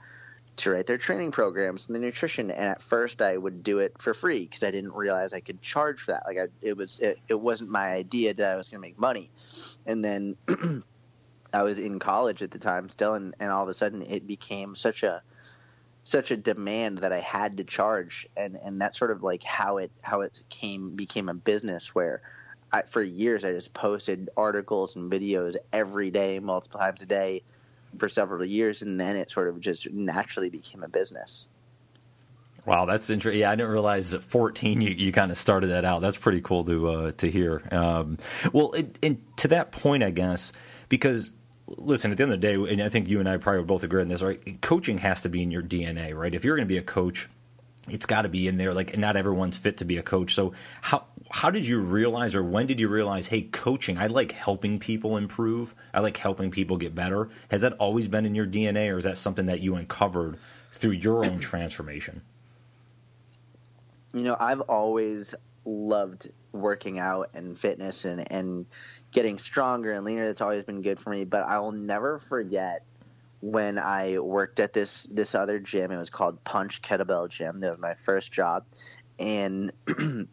to 0.58 0.72
write 0.72 0.88
their 0.88 0.98
training 0.98 1.32
programs 1.32 1.88
and 1.88 1.96
the 1.96 2.00
nutrition 2.00 2.50
and 2.50 2.66
at 2.66 2.82
first 2.82 3.22
I 3.22 3.38
would 3.38 3.64
do 3.64 3.80
it 3.80 3.94
for 4.00 4.14
free 4.14 4.46
because 4.46 4.64
I 4.64 4.72
didn't 4.72 4.94
realize 4.94 5.34
I 5.34 5.42
could 5.42 5.62
charge 5.62 6.00
for 6.00 6.12
that. 6.12 6.24
Like 6.26 6.38
I, 6.38 6.48
it 6.62 6.78
was 6.78 7.00
it, 7.00 7.20
it 7.28 7.40
wasn't 7.40 7.70
my 7.70 7.92
idea 7.92 8.34
that 8.34 8.52
I 8.52 8.56
was 8.56 8.70
going 8.70 8.82
to 8.82 8.88
make 8.88 8.98
money. 8.98 9.32
And 9.86 10.04
then 10.04 10.38
I 11.54 11.64
was 11.64 11.78
in 11.78 12.00
college 12.00 12.42
at 12.42 12.52
the 12.52 12.60
time 12.60 12.90
still 12.90 13.16
and, 13.16 13.36
and 13.40 13.52
all 13.52 13.64
of 13.64 13.70
a 13.70 13.74
sudden 13.74 14.02
it 14.02 14.26
became 14.26 14.76
such 14.76 15.04
a 15.04 15.22
such 16.06 16.32
a 16.32 16.38
demand 16.38 17.00
that 17.00 17.12
I 17.12 17.20
had 17.20 17.58
to 17.58 17.66
charge, 17.66 18.28
and 18.38 18.58
and 18.64 18.80
that's 18.80 18.98
sort 18.98 19.12
of 19.12 19.24
like 19.24 19.44
how 19.44 19.78
it 19.78 19.92
how 20.02 20.22
it 20.22 20.40
came 20.50 20.96
became 20.96 21.28
a 21.28 21.34
business 21.34 21.94
where. 21.94 22.22
I, 22.74 22.82
for 22.82 23.02
years, 23.02 23.46
I 23.46 23.54
just 23.54 23.74
posted 23.74 24.32
articles 24.36 24.96
and 24.98 25.10
videos 25.10 25.56
every 25.72 26.10
day, 26.10 26.40
multiple 26.40 26.80
times 26.80 27.02
a 27.02 27.06
day, 27.06 27.44
for 28.00 28.10
several 28.10 28.44
years, 28.44 28.82
and 28.82 29.00
then 29.00 29.16
it 29.16 29.32
sort 29.32 29.48
of 29.48 29.62
just 29.62 29.90
naturally 29.92 30.50
became 30.50 30.84
a 30.84 30.90
business. 30.90 31.48
Wow, 32.66 32.86
that's 32.86 33.10
interesting. 33.10 33.42
Yeah, 33.42 33.52
I 33.52 33.56
didn't 33.56 33.72
realize 33.72 34.14
at 34.14 34.24
14 34.24 34.82
you, 34.82 34.90
you 34.90 35.12
kind 35.12 35.32
of 35.32 35.38
started 35.38 35.68
that 35.68 35.86
out. 35.86 36.02
That's 36.02 36.18
pretty 36.18 36.42
cool 36.42 36.66
to 36.66 36.90
uh, 36.90 37.12
to 37.12 37.30
hear. 37.30 37.62
Um, 37.72 38.18
well, 38.52 38.74
it, 38.74 39.38
to 39.38 39.48
that 39.50 39.72
point, 39.72 40.04
I 40.04 40.10
guess 40.10 40.52
because 40.90 41.30
listen, 41.68 42.12
at 42.12 42.18
the 42.18 42.24
end 42.24 42.34
of 42.34 42.42
the 42.42 42.48
day, 42.48 42.74
and 42.74 42.82
I 42.82 42.90
think 42.90 43.08
you 43.08 43.20
and 43.20 43.28
I 43.28 43.38
probably 43.38 43.64
both 43.64 43.84
agree 43.84 44.02
on 44.02 44.08
this, 44.08 44.22
right? 44.22 44.62
Coaching 44.62 44.98
has 45.00 45.22
to 45.22 45.30
be 45.30 45.42
in 45.42 45.52
your 45.52 45.64
DNA, 45.64 46.16
right? 46.16 46.34
If 46.34 46.46
you're 46.46 46.56
going 46.56 46.68
to 46.68 46.72
be 46.72 46.78
a 46.78 46.84
coach, 46.84 47.30
it's 47.90 48.06
got 48.06 48.24
to 48.24 48.30
be 48.30 48.48
in 48.48 48.58
there. 48.58 48.74
Like, 48.74 48.98
not 48.98 49.16
everyone's 49.16 49.58
fit 49.58 49.78
to 49.78 49.86
be 49.86 49.98
a 49.98 50.04
coach. 50.04 50.34
So, 50.36 50.54
how 50.82 51.06
how 51.32 51.50
did 51.50 51.66
you 51.66 51.82
realize, 51.82 52.36
or 52.36 52.44
when 52.44 52.68
did 52.68 52.80
you 52.80 52.88
realize, 52.88 53.28
hey, 53.28 53.44
coaching? 53.44 53.98
I 53.98 54.08
like 54.08 54.32
helping 54.32 54.80
people 54.80 55.18
improve. 55.18 55.74
I 55.94 56.00
like 56.00 56.18
helping 56.18 56.52
people 56.52 56.78
get 56.78 56.94
better. 56.94 57.30
Has 57.50 57.62
that 57.62 57.74
always 57.74 58.08
been 58.08 58.26
in 58.26 58.36
your 58.36 58.46
DNA, 58.46 58.92
or 58.92 58.98
is 58.98 59.04
that 59.04 59.18
something 59.18 59.48
that 59.48 59.62
you 59.62 59.76
uncovered 59.76 60.38
through 60.72 60.92
your 60.92 61.26
own 61.26 61.40
transformation? 61.40 62.22
You 64.14 64.24
know, 64.24 64.38
I've 64.40 64.62
always 64.62 65.36
loved 65.66 66.30
working 66.52 67.00
out 67.00 67.32
and 67.34 67.58
fitness 67.58 68.06
and 68.06 68.32
and 68.32 68.66
getting 69.16 69.40
stronger 69.40 69.94
and 69.94 70.06
leaner. 70.06 70.28
That's 70.28 70.42
always 70.42 70.66
been 70.66 70.82
good 70.82 71.00
for 71.00 71.10
me. 71.10 71.24
But 71.24 71.48
I 71.48 71.60
will 71.60 71.72
never 71.72 72.20
forget 72.20 72.86
when 73.42 73.80
I 73.80 74.20
worked 74.20 74.60
at 74.60 74.74
this 74.74 75.04
this 75.04 75.34
other 75.34 75.58
gym. 75.58 75.92
It 75.92 75.98
was 75.98 76.12
called 76.12 76.44
Punch 76.44 76.82
Kettlebell 76.82 77.30
Gym. 77.30 77.62
That 77.62 77.72
was 77.72 77.80
my 77.80 77.96
first 77.96 78.32
job, 78.32 78.66
and 79.18 79.72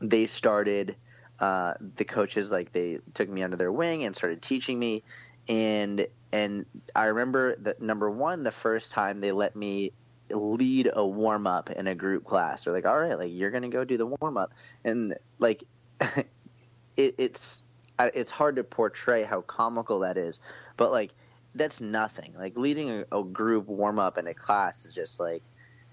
they 0.00 0.26
started. 0.26 0.96
Uh, 1.40 1.74
the 1.94 2.04
coaches 2.04 2.50
like 2.50 2.72
they 2.72 2.98
took 3.14 3.28
me 3.28 3.44
under 3.44 3.56
their 3.56 3.70
wing 3.70 4.02
and 4.02 4.16
started 4.16 4.42
teaching 4.42 4.76
me, 4.76 5.04
and 5.48 6.08
and 6.32 6.66
I 6.96 7.04
remember 7.06 7.54
that 7.60 7.80
number 7.80 8.10
one, 8.10 8.42
the 8.42 8.50
first 8.50 8.90
time 8.90 9.20
they 9.20 9.30
let 9.30 9.54
me 9.54 9.92
lead 10.30 10.90
a 10.92 11.06
warm 11.06 11.46
up 11.46 11.70
in 11.70 11.86
a 11.86 11.94
group 11.94 12.24
class. 12.24 12.64
They're 12.64 12.72
like, 12.72 12.86
all 12.86 12.98
right, 12.98 13.16
like 13.16 13.30
you're 13.32 13.52
gonna 13.52 13.68
go 13.68 13.84
do 13.84 13.96
the 13.96 14.06
warm 14.06 14.36
up, 14.36 14.52
and 14.84 15.16
like 15.38 15.62
it, 16.00 17.14
it's 17.18 17.62
it's 17.98 18.30
hard 18.30 18.56
to 18.56 18.64
portray 18.64 19.22
how 19.22 19.40
comical 19.42 20.00
that 20.00 20.16
is, 20.16 20.40
but 20.76 20.90
like 20.90 21.12
that's 21.54 21.80
nothing. 21.80 22.34
Like 22.36 22.56
leading 22.56 22.90
a, 22.90 23.18
a 23.20 23.24
group 23.24 23.66
warm 23.66 23.98
up 23.98 24.18
in 24.18 24.26
a 24.26 24.34
class 24.34 24.84
is 24.84 24.94
just 24.94 25.18
like 25.18 25.42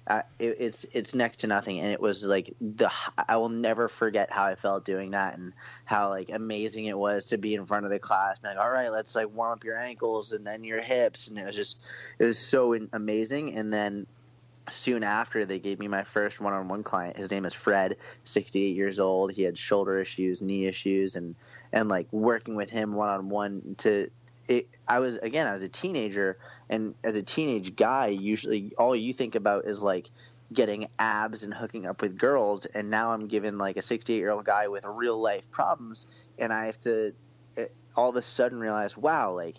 uh, 0.07 0.21
it, 0.38 0.57
it's 0.59 0.85
it's 0.93 1.15
next 1.15 1.38
to 1.38 1.47
nothing, 1.47 1.79
and 1.79 1.91
it 1.91 2.00
was 2.00 2.24
like 2.24 2.53
the 2.62 2.91
I 3.17 3.38
will 3.38 3.50
never 3.50 3.88
forget 3.88 4.31
how 4.31 4.45
I 4.45 4.55
felt 4.55 4.85
doing 4.85 5.12
that, 5.12 5.38
and 5.38 5.53
how 5.83 6.09
like 6.09 6.29
amazing 6.29 6.85
it 6.85 6.97
was 6.97 7.27
to 7.27 7.38
be 7.38 7.55
in 7.55 7.65
front 7.65 7.85
of 7.85 7.91
the 7.91 8.00
class, 8.00 8.38
and 8.43 8.55
like 8.55 8.63
all 8.63 8.71
right, 8.71 8.89
let's 8.89 9.15
like 9.15 9.33
warm 9.33 9.53
up 9.53 9.63
your 9.63 9.77
ankles 9.77 10.31
and 10.31 10.45
then 10.45 10.63
your 10.63 10.81
hips, 10.81 11.27
and 11.27 11.39
it 11.39 11.45
was 11.45 11.55
just 11.55 11.79
it 12.19 12.25
was 12.25 12.38
so 12.38 12.77
amazing, 12.93 13.55
and 13.55 13.74
then 13.74 14.05
soon 14.69 15.03
after 15.03 15.45
they 15.45 15.59
gave 15.59 15.79
me 15.79 15.88
my 15.88 16.03
first 16.03 16.39
one-on-one 16.39 16.83
client. 16.83 17.17
His 17.17 17.31
name 17.31 17.45
is 17.45 17.53
fred 17.53 17.97
68 18.24 18.75
years 18.75 19.00
old. 19.00 19.31
He 19.31 19.43
had 19.43 19.57
shoulder 19.57 20.00
issues 20.00 20.41
knee 20.41 20.65
issues 20.65 21.15
and 21.15 21.35
and 21.72 21.89
like 21.89 22.07
working 22.12 22.55
with 22.55 22.69
him 22.69 22.93
one-on-one 22.93 23.75
to 23.79 24.10
it, 24.48 24.67
I 24.88 25.00
was 25.00 25.17
again 25.17 25.48
I 25.48 25.53
was 25.53 25.63
a 25.63 25.69
teenager 25.69 26.38
and 26.69 26.95
as 27.03 27.15
a 27.15 27.24
teenage 27.24 27.75
guy 27.75 28.07
usually 28.07 28.74
all 28.77 28.95
you 28.95 29.13
think 29.13 29.36
about 29.36 29.65
is 29.65 29.81
like 29.81 30.10
getting 30.53 30.88
abs 31.00 31.43
and 31.43 31.53
hooking 31.53 31.88
up 31.88 32.01
with 32.01 32.17
girls 32.17 32.65
and 32.65 32.89
now 32.89 33.12
I'm 33.12 33.27
given 33.27 33.57
like 33.57 33.77
a 33.77 33.81
68 33.81 34.15
year 34.15 34.29
old 34.29 34.45
guy 34.45 34.67
with 34.67 34.86
real 34.86 35.19
life 35.19 35.50
problems 35.50 36.05
and 36.38 36.53
I 36.53 36.67
have 36.67 36.79
to 36.81 37.13
eh, 37.57 37.65
all 37.95 38.10
of 38.10 38.15
a 38.15 38.22
sudden 38.22 38.60
realize 38.60 38.95
wow 38.95 39.34
like 39.34 39.55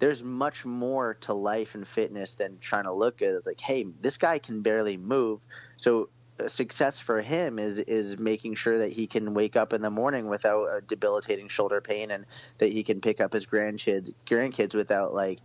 there's 0.00 0.22
much 0.22 0.64
more 0.64 1.14
to 1.20 1.34
life 1.34 1.74
and 1.74 1.86
fitness 1.86 2.32
than 2.32 2.58
trying 2.58 2.84
to 2.84 2.92
look 2.92 3.18
good. 3.18 3.34
It's 3.34 3.46
like, 3.46 3.60
hey, 3.60 3.86
this 4.00 4.16
guy 4.16 4.38
can 4.38 4.62
barely 4.62 4.96
move. 4.96 5.40
So 5.76 6.08
success 6.48 7.00
for 7.00 7.20
him 7.20 7.58
is 7.58 7.78
is 7.78 8.18
making 8.18 8.54
sure 8.54 8.78
that 8.78 8.92
he 8.92 9.06
can 9.06 9.34
wake 9.34 9.56
up 9.56 9.72
in 9.72 9.82
the 9.82 9.90
morning 9.90 10.28
without 10.28 10.66
a 10.66 10.80
debilitating 10.80 11.48
shoulder 11.48 11.80
pain 11.80 12.10
and 12.10 12.26
that 12.58 12.72
he 12.72 12.82
can 12.82 13.00
pick 13.00 13.20
up 13.20 13.32
his 13.32 13.46
grandkids 13.46 14.12
grandkids 14.26 14.74
without 14.74 15.14
like 15.14 15.40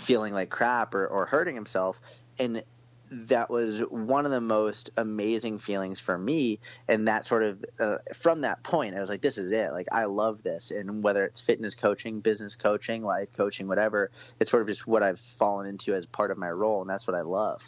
feeling 0.00 0.32
like 0.32 0.50
crap 0.50 0.94
or, 0.94 1.06
or 1.06 1.26
hurting 1.26 1.54
himself. 1.54 2.00
And 2.38 2.62
that 3.10 3.48
was 3.48 3.80
one 3.80 4.26
of 4.26 4.30
the 4.30 4.40
most 4.40 4.90
amazing 4.96 5.58
feelings 5.58 5.98
for 5.98 6.16
me. 6.16 6.60
And 6.88 7.08
that 7.08 7.24
sort 7.24 7.42
of 7.42 7.64
uh, 7.80 7.98
from 8.14 8.42
that 8.42 8.62
point 8.62 8.94
i 8.94 9.00
was 9.00 9.08
like 9.08 9.22
this 9.22 9.38
is 9.38 9.50
it. 9.50 9.72
Like 9.72 9.88
i 9.92 10.04
love 10.04 10.42
this. 10.42 10.70
And 10.70 11.02
whether 11.02 11.24
it's 11.24 11.40
fitness 11.40 11.74
coaching 11.74 12.20
business 12.20 12.54
coaching 12.54 13.02
life 13.02 13.28
coaching 13.34 13.66
whatever 13.66 14.10
it's 14.38 14.50
sort 14.50 14.62
of 14.62 14.68
just 14.68 14.86
what 14.86 15.02
i've 15.02 15.20
fallen 15.20 15.66
into 15.66 15.94
as 15.94 16.06
part 16.06 16.30
of 16.30 16.38
my 16.38 16.50
role. 16.50 16.80
And 16.82 16.90
that's 16.90 17.06
what 17.06 17.16
i 17.16 17.22
love 17.22 17.62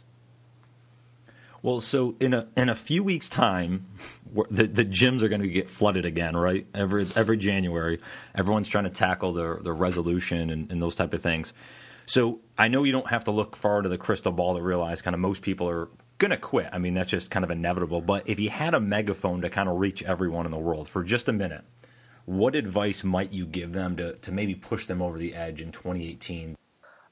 well, 1.62 1.80
so 1.80 2.16
in 2.20 2.34
a 2.34 2.48
in 2.56 2.68
a 2.68 2.74
few 2.74 3.02
weeks' 3.02 3.28
time, 3.28 3.86
the 4.50 4.66
the 4.66 4.84
gyms 4.84 5.22
are 5.22 5.28
going 5.28 5.42
to 5.42 5.48
get 5.48 5.68
flooded 5.68 6.04
again, 6.04 6.36
right? 6.36 6.66
Every 6.74 7.06
every 7.16 7.36
January, 7.36 8.00
everyone's 8.34 8.68
trying 8.68 8.84
to 8.84 8.90
tackle 8.90 9.32
the 9.32 9.58
the 9.62 9.72
resolution 9.72 10.50
and, 10.50 10.70
and 10.72 10.80
those 10.80 10.94
type 10.94 11.12
of 11.12 11.22
things. 11.22 11.52
So 12.06 12.40
I 12.58 12.68
know 12.68 12.82
you 12.82 12.92
don't 12.92 13.08
have 13.08 13.24
to 13.24 13.30
look 13.30 13.54
far 13.54 13.82
to 13.82 13.88
the 13.88 13.98
crystal 13.98 14.32
ball 14.32 14.56
to 14.56 14.62
realize 14.62 15.00
kind 15.00 15.14
of 15.14 15.20
most 15.20 15.42
people 15.42 15.68
are 15.68 15.88
going 16.18 16.32
to 16.32 16.36
quit. 16.36 16.68
I 16.72 16.78
mean, 16.78 16.94
that's 16.94 17.10
just 17.10 17.30
kind 17.30 17.44
of 17.44 17.52
inevitable. 17.52 18.00
But 18.00 18.28
if 18.28 18.40
you 18.40 18.50
had 18.50 18.74
a 18.74 18.80
megaphone 18.80 19.42
to 19.42 19.50
kind 19.50 19.68
of 19.68 19.78
reach 19.78 20.02
everyone 20.02 20.44
in 20.44 20.50
the 20.50 20.58
world 20.58 20.88
for 20.88 21.04
just 21.04 21.28
a 21.28 21.32
minute, 21.32 21.64
what 22.24 22.56
advice 22.56 23.04
might 23.04 23.32
you 23.32 23.46
give 23.46 23.72
them 23.72 23.96
to, 23.96 24.14
to 24.16 24.32
maybe 24.32 24.56
push 24.56 24.86
them 24.86 25.00
over 25.00 25.18
the 25.18 25.34
edge 25.34 25.60
in 25.60 25.70
2018? 25.70 26.56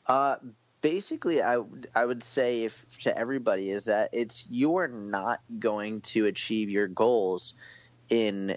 Uh, 0.07 0.37
basically, 0.81 1.43
I, 1.43 1.63
I 1.95 2.05
would 2.05 2.23
say 2.23 2.65
if 2.65 2.87
to 3.01 3.17
everybody 3.17 3.71
is 3.71 3.85
that 3.85 4.11
it's 4.13 4.47
you're 4.49 4.89
not 4.89 5.41
going 5.59 6.01
to 6.03 6.27
achieve 6.27 6.71
your 6.71 6.89
goals 6.89 7.55
in 8.09 8.57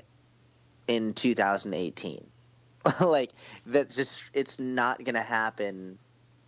in 0.87 1.13
2018. 1.13 2.25
like 2.99 3.31
that's 3.65 3.95
just 3.95 4.23
it's 4.33 4.59
not 4.59 5.03
going 5.03 5.15
to 5.15 5.21
happen 5.21 5.97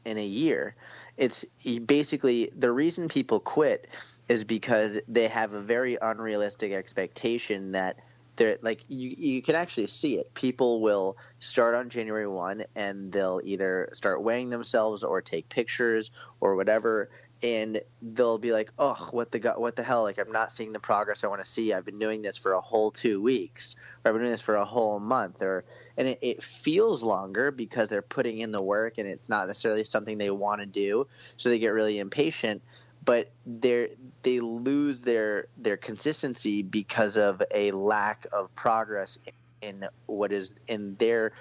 in 0.06 0.18
a 0.18 0.26
year. 0.26 0.76
It's 1.18 1.46
basically 1.86 2.52
the 2.58 2.72
reason 2.72 3.08
people 3.08 3.40
quit 3.40 3.88
is 4.28 4.44
because 4.44 5.00
they 5.08 5.28
have 5.28 5.54
a 5.54 5.62
very 5.62 5.98
unrealistic 6.02 6.72
expectation 6.72 7.74
that 7.74 7.98
they're 8.36 8.58
like 8.62 8.84
you 8.88 9.16
you 9.18 9.42
can 9.42 9.56
actually 9.56 9.88
see 9.88 10.18
it. 10.18 10.34
People 10.34 10.82
will 10.82 11.18
start 11.40 11.76
on 11.76 11.90
January 11.90 12.28
1 12.28 12.66
and 12.76 13.12
they'll 13.12 13.42
either 13.44 13.90
start 13.94 14.24
weighing 14.24 14.50
themselves 14.50 15.04
or 15.04 15.22
take 15.22 15.50
pictures 15.50 16.12
or 16.42 16.56
whatever 16.56 17.10
and 17.44 17.82
they'll 18.02 18.38
be 18.38 18.54
like, 18.54 18.72
"Oh, 18.80 19.10
what 19.12 19.32
the 19.32 19.54
what 19.58 19.76
the 19.76 19.84
hell? 19.84 20.04
Like 20.04 20.18
I'm 20.18 20.32
not 20.32 20.52
seeing 20.52 20.72
the 20.72 20.80
progress 20.80 21.24
I 21.24 21.28
want 21.28 21.44
to 21.44 21.50
see. 21.50 21.74
I've 21.74 21.86
been 21.86 22.00
doing 22.00 22.22
this 22.22 22.38
for 22.38 22.54
a 22.54 22.62
whole 22.62 22.90
2 22.90 23.22
weeks 23.22 23.76
or 24.04 24.10
I've 24.10 24.16
been 24.16 24.22
doing 24.22 24.32
this 24.32 24.42
for 24.42 24.56
a 24.56 24.66
whole 24.66 25.00
month 25.00 25.42
or 25.42 25.66
and 25.98 26.08
it, 26.08 26.20
it, 26.22 26.44
feels 26.44 27.04
longer 27.04 27.52
because 27.52 27.90
they're 27.90 28.02
putting 28.02 28.40
in 28.40 28.52
the 28.52 28.64
work 28.64 28.98
and 28.98 29.08
it's 29.08 29.30
not 29.30 29.48
necessarily 29.48 29.84
something 29.84 30.18
they 30.18 30.32
want 30.32 30.62
to 30.62 30.66
do 30.66 31.06
so 31.38 31.50
they 31.50 31.60
get 31.60 31.68
really 31.68 32.00
impatient 32.00 32.62
but 33.04 33.32
they 33.46 33.90
they 34.22 34.40
lose 34.40 35.02
their 35.02 35.48
their 35.58 35.78
consistency 35.78 36.62
because 36.62 37.18
of 37.18 37.42
a 37.54 37.72
lack 37.72 38.28
of 38.32 38.54
progress 38.56 39.18
in 39.62 39.88
what 40.06 40.32
is 40.32 40.54
in 40.68 40.96
their 40.96 41.34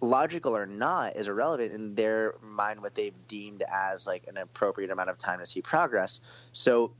logical 0.00 0.56
or 0.56 0.66
not 0.66 1.16
is 1.16 1.28
irrelevant 1.28 1.72
in 1.72 1.94
their 1.94 2.34
mind 2.40 2.80
what 2.80 2.94
they've 2.94 3.26
deemed 3.26 3.62
as 3.72 4.06
like 4.06 4.26
an 4.28 4.36
appropriate 4.36 4.90
amount 4.90 5.10
of 5.10 5.18
time 5.18 5.40
to 5.40 5.46
see 5.46 5.60
progress. 5.60 6.20
So 6.52 6.92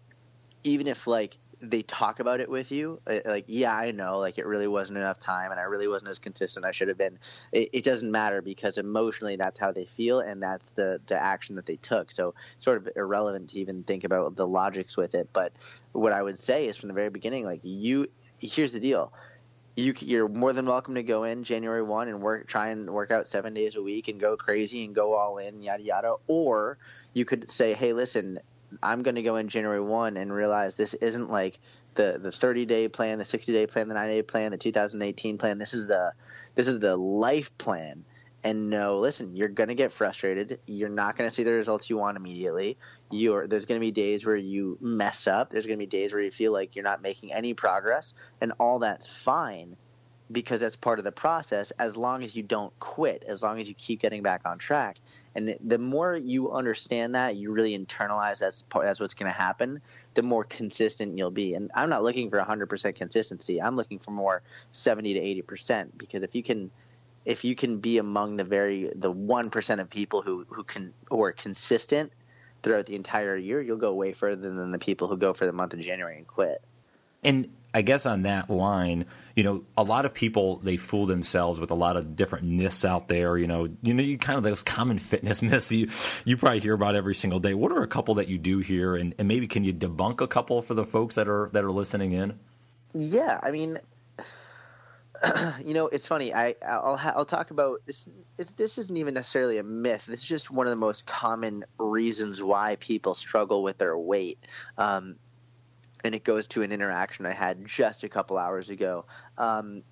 even 0.65 0.89
if 0.89 1.07
like 1.07 1.37
they 1.61 1.83
talk 1.83 2.21
about 2.21 2.41
it 2.41 2.49
with 2.49 2.71
you 2.71 3.01
uh, 3.09 3.19
like 3.27 3.45
yeah 3.49 3.75
i 3.75 3.91
know 3.91 4.19
like 4.19 4.39
it 4.39 4.47
really 4.47 4.69
wasn't 4.69 4.97
enough 4.97 5.19
time 5.19 5.51
and 5.51 5.59
i 5.59 5.65
really 5.65 5.89
wasn't 5.89 6.09
as 6.09 6.19
consistent 6.19 6.65
i 6.65 6.71
should 6.71 6.89
have 6.89 6.99
been. 6.99 7.19
It, 7.53 7.71
it, 7.73 7.85
doesn't 7.85 8.11
matter 8.11 8.43
because 8.43 8.79
emotionally 8.79 9.37
that's 9.37 9.59
how 9.59 9.73
they 9.73 9.85
feel 9.85 10.21
and 10.21 10.43
that's 10.43 10.71
the 10.71 11.01
the 11.07 11.21
action 11.21 11.57
that 11.57 11.67
they 11.67 11.77
took. 11.77 12.13
So 12.13 12.35
sort 12.59 12.77
of 12.77 12.89
irrelevant 12.97 13.51
to 13.51 13.61
even 13.61 13.83
think 13.83 14.05
about 14.05 14.37
the 14.37 14.47
logics 14.47 14.97
with 14.97 15.15
it. 15.15 15.29
But 15.33 15.53
what 15.93 16.13
i 16.13 16.23
would 16.23 16.39
say 16.39 16.67
is 16.67 16.77
from 16.77 16.89
the 16.89 16.95
very 16.95 17.11
beginning 17.11 17.45
like 17.45 17.61
you 17.63 18.09
here's 18.39 18.73
the 18.73 18.81
deal. 18.81 19.13
You, 19.77 19.95
you're 20.01 20.29
more 20.29 20.53
than 20.53 20.67
welcome 20.67 20.97
to 20.97 21.05
go 21.05 21.23
in 21.23 21.45
January 21.45 21.83
1 21.83 22.09
and 22.09 22.21
work, 22.21 22.49
try 22.49 22.71
and 22.71 22.91
work 22.91 23.13
out 23.13 23.29
seven 23.29 23.55
days 23.55 23.77
a 23.77 23.83
week 23.83 24.09
and 24.09 24.19
go 24.19 24.37
crazy 24.37 24.85
and 24.85 24.93
go 24.93 25.15
all 25.15 25.39
in, 25.39 25.63
yada, 25.63 25.83
yada. 25.83 26.15
Or 26.27 26.79
you 27.15 27.25
could 27.25 27.49
say, 27.49 27.75
hey, 27.75 27.93
listen, 27.93 28.41
I'm 28.83 29.03
going 29.03 29.15
to 29.15 29.23
go 29.23 29.37
in 29.37 29.49
January 29.49 29.81
1 29.81 30.17
and 30.17 30.33
realize 30.33 30.75
this 30.75 30.95
isn't 30.95 31.31
like 31.31 31.59
the 31.95 32.19
the 32.21 32.33
30 32.33 32.67
day 32.67 32.89
plan, 32.89 33.19
the 33.19 33.25
60 33.25 33.53
day 33.53 33.67
plan, 33.67 33.89
the 33.89 33.95
90 33.95 34.15
day 34.15 34.23
plan, 34.23 34.51
the 34.51 34.59
2018 34.59 35.39
plan. 35.39 35.59
This 35.59 35.75
is 35.75 35.87
the 35.87 36.13
this 36.55 36.69
is 36.69 36.79
the 36.79 36.97
life 36.97 37.57
plan. 37.59 38.05
And 38.45 38.71
no, 38.71 38.99
listen, 38.99 39.35
you're 39.35 39.49
going 39.49 39.69
to 39.69 39.75
get 39.75 39.93
frustrated. 39.93 40.61
You're 40.67 40.89
not 40.89 41.17
going 41.17 41.29
to 41.29 41.35
see 41.35 41.43
the 41.43 41.53
results 41.53 41.91
you 41.91 41.97
want 41.97 42.17
immediately. 42.17 42.79
You're 43.11 43.49
there's 43.49 43.65
going 43.65 43.81
to 43.81 43.85
be 43.85 43.91
days 43.91 44.25
where 44.25 44.37
you 44.37 44.79
mess 44.81 45.27
up. 45.27 45.51
There's 45.51 45.67
going 45.67 45.79
to 45.79 45.83
be 45.83 45.87
days 45.87 46.13
where 46.13 46.23
you 46.23 46.31
feel 46.31 46.53
like 46.53 46.77
you're 46.77 46.85
not 46.85 47.03
making 47.03 47.33
any 47.33 47.55
progress, 47.55 48.15
and 48.41 48.53
all 48.61 48.79
that's 48.79 49.07
fine 49.07 49.77
because 50.31 50.61
that's 50.61 50.77
part 50.77 50.99
of 50.99 51.05
the 51.05 51.13
process 51.13 51.71
as 51.73 51.97
long 51.97 52.23
as 52.23 52.37
you 52.37 52.43
don't 52.43 52.79
quit, 52.79 53.25
as 53.27 53.43
long 53.43 53.61
as 53.61 53.69
you 53.69 53.75
keep 53.75 54.01
getting 54.01 54.23
back 54.23 54.43
on 54.45 54.59
track. 54.59 54.99
And 55.39 55.57
the 55.65 55.79
more 55.79 56.17
you 56.17 56.51
understand 56.51 57.15
that, 57.15 57.37
you 57.37 57.53
really 57.53 57.79
internalize 57.79 58.41
that's 58.41 58.63
part, 58.63 58.87
that's 58.87 58.99
what's 58.99 59.15
going 59.15 59.33
to 59.33 59.39
happen. 59.39 59.81
The 60.15 60.23
more 60.23 60.43
consistent 60.43 61.17
you'll 61.17 61.31
be. 61.31 61.55
And 61.55 61.71
I'm 61.77 61.89
not 61.89 62.03
looking 62.03 62.29
for 62.29 62.41
100% 62.41 62.97
consistency. 62.97 63.63
I'm 63.63 63.77
looking 63.77 64.01
for 64.01 64.11
more 64.11 64.43
70 64.73 65.15
to 65.15 65.21
80 65.21 65.43
percent 65.43 65.97
because 65.97 66.25
if 66.25 66.35
you 66.35 66.43
can, 66.43 66.73
if 67.25 67.45
you 67.45 67.55
can 67.55 67.79
be 67.79 67.99
among 67.99 68.37
the 68.37 68.43
very 68.43 68.91
the 68.97 69.13
one 69.13 69.49
percent 69.49 69.81
of 69.81 69.89
people 69.89 70.23
who 70.23 70.45
who 70.49 70.65
can 70.65 70.93
who 71.09 71.23
are 71.23 71.31
consistent 71.31 72.13
throughout 72.65 72.87
the 72.87 72.97
entire 72.97 73.37
year, 73.37 73.63
you'll 73.63 73.77
go 73.77 73.95
way 73.95 74.13
further 74.13 74.43
than 74.43 74.73
the 74.73 74.79
people 74.81 75.07
who 75.07 75.17
go 75.17 75.35
for 75.35 75.47
the 75.47 75.53
month 75.53 75.73
of 75.73 75.79
January 75.79 76.17
and 76.17 76.27
quit. 76.27 76.61
And 77.23 77.51
I 77.75 77.83
guess 77.83 78.07
on 78.07 78.23
that 78.23 78.49
line, 78.49 79.07
you 79.37 79.45
know, 79.45 79.65
a 79.77 79.83
lot 79.83 80.05
of 80.05 80.15
people 80.15 80.57
they 80.57 80.77
fool 80.77 81.07
themselves 81.07 81.61
with 81.61 81.71
a 81.71 81.75
lot 81.75 81.97
of 81.97 82.17
different 82.17 82.47
myths 82.47 82.85
out 82.85 83.09
there. 83.09 83.37
You 83.37 83.47
know, 83.47 83.69
you 83.83 83.95
know, 83.95 84.03
you 84.03 84.19
kind 84.19 84.37
of 84.37 84.43
those 84.43 84.63
common 84.63 84.99
fitness 84.99 85.43
myths 85.43 85.71
you 85.71 85.89
you 86.25 86.37
probably 86.37 86.61
hear 86.61 86.75
about 86.75 86.97
every 86.97 87.15
single 87.15 87.39
day. 87.39 87.55
What 87.55 87.73
are 87.73 87.83
a 87.83 87.89
couple 87.89 88.15
that 88.17 88.29
you 88.29 88.39
do 88.39 88.59
here, 88.59 88.97
and, 88.97 89.15
and 89.19 89.29
maybe 89.29 89.47
can 89.47 89.65
you 89.65 89.73
debunk 89.73 90.21
a 90.21 90.27
couple 90.27 90.63
for 90.63 90.75
the 90.75 90.85
folks 90.85 91.17
that 91.17 91.29
are 91.29 91.51
that 91.53 91.65
are 91.65 91.71
listening 91.71 92.13
in? 92.13 92.39
Yeah, 92.95 93.39
I 93.43 93.51
mean, 93.51 93.79
you 95.65 95.75
know, 95.75 95.89
it's 95.89 96.07
funny. 96.07 96.35
I 96.35 96.55
I'll 96.67 96.99
I'll 97.01 97.25
talk 97.25 97.51
about 97.51 97.83
this. 97.87 98.09
This 98.57 98.79
isn't 98.79 98.97
even 98.97 99.15
necessarily 99.15 99.59
a 99.59 99.63
myth. 99.63 100.07
This 100.07 100.23
is 100.23 100.29
just 100.29 100.51
one 100.51 100.67
of 100.67 100.71
the 100.71 100.77
most 100.77 101.07
common 101.07 101.65
reasons 101.79 102.43
why 102.43 102.77
people 102.77 103.15
struggle 103.15 103.63
with 103.63 103.79
their 103.79 103.97
weight. 103.97 104.39
Um, 104.77 105.17
and 106.05 106.15
it 106.15 106.25
goes 106.25 106.47
to 106.49 106.63
an 106.63 106.73
interaction 106.73 107.27
I 107.27 107.33
had 107.33 107.65
just 107.67 108.05
a 108.05 108.09
couple 108.09 108.39
hours 108.39 108.71
ago. 108.71 109.05
Um, 109.37 109.83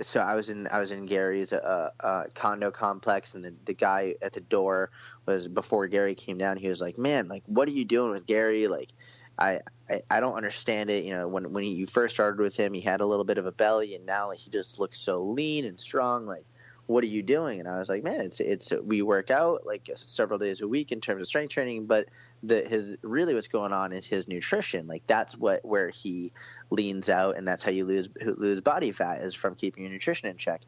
so 0.00 0.20
I 0.20 0.34
was 0.34 0.50
in 0.50 0.68
I 0.70 0.78
was 0.78 0.90
in 0.90 1.06
Gary's 1.06 1.52
uh, 1.52 1.90
uh, 2.00 2.24
condo 2.34 2.70
complex, 2.70 3.34
and 3.34 3.44
the, 3.44 3.54
the 3.64 3.74
guy 3.74 4.14
at 4.20 4.32
the 4.32 4.40
door 4.40 4.90
was 5.24 5.48
before 5.48 5.86
Gary 5.86 6.14
came 6.14 6.38
down. 6.38 6.56
He 6.56 6.68
was 6.68 6.80
like, 6.80 6.98
"Man, 6.98 7.28
like, 7.28 7.42
what 7.46 7.66
are 7.68 7.72
you 7.72 7.84
doing 7.84 8.10
with 8.10 8.26
Gary? 8.26 8.68
Like, 8.68 8.90
I, 9.38 9.60
I, 9.88 10.02
I 10.10 10.20
don't 10.20 10.36
understand 10.36 10.90
it. 10.90 11.04
You 11.04 11.14
know, 11.14 11.28
when 11.28 11.52
when 11.52 11.64
you 11.64 11.86
first 11.86 12.14
started 12.14 12.40
with 12.40 12.56
him, 12.56 12.74
he 12.74 12.80
had 12.80 13.00
a 13.00 13.06
little 13.06 13.24
bit 13.24 13.38
of 13.38 13.46
a 13.46 13.52
belly, 13.52 13.94
and 13.94 14.04
now 14.04 14.28
like, 14.28 14.38
he 14.38 14.50
just 14.50 14.78
looks 14.78 14.98
so 14.98 15.22
lean 15.22 15.64
and 15.64 15.80
strong. 15.80 16.26
Like, 16.26 16.44
what 16.86 17.02
are 17.02 17.08
you 17.08 17.22
doing? 17.22 17.58
And 17.58 17.68
I 17.68 17.78
was 17.78 17.88
like, 17.88 18.04
man, 18.04 18.20
it's 18.20 18.38
it's 18.38 18.72
we 18.72 19.02
work 19.02 19.30
out 19.30 19.66
like 19.66 19.90
several 19.96 20.38
days 20.38 20.60
a 20.60 20.68
week 20.68 20.92
in 20.92 21.00
terms 21.00 21.20
of 21.20 21.26
strength 21.26 21.50
training, 21.50 21.86
but 21.86 22.06
the 22.42 22.62
his 22.62 22.96
really 23.02 23.34
what's 23.34 23.48
going 23.48 23.72
on 23.72 23.92
is 23.92 24.06
his 24.06 24.28
nutrition. 24.28 24.86
Like 24.86 25.02
that's 25.06 25.36
what 25.36 25.64
where 25.64 25.90
he 25.90 26.32
leans 26.70 27.08
out, 27.08 27.36
and 27.36 27.46
that's 27.46 27.62
how 27.62 27.72
you 27.72 27.84
lose 27.84 28.08
lose 28.20 28.60
body 28.60 28.92
fat 28.92 29.22
is 29.22 29.34
from 29.34 29.56
keeping 29.56 29.82
your 29.82 29.92
nutrition 29.92 30.28
in 30.28 30.36
check. 30.36 30.62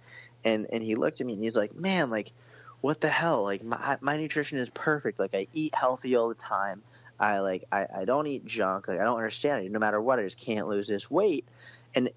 And 0.44 0.66
and 0.72 0.82
he 0.82 0.96
looked 0.96 1.20
at 1.20 1.26
me 1.26 1.34
and 1.34 1.42
he's 1.42 1.56
like, 1.56 1.74
man, 1.74 2.10
like 2.10 2.32
what 2.80 3.00
the 3.00 3.08
hell? 3.08 3.44
Like 3.44 3.62
my 3.62 3.98
my 4.00 4.16
nutrition 4.16 4.58
is 4.58 4.70
perfect. 4.70 5.20
Like 5.20 5.34
I 5.34 5.46
eat 5.52 5.74
healthy 5.74 6.16
all 6.16 6.28
the 6.28 6.34
time. 6.34 6.82
I 7.20 7.40
like 7.40 7.64
I, 7.70 7.86
I 7.98 8.04
don't 8.04 8.26
eat 8.26 8.44
junk. 8.44 8.88
Like 8.88 8.98
I 8.98 9.04
don't 9.04 9.16
understand 9.16 9.64
it. 9.64 9.70
No 9.70 9.78
matter 9.78 10.00
what, 10.00 10.18
I 10.18 10.22
just 10.22 10.38
can't 10.38 10.68
lose 10.68 10.88
this 10.88 11.08
weight. 11.08 11.44
And 11.94 12.10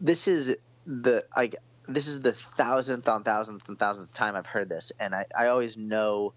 this 0.00 0.28
is 0.28 0.54
the 0.86 1.24
like 1.36 1.56
this 1.88 2.06
is 2.06 2.22
the 2.22 2.32
thousandth 2.32 3.08
on 3.08 3.24
thousandth 3.24 3.68
and 3.68 3.78
thousandth 3.78 4.12
time 4.14 4.36
I've 4.36 4.46
heard 4.46 4.68
this, 4.68 4.92
and 5.00 5.14
I, 5.14 5.26
I 5.36 5.46
always 5.48 5.76
know 5.76 6.32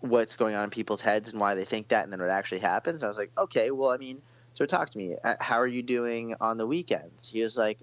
what's 0.00 0.36
going 0.36 0.54
on 0.54 0.64
in 0.64 0.70
people's 0.70 1.00
heads 1.00 1.30
and 1.30 1.40
why 1.40 1.54
they 1.54 1.64
think 1.64 1.88
that, 1.88 2.04
and 2.04 2.12
then 2.12 2.20
what 2.20 2.30
actually 2.30 2.60
happens. 2.60 3.02
I 3.02 3.08
was 3.08 3.16
like, 3.16 3.30
okay, 3.36 3.70
well, 3.70 3.90
I 3.90 3.96
mean, 3.96 4.20
so 4.52 4.66
talk 4.66 4.90
to 4.90 4.98
me. 4.98 5.16
Uh, 5.22 5.34
how 5.40 5.58
are 5.58 5.66
you 5.66 5.82
doing 5.82 6.34
on 6.40 6.58
the 6.58 6.66
weekends? 6.66 7.26
He 7.26 7.42
was 7.42 7.56
like, 7.56 7.78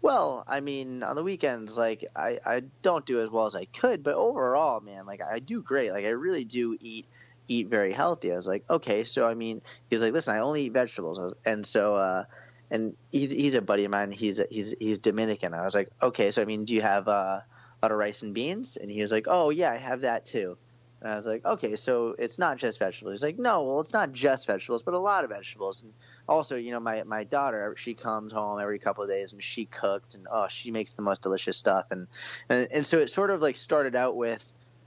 well, 0.00 0.44
I 0.46 0.60
mean, 0.60 1.02
on 1.02 1.16
the 1.16 1.22
weekends, 1.22 1.76
like 1.76 2.04
I, 2.14 2.38
I 2.46 2.62
don't 2.82 3.04
do 3.04 3.20
as 3.20 3.30
well 3.30 3.46
as 3.46 3.54
I 3.54 3.64
could, 3.66 4.02
but 4.02 4.14
overall, 4.14 4.80
man, 4.80 5.06
like 5.06 5.20
I 5.20 5.40
do 5.40 5.60
great. 5.60 5.92
Like 5.92 6.04
I 6.04 6.10
really 6.10 6.44
do 6.44 6.76
eat 6.80 7.06
eat 7.48 7.68
very 7.68 7.92
healthy. 7.92 8.30
I 8.30 8.36
was 8.36 8.46
like, 8.46 8.64
okay, 8.68 9.04
so 9.04 9.26
I 9.26 9.34
mean, 9.34 9.62
he 9.88 9.96
was 9.96 10.02
like, 10.02 10.12
listen, 10.12 10.34
I 10.34 10.38
only 10.38 10.64
eat 10.64 10.72
vegetables, 10.72 11.34
and 11.44 11.66
so 11.66 11.96
uh, 11.96 12.24
and 12.70 12.96
he's 13.10 13.30
he's 13.30 13.54
a 13.54 13.60
buddy 13.60 13.84
of 13.84 13.90
mine. 13.90 14.12
He's 14.12 14.40
he's 14.50 14.74
he's 14.78 14.98
Dominican. 14.98 15.54
I 15.54 15.64
was 15.64 15.74
like, 15.74 15.90
okay, 16.02 16.30
so 16.30 16.42
I 16.42 16.44
mean, 16.44 16.64
do 16.64 16.74
you 16.74 16.82
have 16.82 17.08
uh, 17.08 17.40
a 17.40 17.44
lot 17.82 17.92
of 17.92 17.98
rice 17.98 18.22
and 18.22 18.34
beans? 18.34 18.76
And 18.76 18.90
he 18.90 19.00
was 19.00 19.12
like, 19.12 19.26
oh 19.28 19.50
yeah, 19.50 19.70
I 19.70 19.76
have 19.76 20.02
that 20.02 20.24
too. 20.26 20.56
And 21.00 21.12
I 21.12 21.16
was 21.16 21.26
like, 21.26 21.44
okay, 21.44 21.76
so 21.76 22.16
it's 22.18 22.38
not 22.38 22.56
just 22.56 22.80
vegetables. 22.80 23.14
He's 23.14 23.22
like, 23.22 23.38
no, 23.38 23.62
well, 23.62 23.80
it's 23.80 23.92
not 23.92 24.12
just 24.12 24.46
vegetables, 24.46 24.82
but 24.82 24.94
a 24.94 24.98
lot 24.98 25.22
of 25.22 25.30
vegetables. 25.30 25.80
And 25.82 25.92
also, 26.28 26.56
you 26.56 26.72
know, 26.72 26.80
my 26.80 27.04
my 27.04 27.24
daughter, 27.24 27.74
she 27.78 27.94
comes 27.94 28.32
home 28.32 28.60
every 28.60 28.78
couple 28.78 29.04
of 29.04 29.10
days 29.10 29.32
and 29.32 29.42
she 29.42 29.66
cooks, 29.66 30.14
and 30.14 30.26
oh, 30.30 30.48
she 30.48 30.70
makes 30.70 30.92
the 30.92 31.02
most 31.02 31.22
delicious 31.22 31.56
stuff. 31.56 31.86
And 31.90 32.08
and 32.48 32.68
and 32.72 32.86
so 32.86 32.98
it 32.98 33.10
sort 33.10 33.30
of 33.30 33.40
like 33.40 33.56
started 33.56 33.94
out 33.94 34.16
with 34.16 34.44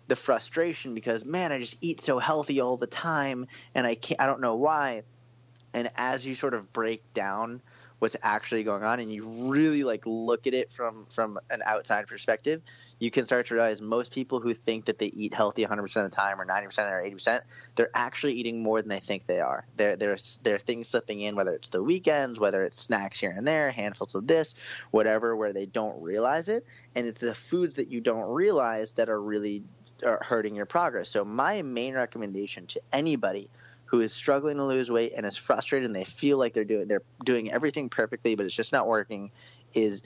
the 0.07 0.15
frustration 0.17 0.93
because 0.93 1.23
man, 1.23 1.53
I 1.53 1.59
just 1.59 1.77
eat 1.79 2.01
so 2.01 2.19
healthy 2.19 2.59
all 2.59 2.75
the 2.75 2.87
time, 2.87 3.47
and 3.73 3.87
I 3.87 3.95
can't, 3.95 4.19
I 4.19 4.25
don't 4.27 4.41
know 4.41 4.55
why. 4.55 5.03
And 5.73 5.89
as 5.95 6.25
you 6.25 6.35
sort 6.35 6.53
of 6.53 6.71
break 6.73 7.01
down 7.13 7.61
what's 8.01 8.15
actually 8.23 8.63
going 8.63 8.83
on 8.83 8.99
and 8.99 9.13
you 9.13 9.23
really 9.23 9.83
like 9.83 10.01
look 10.07 10.47
at 10.47 10.55
it 10.55 10.71
from 10.71 11.05
from 11.11 11.39
an 11.51 11.61
outside 11.67 12.07
perspective 12.07 12.59
you 12.97 13.11
can 13.11 13.27
start 13.27 13.45
to 13.45 13.53
realize 13.53 13.79
most 13.79 14.11
people 14.11 14.39
who 14.39 14.55
think 14.55 14.85
that 14.85 14.97
they 14.97 15.07
eat 15.07 15.35
healthy 15.35 15.63
100% 15.63 15.83
of 15.83 16.09
the 16.09 16.09
time 16.09 16.41
or 16.41 16.45
90% 16.45 16.91
or 16.91 17.03
80% 17.15 17.41
they're 17.75 17.91
actually 17.93 18.33
eating 18.33 18.63
more 18.63 18.81
than 18.81 18.89
they 18.89 18.99
think 18.99 19.27
they 19.27 19.39
are. 19.39 19.65
There 19.77 19.95
there's 19.95 20.39
there 20.41 20.55
are 20.55 20.59
things 20.59 20.87
slipping 20.87 21.21
in 21.21 21.35
whether 21.35 21.51
it's 21.51 21.69
the 21.69 21.83
weekends 21.83 22.39
whether 22.39 22.63
it's 22.63 22.81
snacks 22.81 23.19
here 23.19 23.35
and 23.37 23.47
there 23.47 23.69
handfuls 23.69 24.15
of 24.15 24.25
this 24.25 24.55
whatever 24.89 25.35
where 25.35 25.53
they 25.53 25.67
don't 25.67 26.01
realize 26.01 26.49
it. 26.49 26.65
And 26.95 27.05
it's 27.05 27.19
the 27.19 27.35
foods 27.35 27.75
that 27.75 27.89
you 27.89 28.01
don't 28.01 28.27
realize 28.27 28.93
that 28.93 29.09
are 29.09 29.21
really 29.21 29.63
are 30.03 30.23
hurting 30.23 30.55
your 30.55 30.65
progress. 30.65 31.09
So 31.09 31.23
my 31.23 31.61
main 31.61 31.93
recommendation 31.93 32.65
to 32.67 32.81
anybody 32.91 33.47
who 33.91 33.99
is 33.99 34.13
struggling 34.13 34.55
to 34.55 34.63
lose 34.63 34.89
weight 34.89 35.11
and 35.17 35.25
is 35.25 35.35
frustrated 35.35 35.85
and 35.85 35.93
they 35.93 36.05
feel 36.05 36.37
like 36.37 36.53
they're 36.53 36.63
doing 36.63 36.87
they're 36.87 37.03
doing 37.25 37.51
everything 37.51 37.89
perfectly 37.89 38.35
but 38.35 38.45
it's 38.45 38.55
just 38.55 38.71
not 38.71 38.87
working 38.87 39.29
is 39.73 40.01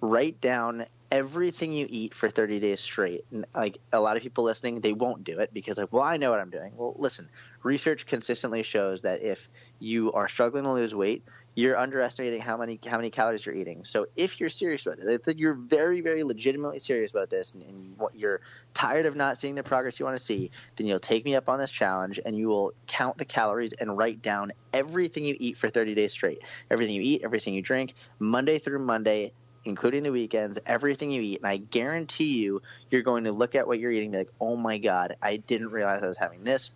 write 0.00 0.40
down 0.40 0.84
everything 1.12 1.72
you 1.72 1.86
eat 1.88 2.12
for 2.12 2.28
30 2.28 2.58
days 2.58 2.80
straight. 2.80 3.24
And 3.30 3.46
like 3.54 3.78
a 3.92 4.00
lot 4.00 4.16
of 4.16 4.24
people 4.24 4.42
listening 4.42 4.80
they 4.80 4.92
won't 4.92 5.22
do 5.22 5.38
it 5.38 5.54
because 5.54 5.78
like 5.78 5.92
well 5.92 6.02
i 6.02 6.16
know 6.16 6.30
what 6.30 6.40
i'm 6.40 6.50
doing. 6.50 6.72
Well 6.76 6.96
listen 6.98 7.28
research 7.62 8.06
consistently 8.06 8.64
shows 8.64 9.02
that 9.02 9.22
if 9.22 9.48
you 9.78 10.12
are 10.12 10.28
struggling 10.28 10.64
to 10.64 10.72
lose 10.72 10.92
weight 10.92 11.24
you're 11.58 11.76
underestimating 11.76 12.40
how 12.40 12.56
many 12.56 12.78
how 12.86 12.96
many 12.96 13.10
calories 13.10 13.44
you're 13.44 13.54
eating. 13.54 13.82
So 13.82 14.06
if 14.14 14.38
you're 14.38 14.48
serious 14.48 14.86
about 14.86 15.00
it, 15.00 15.26
if 15.26 15.36
you're 15.36 15.54
very 15.54 16.00
very 16.00 16.22
legitimately 16.22 16.78
serious 16.78 17.10
about 17.10 17.30
this, 17.30 17.52
and, 17.52 17.64
and 17.64 17.96
you're 18.14 18.42
tired 18.74 19.06
of 19.06 19.16
not 19.16 19.38
seeing 19.38 19.56
the 19.56 19.64
progress 19.64 19.98
you 19.98 20.06
want 20.06 20.16
to 20.16 20.24
see, 20.24 20.52
then 20.76 20.86
you'll 20.86 21.00
take 21.00 21.24
me 21.24 21.34
up 21.34 21.48
on 21.48 21.58
this 21.58 21.72
challenge, 21.72 22.20
and 22.24 22.36
you 22.36 22.46
will 22.46 22.74
count 22.86 23.18
the 23.18 23.24
calories 23.24 23.72
and 23.72 23.98
write 23.98 24.22
down 24.22 24.52
everything 24.72 25.24
you 25.24 25.34
eat 25.40 25.58
for 25.58 25.68
30 25.68 25.96
days 25.96 26.12
straight. 26.12 26.42
Everything 26.70 26.94
you 26.94 27.02
eat, 27.02 27.22
everything 27.24 27.54
you 27.54 27.62
drink, 27.62 27.94
Monday 28.20 28.60
through 28.60 28.78
Monday, 28.78 29.32
including 29.64 30.04
the 30.04 30.12
weekends, 30.12 30.60
everything 30.64 31.10
you 31.10 31.22
eat. 31.22 31.40
And 31.40 31.48
I 31.48 31.56
guarantee 31.56 32.38
you, 32.38 32.62
you're 32.92 33.02
going 33.02 33.24
to 33.24 33.32
look 33.32 33.56
at 33.56 33.66
what 33.66 33.80
you're 33.80 33.90
eating 33.90 34.10
and 34.10 34.12
be 34.12 34.18
like, 34.18 34.32
oh 34.40 34.54
my 34.54 34.78
God, 34.78 35.16
I 35.20 35.38
didn't 35.38 35.70
realize 35.70 36.04
I 36.04 36.06
was 36.06 36.18
having 36.18 36.44
this. 36.44 36.70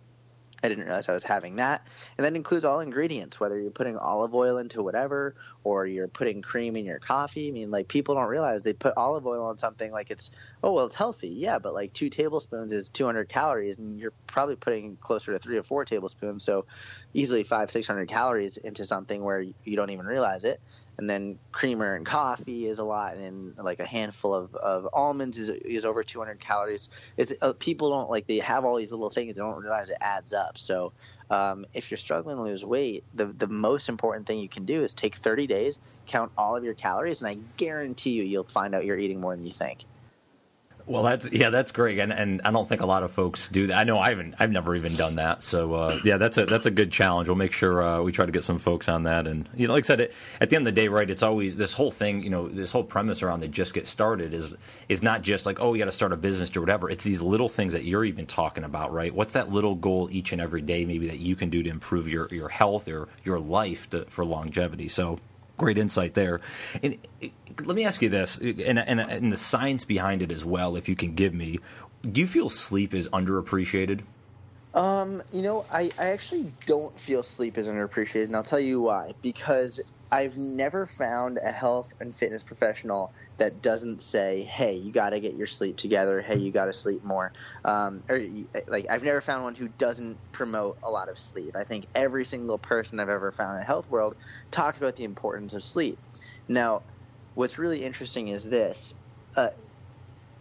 I 0.63 0.69
didn't 0.69 0.85
realize 0.85 1.09
I 1.09 1.13
was 1.13 1.25
having 1.25 1.57
that. 1.57 1.85
And 2.17 2.25
that 2.25 2.35
includes 2.35 2.63
all 2.63 2.79
ingredients, 2.79 3.39
whether 3.39 3.59
you're 3.59 3.69
putting 3.69 3.97
olive 3.97 4.33
oil 4.33 4.57
into 4.57 4.81
whatever 4.81 5.35
or 5.65 5.85
you're 5.85 6.07
putting 6.07 6.41
cream 6.41 6.77
in 6.77 6.85
your 6.85 6.99
coffee. 6.99 7.49
I 7.49 7.51
mean, 7.51 7.69
like 7.69 7.89
people 7.89 8.15
don't 8.15 8.29
realize 8.29 8.63
they 8.63 8.71
put 8.73 8.93
olive 8.95 9.27
oil 9.27 9.45
on 9.45 9.57
something 9.57 9.91
like 9.91 10.09
it's, 10.09 10.31
oh, 10.63 10.71
well, 10.73 10.85
it's 10.85 10.95
healthy. 10.95 11.29
Yeah, 11.29 11.59
but 11.59 11.73
like 11.73 11.93
two 11.93 12.09
tablespoons 12.09 12.71
is 12.71 12.89
200 12.89 13.29
calories 13.29 13.77
and 13.77 13.99
you're 13.99 14.13
probably 14.27 14.55
putting 14.55 14.97
closer 14.97 15.33
to 15.33 15.39
three 15.39 15.57
or 15.57 15.63
four 15.63 15.85
tablespoons. 15.85 16.43
So 16.43 16.65
easily 17.13 17.43
five, 17.43 17.69
600 17.69 18.07
calories 18.07 18.57
into 18.57 18.85
something 18.85 19.23
where 19.23 19.41
you 19.41 19.75
don't 19.75 19.89
even 19.91 20.05
realize 20.05 20.45
it 20.45 20.61
and 20.97 21.09
then 21.09 21.39
creamer 21.51 21.95
and 21.95 22.05
coffee 22.05 22.67
is 22.67 22.77
a 22.79 22.83
lot, 22.83 23.15
and 23.17 23.57
like 23.57 23.79
a 23.79 23.85
handful 23.85 24.33
of, 24.33 24.53
of 24.55 24.87
almonds 24.93 25.37
is, 25.37 25.49
is 25.49 25.85
over 25.85 26.03
200 26.03 26.39
calories. 26.39 26.87
It's, 27.17 27.33
uh, 27.41 27.53
people 27.53 27.89
don't 27.89 28.09
like 28.09 28.27
they 28.27 28.37
have 28.39 28.63
all 28.63 28.75
these 28.75 28.91
little 28.91 29.09
things, 29.09 29.35
they 29.35 29.41
don't 29.41 29.59
realize 29.61 29.89
it 29.89 29.97
adds 30.01 30.33
up. 30.33 30.57
So 30.57 30.93
um, 31.29 31.65
if 31.73 31.89
you're 31.89 31.97
struggling 31.97 32.37
to 32.37 32.43
lose 32.43 32.63
weight, 32.63 33.03
the 33.13 33.25
the 33.25 33.47
most 33.47 33.89
important 33.89 34.27
thing 34.27 34.39
you 34.39 34.49
can 34.49 34.65
do 34.65 34.83
is 34.83 34.93
take 34.93 35.15
30 35.15 35.47
days, 35.47 35.79
count 36.05 36.31
all 36.37 36.55
of 36.55 36.63
your 36.63 36.75
calories, 36.75 37.21
and 37.21 37.29
I 37.29 37.37
guarantee 37.57 38.11
you 38.11 38.23
you'll 38.23 38.43
find 38.43 38.75
out 38.75 38.85
you're 38.85 38.97
eating 38.97 39.19
more 39.19 39.35
than 39.35 39.45
you 39.45 39.53
think. 39.53 39.85
Well, 40.85 41.03
that's 41.03 41.31
yeah, 41.31 41.49
that's 41.49 41.71
great, 41.71 41.99
and 41.99 42.11
and 42.11 42.41
I 42.43 42.51
don't 42.51 42.67
think 42.67 42.81
a 42.81 42.85
lot 42.85 43.03
of 43.03 43.11
folks 43.11 43.47
do 43.47 43.67
that. 43.67 43.77
I 43.77 43.85
know 43.85 43.99
I 43.99 44.09
haven't, 44.09 44.35
I've 44.37 44.51
never 44.51 44.75
even 44.75 44.97
done 44.97 45.15
that. 45.15 45.41
So 45.41 45.73
uh, 45.73 45.99
yeah, 46.03 46.17
that's 46.17 46.37
a 46.37 46.45
that's 46.45 46.65
a 46.65 46.71
good 46.71 46.91
challenge. 46.91 47.29
We'll 47.29 47.37
make 47.37 47.53
sure 47.53 47.81
uh, 47.81 48.01
we 48.01 48.11
try 48.11 48.25
to 48.25 48.33
get 48.33 48.43
some 48.43 48.59
folks 48.59 48.89
on 48.89 49.03
that. 49.03 49.25
And 49.25 49.47
you 49.55 49.67
know, 49.67 49.73
like 49.73 49.85
I 49.85 49.87
said, 49.87 50.01
it, 50.01 50.13
at 50.41 50.49
the 50.49 50.57
end 50.57 50.67
of 50.67 50.75
the 50.75 50.81
day, 50.81 50.89
right? 50.89 51.09
It's 51.09 51.23
always 51.23 51.55
this 51.55 51.71
whole 51.71 51.91
thing. 51.91 52.21
You 52.21 52.29
know, 52.29 52.49
this 52.49 52.73
whole 52.73 52.83
premise 52.83 53.23
around 53.23 53.39
the 53.39 53.47
just 53.47 53.73
get 53.73 53.87
started 53.87 54.33
is 54.33 54.53
is 54.89 55.01
not 55.01 55.21
just 55.21 55.45
like 55.45 55.61
oh, 55.61 55.73
you 55.73 55.79
got 55.79 55.85
to 55.85 55.91
start 55.93 56.11
a 56.11 56.17
business 56.17 56.53
or 56.55 56.59
whatever. 56.59 56.89
It's 56.89 57.05
these 57.05 57.21
little 57.21 57.49
things 57.49 57.71
that 57.71 57.85
you're 57.85 58.03
even 58.03 58.25
talking 58.25 58.65
about, 58.65 58.91
right? 58.91 59.15
What's 59.15 59.33
that 59.33 59.51
little 59.51 59.75
goal 59.75 60.09
each 60.11 60.33
and 60.33 60.41
every 60.41 60.61
day, 60.61 60.83
maybe 60.83 61.07
that 61.07 61.19
you 61.19 61.37
can 61.37 61.49
do 61.49 61.63
to 61.63 61.69
improve 61.69 62.09
your 62.09 62.27
your 62.27 62.49
health 62.49 62.89
or 62.89 63.07
your 63.23 63.39
life 63.39 63.89
to, 63.91 64.03
for 64.09 64.25
longevity? 64.25 64.89
So 64.89 65.17
great 65.57 65.77
insight 65.77 66.13
there. 66.13 66.41
And 66.81 66.97
uh, 67.21 67.27
let 67.63 67.75
me 67.75 67.85
ask 67.85 68.01
you 68.01 68.09
this, 68.09 68.37
and, 68.37 68.79
and, 68.79 68.99
and 68.99 69.31
the 69.31 69.37
science 69.37 69.85
behind 69.85 70.21
it 70.21 70.31
as 70.31 70.43
well, 70.43 70.75
if 70.75 70.89
you 70.89 70.95
can 70.95 71.15
give 71.15 71.33
me. 71.33 71.59
Do 72.01 72.21
you 72.21 72.27
feel 72.27 72.49
sleep 72.49 72.93
is 72.93 73.07
underappreciated? 73.09 74.01
Um, 74.73 75.21
you 75.31 75.41
know, 75.43 75.65
I, 75.69 75.91
I 75.99 76.07
actually 76.07 76.53
don't 76.65 76.99
feel 76.99 77.21
sleep 77.23 77.57
is 77.57 77.67
underappreciated, 77.67 78.25
and 78.25 78.35
I'll 78.35 78.43
tell 78.43 78.59
you 78.59 78.81
why. 78.81 79.13
Because 79.21 79.79
I've 80.11 80.35
never 80.37 80.85
found 80.85 81.39
a 81.43 81.51
health 81.51 81.87
and 81.99 82.15
fitness 82.15 82.43
professional 82.43 83.11
that 83.37 83.61
doesn't 83.61 84.01
say, 84.01 84.43
"Hey, 84.43 84.75
you 84.75 84.91
got 84.91 85.11
to 85.11 85.19
get 85.19 85.35
your 85.35 85.47
sleep 85.47 85.77
together. 85.77 86.21
Hey, 86.21 86.37
you 86.37 86.51
got 86.51 86.65
to 86.65 86.73
sleep 86.73 87.03
more." 87.03 87.33
Um, 87.65 88.03
or 88.09 88.19
like, 88.67 88.87
I've 88.89 89.03
never 89.03 89.21
found 89.21 89.43
one 89.43 89.55
who 89.55 89.67
doesn't 89.67 90.19
promote 90.31 90.77
a 90.83 90.89
lot 90.89 91.09
of 91.09 91.19
sleep. 91.19 91.55
I 91.55 91.63
think 91.65 91.87
every 91.93 92.25
single 92.25 92.57
person 92.57 92.99
I've 92.99 93.09
ever 93.09 93.31
found 93.31 93.53
in 93.55 93.59
the 93.59 93.65
health 93.65 93.89
world 93.89 94.15
talks 94.51 94.79
about 94.79 94.95
the 94.95 95.03
importance 95.03 95.53
of 95.53 95.63
sleep. 95.63 95.99
Now, 96.47 96.81
what's 97.35 97.59
really 97.59 97.83
interesting 97.83 98.29
is 98.29 98.43
this: 98.43 98.91
uh, 99.35 99.49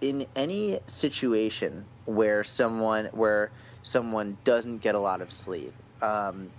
in 0.00 0.26
any 0.34 0.80
situation 0.88 1.88
where 2.04 2.42
someone 2.44 3.06
where 3.12 3.52
someone 3.82 4.38
doesn't 4.44 4.78
get 4.78 4.94
a 4.94 5.00
lot 5.00 5.22
of 5.22 5.32
sleep, 5.32 5.74
um, 6.00 6.52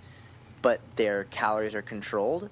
but 0.62 0.96
their 0.96 1.24
calories 1.24 1.74
are 1.74 1.82
controlled, 1.82 2.50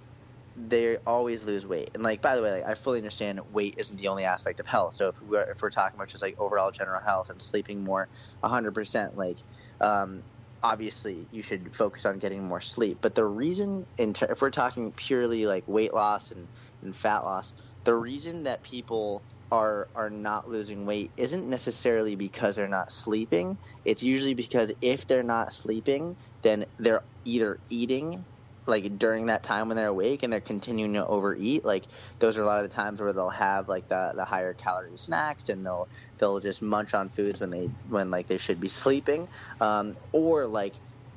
they 0.57 0.97
always 1.07 1.43
lose 1.43 1.67
weight. 1.67 1.91
And 1.95 2.03
like, 2.03 2.21
by 2.21 2.37
the 2.37 2.43
way, 2.43 2.53
like, 2.53 2.67
I 2.67 2.75
fully 2.75 2.99
understand 2.99 3.41
weight 3.51 3.75
isn't 3.79 3.97
the 3.97 4.09
only 4.09 4.25
aspect 4.25 4.61
of 4.61 4.67
health. 4.67 4.95
So 4.95 5.09
if 5.09 5.21
we're 5.23 5.51
if 5.51 5.63
we're 5.63 5.71
talking 5.71 5.99
about 5.99 6.09
just 6.09 6.23
like 6.23 6.35
overall 6.39 6.71
general 6.71 7.01
health 7.01 7.31
and 7.31 7.41
sleeping 7.41 7.83
more, 7.85 8.09
hundred 8.43 8.75
percent, 8.75 9.17
like, 9.17 9.39
um, 9.81 10.25
obviously 10.63 11.29
you 11.31 11.43
should 11.43 11.75
focus 11.75 12.07
on 12.07 12.19
getting 12.19 12.45
more 12.45 12.61
sleep. 12.61 12.99
But 13.01 13.15
the 13.15 13.25
reason, 13.25 13.87
in 13.97 14.13
ter- 14.13 14.31
if 14.31 14.43
we're 14.43 14.51
talking 14.51 14.93
purely 14.93 15.47
like 15.47 15.65
weight 15.67 15.95
loss 15.95 16.31
and, 16.31 16.49
and 16.83 16.95
fat 16.95 17.25
loss, 17.25 17.55
the 17.85 17.95
reason 17.95 18.45
that 18.45 18.63
people 18.63 19.25
are 19.53 19.91
are 19.95 20.11
not 20.11 20.49
losing 20.49 20.87
weight 20.87 21.13
isn't 21.19 21.49
necessarily 21.49 22.17
because 22.17 22.57
they're 22.57 22.69
not 22.69 22.91
sleeping. 22.91 23.59
It's 23.85 24.03
usually 24.03 24.35
because 24.35 24.73
if 24.81 25.07
they're 25.07 25.23
not 25.23 25.53
sleeping, 25.53 26.17
then 26.43 26.65
they're 26.79 27.03
either 27.25 27.61
eating 27.69 28.27
like 28.67 28.99
during 28.99 29.27
that 29.27 29.43
time 29.43 29.69
when 29.69 29.77
they're 29.77 29.89
awake 29.89 30.23
and 30.23 30.33
they're 30.33 30.41
continuing 30.41 30.95
to 30.95 31.07
overeat 31.07 31.65
like 31.65 31.87
those 32.21 32.39
are 32.39 32.43
a 32.43 32.47
lot 32.47 32.59
of 32.59 32.71
the 32.71 32.75
times 32.75 33.01
where 33.01 33.13
they'll 33.13 33.29
have 33.29 33.69
like 33.69 33.89
the, 33.89 34.13
the 34.17 34.25
higher 34.25 34.55
calorie 34.55 34.97
snacks 34.97 35.49
and 35.49 35.67
they'll 35.67 35.89
they'll 36.19 36.41
just 36.41 36.63
munch 36.63 36.95
on 36.95 37.09
foods 37.11 37.41
when 37.41 37.51
they 37.51 37.71
when 37.89 38.11
like 38.11 38.29
they 38.29 38.39
should 38.39 38.61
be 38.61 38.69
sleeping 38.69 39.29
um, 39.61 39.97
or 40.13 40.47
like 40.47 40.77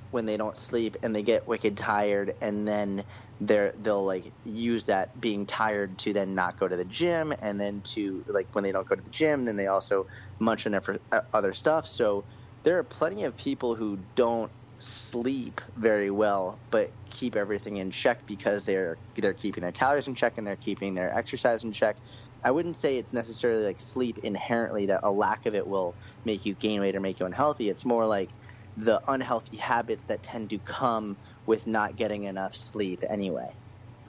when 0.09 0.25
they 0.25 0.37
don't 0.37 0.57
sleep 0.57 0.97
and 1.03 1.15
they 1.15 1.23
get 1.23 1.47
wicked 1.47 1.77
tired 1.77 2.33
and 2.41 2.67
then 2.67 3.05
they're 3.39 3.73
they'll 3.77 4.05
like 4.05 4.33
use 4.43 4.85
that 4.85 5.19
being 5.19 5.45
tired 5.45 5.97
to 5.99 6.13
then 6.13 6.35
not 6.35 6.57
go 6.57 6.67
to 6.67 6.77
the 6.77 6.85
gym 6.85 7.33
and 7.39 7.59
then 7.59 7.81
to 7.81 8.23
like 8.27 8.47
when 8.53 8.63
they 8.63 8.71
don't 8.71 8.87
go 8.87 8.95
to 8.95 9.03
the 9.03 9.09
gym 9.09 9.45
then 9.45 9.57
they 9.57 9.67
also 9.67 10.05
munch 10.39 10.65
on 10.65 10.71
their 10.71 10.81
uh, 11.11 11.19
other 11.33 11.53
stuff 11.53 11.85
so 11.85 12.25
there 12.63 12.77
are 12.77 12.83
plenty 12.83 13.23
of 13.23 13.37
people 13.37 13.75
who 13.75 13.97
don't 14.15 14.51
sleep 14.79 15.61
very 15.75 16.11
well, 16.11 16.61
but 16.71 16.91
keep 17.09 17.35
everything 17.35 17.77
in 17.77 17.91
check 17.91 18.25
because 18.27 18.65
they're 18.65 18.99
they're 19.15 19.33
keeping 19.33 19.61
their 19.61 19.71
calories 19.71 20.07
in 20.07 20.15
check 20.15 20.37
and 20.37 20.45
they're 20.45 20.55
keeping 20.55 20.95
their 20.95 21.15
exercise 21.15 21.63
in 21.63 21.71
check. 21.71 21.97
I 22.43 22.51
wouldn't 22.51 22.75
say 22.75 22.97
it's 22.97 23.13
necessarily 23.13 23.63
like 23.63 23.79
sleep 23.79 24.17
inherently 24.19 24.87
that 24.87 25.01
a 25.03 25.11
lack 25.11 25.45
of 25.45 25.55
it 25.55 25.65
will 25.65 25.97
make 26.25 26.45
you 26.45 26.55
gain 26.55 26.81
weight 26.81 26.95
or 26.95 26.99
make 26.99 27.19
you 27.19 27.25
unhealthy. 27.25 27.69
It's 27.69 27.85
more 27.85 28.05
like 28.05 28.33
the 28.75 29.01
unhealthy 29.07 29.57
habits 29.57 30.05
that 30.05 30.23
tend 30.23 30.49
to 30.49 30.59
come 30.59 31.17
with 31.45 31.67
not 31.67 31.95
getting 31.95 32.23
enough 32.23 32.55
sleep 32.55 33.03
anyway. 33.07 33.51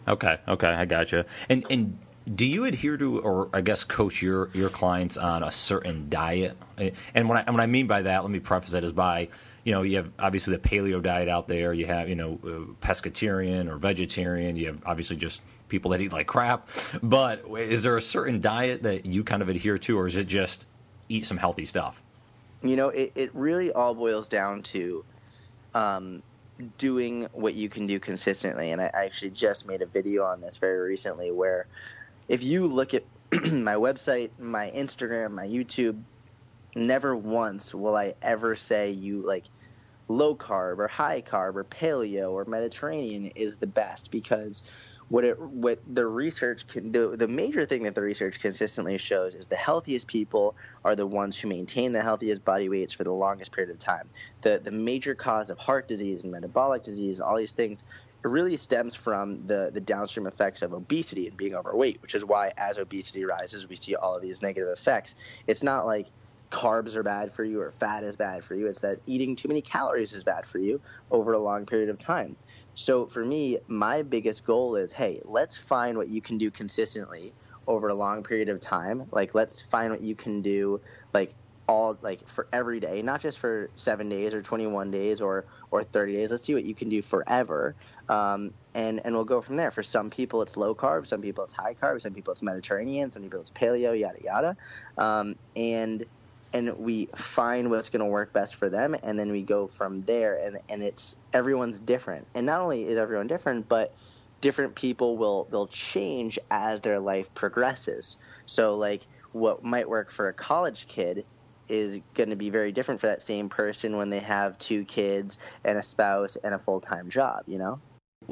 Okay, 0.09 0.39
okay, 0.47 0.69
I 0.69 0.85
gotcha. 0.85 1.27
And 1.49 1.67
and 1.71 1.99
do 2.33 2.47
you 2.47 2.65
adhere 2.65 2.97
to, 2.97 3.21
or 3.21 3.49
I 3.53 3.61
guess, 3.61 3.85
coach 3.85 4.23
your 4.23 4.49
your 4.53 4.69
clients 4.69 5.17
on 5.17 5.43
a 5.43 5.51
certain 5.51 6.09
diet? 6.09 6.57
And 7.15 7.29
when 7.29 7.39
I 7.39 7.51
when 7.51 7.61
I 7.61 7.67
mean 7.67 7.87
by 7.87 8.03
that, 8.03 8.23
let 8.23 8.31
me 8.31 8.41
preface 8.41 8.71
that 8.71 8.85
is 8.85 8.93
by 8.93 9.29
you 9.67 9.73
know, 9.73 9.83
you 9.83 9.97
have 9.97 10.13
obviously 10.17 10.55
the 10.55 10.61
paleo 10.61 11.03
diet 11.03 11.29
out 11.29 11.49
there. 11.49 11.73
You 11.73 11.87
have, 11.87 12.09
you 12.09 12.15
know, 12.15 12.39
uh, 12.45 12.87
pescatarian 12.87 13.69
or 13.69 13.79
vegetarian. 13.79 14.55
You 14.55 14.69
have 14.69 14.79
obviously 14.87 15.17
just 15.17 15.43
people 15.67 15.91
that 15.91 16.01
eat 16.01 16.13
like 16.13 16.29
crap. 16.29 16.69
But 17.03 17.43
is 17.51 17.83
there 17.83 17.97
a 17.97 18.01
certain 18.01 18.41
diet 18.41 18.85
that 18.85 19.07
you 19.07 19.25
kind 19.25 19.43
of 19.43 19.49
adhere 19.49 19.77
to, 19.77 19.99
or 19.99 20.07
is 20.07 20.17
it 20.17 20.29
just 20.29 20.69
eat 21.09 21.27
some 21.27 21.37
healthy 21.37 21.65
stuff? 21.65 22.01
You 22.63 22.77
know, 22.77 22.91
it, 22.91 23.11
it 23.17 23.35
really 23.35 23.73
all 23.73 23.93
boils 23.93 24.29
down 24.29 24.63
to 24.63 25.05
um, 25.75 26.23
doing 26.79 27.29
what 27.33 27.55
you 27.55 27.69
can 27.69 27.87
do 27.87 28.01
consistently. 28.01 28.71
And 28.71 28.81
I, 28.81 28.91
actually 28.93 29.31
just 29.31 29.67
made 29.67 29.83
a 29.83 29.87
video 29.87 30.25
on 30.25 30.41
this 30.41 30.57
very 30.59 30.79
recently 30.79 31.31
where 31.31 31.67
if 32.29 32.43
you 32.43 32.67
look 32.67 32.95
at 32.95 33.05
my 33.33 33.75
website, 33.75 34.31
my 34.39 34.71
Instagram, 34.75 35.33
my 35.33 35.47
YouTube, 35.47 36.01
never 36.75 37.17
once 37.17 37.75
will 37.75 37.97
I 37.97 38.15
ever 38.23 38.55
say 38.55 38.91
you 38.91 39.23
like 39.23 39.45
low 40.09 40.37
carb 40.37 40.79
or 40.79 40.89
high 40.89 41.23
carb 41.23 41.57
or 41.57 41.65
paleo 41.65 42.33
or 42.33 42.45
Mediterranean 42.45 43.33
is 43.35 43.57
the 43.57 43.67
best 43.67 44.11
because 44.11 44.63
what 45.09 45.25
it 45.25 45.41
what 45.41 45.81
the 45.87 46.05
research 46.05 46.67
can 46.67 46.91
the 46.91 47.17
the 47.17 47.29
major 47.29 47.65
thing 47.65 47.85
that 47.85 47.95
the 47.95 48.03
research 48.03 48.41
consistently 48.41 48.99
shows 48.99 49.35
is 49.35 49.47
the 49.47 49.57
healthiest 49.57 50.09
people 50.09 50.57
are 50.85 50.97
the 50.97 51.07
ones 51.07 51.39
who 51.39 51.49
maintain 51.49 51.93
the 51.93 52.03
healthiest 52.03 52.45
body 52.45 52.69
weights 52.69 52.93
for 52.93 53.05
the 53.05 53.13
longest 53.13 53.53
period 53.53 53.71
of 53.71 53.79
time. 53.79 54.09
The 54.41 54.61
the 54.63 54.73
major 54.73 55.15
cause 55.15 55.51
of 55.51 55.59
heart 55.59 55.87
disease 55.87 56.25
and 56.25 56.33
metabolic 56.33 56.83
disease, 56.83 57.21
all 57.21 57.37
these 57.37 57.53
things, 57.53 57.85
it 58.25 58.29
really 58.29 58.57
stems 58.57 58.97
from 58.97 59.47
the 59.47 59.71
the 59.73 59.81
downstream 59.81 60.27
effects 60.27 60.63
of 60.63 60.73
obesity 60.73 61.29
and 61.29 61.37
being 61.37 61.55
overweight, 61.55 62.03
which 62.03 62.15
is 62.15 62.25
why 62.25 62.53
as 62.57 62.79
obesity 62.79 63.25
rises, 63.25 63.69
we 63.69 63.77
see 63.77 63.95
all 63.95 64.17
of 64.17 64.23
these 64.23 64.43
negative 64.43 64.69
effects. 64.69 65.15
It's 65.47 65.63
not 65.63 65.87
like 65.87 66.09
carbs 66.51 66.97
are 66.97 67.03
bad 67.03 67.33
for 67.33 67.45
you 67.45 67.61
or 67.61 67.71
fat 67.73 68.05
is 68.05 68.17
bad 68.17 68.45
for 68.45 68.55
you. 68.55 68.67
It's 68.67 68.81
that 68.81 69.01
eating 69.07 69.37
too 69.37 69.49
many 69.49 69.61
calories 69.61 70.13
is 70.13 70.25
bad 70.25 70.47
for 70.47 70.59
you 70.59 70.81
over 71.11 71.33
a 71.33 71.39
long 71.39 71.67
period 71.67 71.89
of 71.89 71.99
time. 71.99 72.37
So 72.77 73.07
for 73.07 73.25
me, 73.25 73.59
my 73.67 74.03
biggest 74.03 74.45
goal 74.45 74.77
is 74.77 74.93
hey, 74.93 75.21
let's 75.25 75.57
find 75.57 75.97
what 75.97 76.09
you 76.09 76.21
can 76.21 76.39
do 76.39 76.51
consistently 76.51 77.33
over 77.67 77.89
a 77.89 77.95
long 77.95 78.23
period 78.23 78.49
of 78.49 78.61
time. 78.61 79.07
Like, 79.11 79.35
let's 79.35 79.61
find 79.61 79.91
what 79.91 80.03
you 80.03 80.15
can 80.15 80.43
do, 80.43 80.81
like, 81.13 81.35
all 81.69 81.99
like 82.01 82.29
for 82.29 82.47
every 82.53 82.79
day, 82.79 83.03
not 83.03 83.21
just 83.21 83.41
for 83.41 83.71
seven 83.75 84.09
days 84.09 84.35
or 84.35 84.43
21 84.43 84.93
days 84.93 85.21
or 85.21 85.47
or 85.73 85.83
30 85.83 86.13
days. 86.13 86.31
Let's 86.31 86.45
see 86.45 86.55
what 86.55 86.65
you 86.65 86.77
can 86.77 86.89
do 86.89 87.03
forever, 87.03 87.75
um, 88.09 88.53
and 88.75 89.01
and 89.05 89.17
we'll 89.17 89.25
go 89.25 89.41
from 89.43 89.57
there. 89.57 89.73
For 89.73 89.83
some 89.83 90.11
people, 90.11 90.43
it's 90.43 90.57
low 90.57 90.77
carb. 90.77 91.09
Some 91.09 91.23
people, 91.23 91.43
it's 91.43 91.53
high 91.53 91.75
carb. 91.75 92.01
Some 92.01 92.15
people, 92.15 92.33
it's 92.33 92.43
Mediterranean. 92.43 93.11
Some 93.11 93.23
people, 93.23 93.41
it's 93.41 93.51
paleo. 93.51 93.99
Yada 93.99 94.19
yada, 94.23 94.57
um, 94.97 95.35
and 95.57 96.05
and 96.53 96.79
we 96.79 97.07
find 97.15 97.71
what's 97.71 97.91
going 97.91 98.01
to 98.01 98.07
work 98.07 98.33
best 98.33 98.57
for 98.57 98.69
them 98.69 98.97
and 99.03 99.19
then 99.19 99.31
we 99.31 99.43
go 99.43 99.67
from 99.67 100.03
there 100.03 100.39
and 100.43 100.59
and 100.69 100.83
it's 100.83 101.17
everyone's 101.33 101.79
different. 101.79 102.27
And 102.35 102.47
not 102.47 102.61
only 102.61 102.85
is 102.85 102.99
everyone 102.99 103.27
different 103.27 103.69
but 103.69 103.95
different 104.41 104.75
people 104.75 105.17
will 105.17 105.47
will 105.51 105.67
change 105.67 106.39
as 106.51 106.81
their 106.81 107.01
life 107.01 107.33
progresses. 107.35 108.17
So 108.47 108.77
like 108.77 109.07
what 109.33 109.65
might 109.65 109.89
work 109.89 110.11
for 110.11 110.29
a 110.29 110.33
college 110.33 110.89
kid 110.89 111.25
is 111.69 112.01
going 112.15 112.31
to 112.31 112.37
be 112.37 112.51
very 112.51 112.73
different 112.73 113.01
for 113.01 113.09
that 113.09 113.23
same 113.23 113.49
person 113.49 113.97
when 113.97 114.11
they 114.11 114.21
have 114.21 114.59
two 114.59 114.85
kids 114.85 115.39
and 115.65 115.77
a 115.77 115.83
spouse 115.83 116.37
and 116.37 116.55
a 116.55 116.59
full-time 116.59 117.11
job 117.11 117.43
you 117.47 117.59
know 117.59 117.81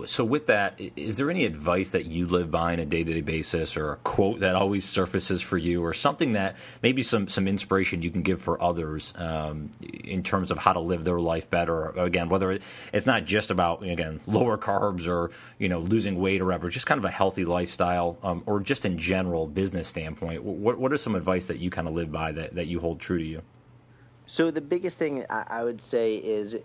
so, 0.07 0.24
with 0.24 0.46
that, 0.46 0.80
is 0.96 1.16
there 1.16 1.30
any 1.30 1.44
advice 1.44 1.90
that 1.90 2.07
you 2.07 2.26
live 2.26 2.50
by 2.50 2.72
on 2.72 2.80
a 2.80 2.87
day 2.87 3.04
to 3.04 3.14
day 3.14 3.20
basis, 3.20 3.76
or 3.76 3.92
a 3.92 3.96
quote 3.96 4.40
that 4.40 4.57
always 4.57 4.85
surfaces 4.85 5.40
for 5.40 5.57
you, 5.57 5.85
or 5.85 5.94
something 5.94 6.33
that 6.33 6.57
maybe 6.83 7.04
some, 7.04 7.28
some 7.28 7.46
inspiration 7.46 8.02
you 8.02 8.11
can 8.11 8.22
give 8.22 8.42
for 8.42 8.61
others 8.61 9.14
um, 9.16 9.70
in 9.80 10.24
terms 10.24 10.50
of 10.50 10.59
how 10.59 10.72
to 10.72 10.80
live 10.80 11.04
their 11.04 11.20
life 11.20 11.48
better? 11.48 11.90
Again, 11.90 12.28
whether 12.28 12.59
it's 12.92 13.07
not 13.07 13.24
just 13.24 13.52
about 13.52 13.85
again 13.85 14.20
lower 14.26 14.59
carbs 14.59 15.07
or 15.07 15.30
you 15.59 15.68
know 15.68 15.78
losing 15.78 16.18
weight 16.18 16.40
or 16.40 16.46
whatever, 16.46 16.68
just 16.70 16.87
kind 16.87 16.98
of 16.98 17.04
a 17.04 17.11
healthy 17.11 17.44
lifestyle, 17.44 18.18
um, 18.24 18.42
or 18.46 18.59
just 18.61 18.85
in 18.85 18.98
general 18.98 19.46
business 19.46 19.87
standpoint. 19.87 20.42
What 20.42 20.78
what 20.78 20.92
are 20.92 20.98
some 20.98 21.14
advice 21.14 21.46
that 21.46 21.59
you 21.59 21.70
kind 21.70 21.87
of 21.87 21.94
live 21.94 22.11
by 22.11 22.33
that, 22.33 22.57
that 22.57 22.66
you 22.66 22.80
hold 22.80 22.98
true 22.98 23.18
to 23.18 23.24
you? 23.24 23.42
So 24.26 24.50
the 24.50 24.61
biggest 24.61 24.98
thing 24.98 25.24
I 25.28 25.62
would 25.62 25.80
say 25.80 26.16
is 26.16 26.57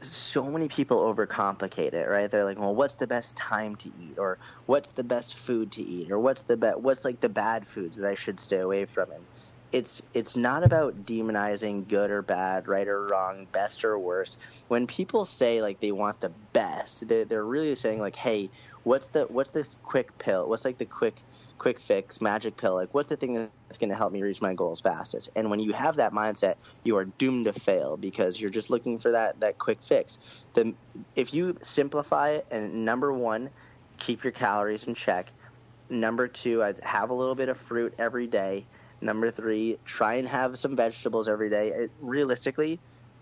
so 0.00 0.44
many 0.44 0.68
people 0.68 0.98
overcomplicate 1.12 1.92
it, 1.92 2.08
right? 2.08 2.30
They're 2.30 2.44
like, 2.44 2.58
well, 2.58 2.74
what's 2.74 2.96
the 2.96 3.06
best 3.06 3.36
time 3.36 3.74
to 3.76 3.88
eat, 3.88 4.18
or 4.18 4.38
what's 4.66 4.90
the 4.90 5.04
best 5.04 5.34
food 5.34 5.72
to 5.72 5.82
eat, 5.82 6.10
or 6.10 6.18
what's 6.18 6.42
the 6.42 6.56
be- 6.56 6.68
what's 6.68 7.04
like 7.04 7.20
the 7.20 7.28
bad 7.28 7.66
foods 7.66 7.96
that 7.96 8.08
I 8.08 8.14
should 8.14 8.40
stay 8.40 8.58
away 8.58 8.84
from. 8.84 9.10
And 9.10 9.24
it's 9.72 10.02
it's 10.14 10.36
not 10.36 10.64
about 10.64 11.04
demonizing 11.04 11.88
good 11.88 12.10
or 12.10 12.22
bad, 12.22 12.68
right 12.68 12.86
or 12.86 13.06
wrong, 13.06 13.46
best 13.52 13.84
or 13.84 13.98
worst. 13.98 14.38
When 14.68 14.86
people 14.86 15.24
say 15.24 15.60
like 15.62 15.80
they 15.80 15.92
want 15.92 16.20
the 16.20 16.30
best, 16.52 17.06
they're, 17.08 17.24
they're 17.24 17.44
really 17.44 17.74
saying 17.74 18.00
like, 18.00 18.16
hey, 18.16 18.50
what's 18.84 19.08
the 19.08 19.24
what's 19.24 19.50
the 19.50 19.66
quick 19.82 20.16
pill? 20.18 20.48
What's 20.48 20.64
like 20.64 20.78
the 20.78 20.86
quick 20.86 21.22
quick 21.58 21.80
fix, 21.80 22.20
magic 22.20 22.56
pill. 22.56 22.74
Like, 22.74 22.94
what's 22.94 23.08
the 23.08 23.16
thing 23.16 23.34
that's 23.34 23.78
going 23.78 23.90
to 23.90 23.96
help 23.96 24.12
me 24.12 24.22
reach 24.22 24.40
my 24.40 24.54
goals 24.54 24.80
fastest? 24.80 25.30
And 25.36 25.50
when 25.50 25.60
you 25.60 25.72
have 25.72 25.96
that 25.96 26.12
mindset, 26.12 26.54
you 26.84 26.96
are 26.96 27.04
doomed 27.04 27.46
to 27.46 27.52
fail 27.52 27.96
because 27.96 28.40
you're 28.40 28.50
just 28.50 28.70
looking 28.70 28.98
for 28.98 29.12
that 29.12 29.40
that 29.40 29.58
quick 29.58 29.82
fix. 29.82 30.18
The 30.54 30.74
if 31.16 31.34
you 31.34 31.58
simplify 31.62 32.30
it, 32.30 32.46
and 32.50 32.84
number 32.84 33.12
one, 33.12 33.50
keep 33.98 34.24
your 34.24 34.32
calories 34.32 34.86
in 34.86 34.94
check. 34.94 35.32
Number 35.90 36.28
two, 36.28 36.62
I'd 36.62 36.82
have 36.84 37.10
a 37.10 37.14
little 37.14 37.34
bit 37.34 37.48
of 37.48 37.58
fruit 37.58 37.94
every 37.98 38.26
day. 38.26 38.66
Number 39.00 39.30
three, 39.30 39.78
try 39.84 40.14
and 40.14 40.28
have 40.28 40.58
some 40.58 40.76
vegetables 40.76 41.28
every 41.28 41.50
day. 41.50 41.68
It, 41.68 41.90
realistically, 42.00 42.80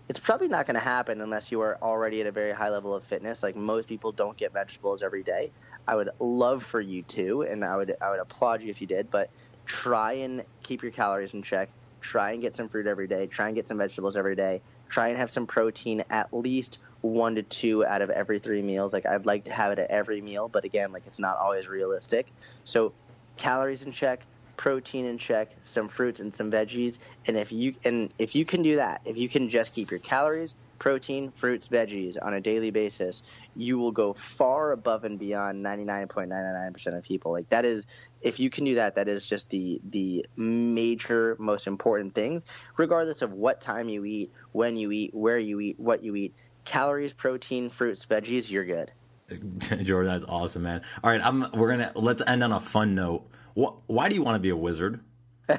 it's 0.09 0.19
probably 0.19 0.47
not 0.47 0.65
going 0.65 0.75
to 0.75 0.81
happen 0.81 1.21
unless 1.21 1.51
you 1.51 1.61
are 1.61 1.77
already 1.81 2.21
at 2.21 2.27
a 2.27 2.31
very 2.31 2.51
high 2.51 2.69
level 2.69 2.93
of 2.95 3.03
fitness. 3.03 3.43
Like 3.43 3.55
most 3.55 3.87
people 3.87 4.11
don't 4.11 4.37
get 4.37 4.53
vegetables 4.53 5.03
every 5.03 5.23
day. 5.23 5.51
I 5.87 5.95
would 5.95 6.09
love 6.19 6.63
for 6.63 6.81
you 6.81 7.03
to, 7.03 7.43
and 7.43 7.63
I 7.63 7.77
would 7.77 7.95
I 8.01 8.09
would 8.11 8.19
applaud 8.19 8.61
you 8.61 8.69
if 8.69 8.81
you 8.81 8.87
did. 8.87 9.09
But 9.09 9.29
try 9.65 10.13
and 10.13 10.43
keep 10.63 10.83
your 10.83 10.91
calories 10.91 11.33
in 11.33 11.43
check. 11.43 11.69
Try 12.01 12.31
and 12.31 12.41
get 12.41 12.53
some 12.53 12.69
fruit 12.69 12.87
every 12.87 13.07
day. 13.07 13.27
Try 13.27 13.47
and 13.47 13.55
get 13.55 13.67
some 13.67 13.77
vegetables 13.77 14.17
every 14.17 14.35
day. 14.35 14.61
Try 14.89 15.09
and 15.09 15.17
have 15.17 15.31
some 15.31 15.47
protein 15.47 16.03
at 16.09 16.33
least 16.33 16.79
one 17.01 17.35
to 17.35 17.43
two 17.43 17.85
out 17.85 18.01
of 18.01 18.09
every 18.09 18.39
three 18.39 18.61
meals. 18.61 18.93
Like 18.93 19.05
I'd 19.05 19.25
like 19.25 19.45
to 19.45 19.53
have 19.53 19.71
it 19.71 19.79
at 19.79 19.89
every 19.89 20.21
meal, 20.21 20.47
but 20.47 20.65
again, 20.65 20.91
like 20.91 21.03
it's 21.05 21.19
not 21.19 21.37
always 21.37 21.67
realistic. 21.67 22.27
So 22.63 22.93
calories 23.37 23.83
in 23.83 23.91
check, 23.91 24.25
protein 24.57 25.05
in 25.05 25.17
check, 25.17 25.51
some 25.63 25.87
fruits 25.87 26.19
and 26.19 26.33
some 26.33 26.51
veggies. 26.51 26.99
And 27.25 27.37
if 27.37 27.51
you 27.51 27.75
and 27.83 28.13
if 28.17 28.35
you 28.35 28.45
can 28.45 28.61
do 28.61 28.77
that, 28.77 29.01
if 29.05 29.17
you 29.17 29.29
can 29.29 29.49
just 29.49 29.73
keep 29.73 29.91
your 29.91 29.99
calories, 29.99 30.55
protein, 30.79 31.31
fruits, 31.31 31.67
veggies 31.67 32.17
on 32.21 32.33
a 32.33 32.41
daily 32.41 32.71
basis, 32.71 33.23
you 33.55 33.77
will 33.77 33.91
go 33.91 34.13
far 34.13 34.71
above 34.71 35.03
and 35.03 35.17
beyond 35.19 35.65
99.99% 35.65 36.97
of 36.97 37.03
people. 37.03 37.31
Like 37.31 37.49
that 37.49 37.65
is 37.65 37.85
if 38.21 38.39
you 38.39 38.49
can 38.49 38.65
do 38.65 38.75
that, 38.75 38.95
that 38.95 39.07
is 39.07 39.25
just 39.25 39.49
the 39.49 39.81
the 39.89 40.25
major 40.35 41.35
most 41.39 41.67
important 41.67 42.13
things 42.15 42.45
regardless 42.77 43.21
of 43.21 43.33
what 43.33 43.61
time 43.61 43.89
you 43.89 44.05
eat, 44.05 44.31
when 44.51 44.75
you 44.75 44.91
eat, 44.91 45.13
where 45.13 45.39
you 45.39 45.59
eat, 45.59 45.79
what 45.79 46.03
you 46.03 46.15
eat. 46.15 46.35
Calories, 46.65 47.13
protein, 47.13 47.69
fruits, 47.69 48.05
veggies, 48.05 48.49
you're 48.49 48.65
good. 48.65 48.91
Jordan, 49.83 50.11
that's 50.11 50.25
awesome, 50.25 50.63
man. 50.63 50.81
All 51.03 51.11
right, 51.11 51.21
I'm 51.23 51.51
we're 51.53 51.75
going 51.75 51.91
to 51.91 51.99
let's 51.99 52.21
end 52.25 52.43
on 52.43 52.51
a 52.51 52.59
fun 52.59 52.95
note. 52.95 53.29
Why 53.53 54.09
do 54.09 54.15
you 54.15 54.21
want 54.21 54.35
to 54.35 54.39
be 54.39 54.49
a 54.49 54.55
wizard? 54.55 54.99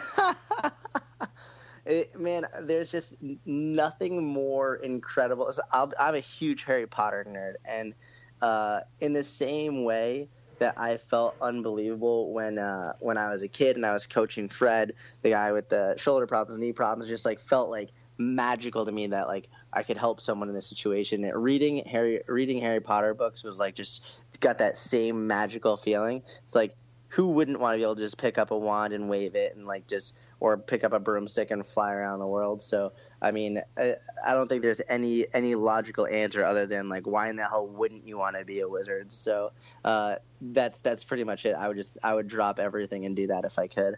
It, 1.89 2.21
man, 2.21 2.45
there's 2.61 2.91
just 2.91 3.15
nothing 3.47 4.27
more 4.27 4.77
incredible. 4.77 5.51
So 5.51 5.63
I'm 5.73 6.15
a 6.15 6.21
huge 6.21 6.65
Harry 6.65 6.87
Potter 6.87 7.27
nerd, 7.27 7.55
and 7.65 7.95
uh, 8.43 8.81
in 9.01 9.15
the 9.15 9.25
same 9.25 9.85
way 9.85 10.29
that 10.59 10.75
I 10.77 10.99
felt 10.99 11.37
unbelievable 11.41 12.33
when 12.33 12.59
uh, 12.59 12.93
when 13.01 13.17
I 13.17 13.33
was 13.33 13.43
a 13.43 13.49
kid 13.49 13.77
and 13.77 13.87
I 13.87 13.95
was 13.95 14.07
coaching 14.07 14.49
Fred, 14.49 14.93
the 15.23 15.31
guy 15.31 15.53
with 15.53 15.71
the 15.71 15.97
shoulder 15.97 16.27
problems, 16.27 16.61
knee 16.61 16.73
problems, 16.73 17.09
just 17.09 17.25
like 17.25 17.41
felt 17.41 17.71
like 17.71 17.89
magical 18.19 18.85
to 18.85 18.93
me 18.93 19.07
that 19.07 19.29
like 19.29 19.49
I 19.73 19.83
could 19.83 19.97
help 19.97 20.21
someone 20.21 20.51
in 20.51 20.55
this 20.55 20.67
situation. 20.67 21.23
Reading 21.23 21.85
Harry 21.87 22.23
reading 22.27 22.61
Harry 22.61 22.81
Potter 22.81 23.15
books 23.15 23.43
was 23.43 23.59
like 23.59 23.75
just 23.75 24.05
got 24.41 24.59
that 24.59 24.77
same 24.77 25.27
magical 25.27 25.77
feeling. 25.77 26.23
It's 26.43 26.55
like 26.55 26.77
who 27.09 27.29
wouldn't 27.29 27.59
want 27.61 27.75
to 27.75 27.79
be 27.79 27.83
able 27.83 27.97
to 27.97 28.03
just 28.03 28.19
pick 28.19 28.39
up 28.39 28.51
a 28.51 28.57
wand 28.57 28.93
and 28.93 29.09
wave 29.09 29.35
it 29.35 29.57
and 29.57 29.67
like 29.67 29.87
just 29.87 30.15
or 30.41 30.57
pick 30.59 30.85
up 30.85 30.93
a 30.93 31.01
broomstick 31.01 31.51
and 31.51 31.65
fly 31.65 31.93
around 31.93 32.19
the 32.19 32.27
world? 32.27 32.63
So 32.63 32.93
i 33.21 33.33
mean 33.33 33.61
i, 33.77 33.95
I 34.25 34.35
don't 34.35 34.49
think 34.49 34.63
there's 34.63 34.81
any 34.89 35.27
any 35.35 35.55
logical 35.55 36.07
answer 36.07 36.45
other 36.45 36.67
than 36.67 36.89
like 36.89 37.07
why 37.07 37.29
in 37.29 37.37
the 37.37 37.49
hell 37.49 37.67
wouldn't 37.67 38.07
you 38.07 38.19
want 38.19 38.37
to 38.37 38.45
be 38.45 38.61
a 38.61 38.69
wizard? 38.69 39.11
So 39.13 39.53
uh, 39.85 40.17
that's 40.41 40.81
that's 40.81 41.05
pretty 41.05 41.25
much 41.25 41.47
it. 41.47 41.55
I 41.55 41.69
would 41.69 41.77
just 41.77 41.99
i 42.03 42.15
would 42.15 42.29
drop 42.29 42.59
everything 42.59 43.05
and 43.07 43.17
do 43.17 43.29
that 43.29 43.45
if 43.45 43.59
i 43.59 43.67
could 43.67 43.97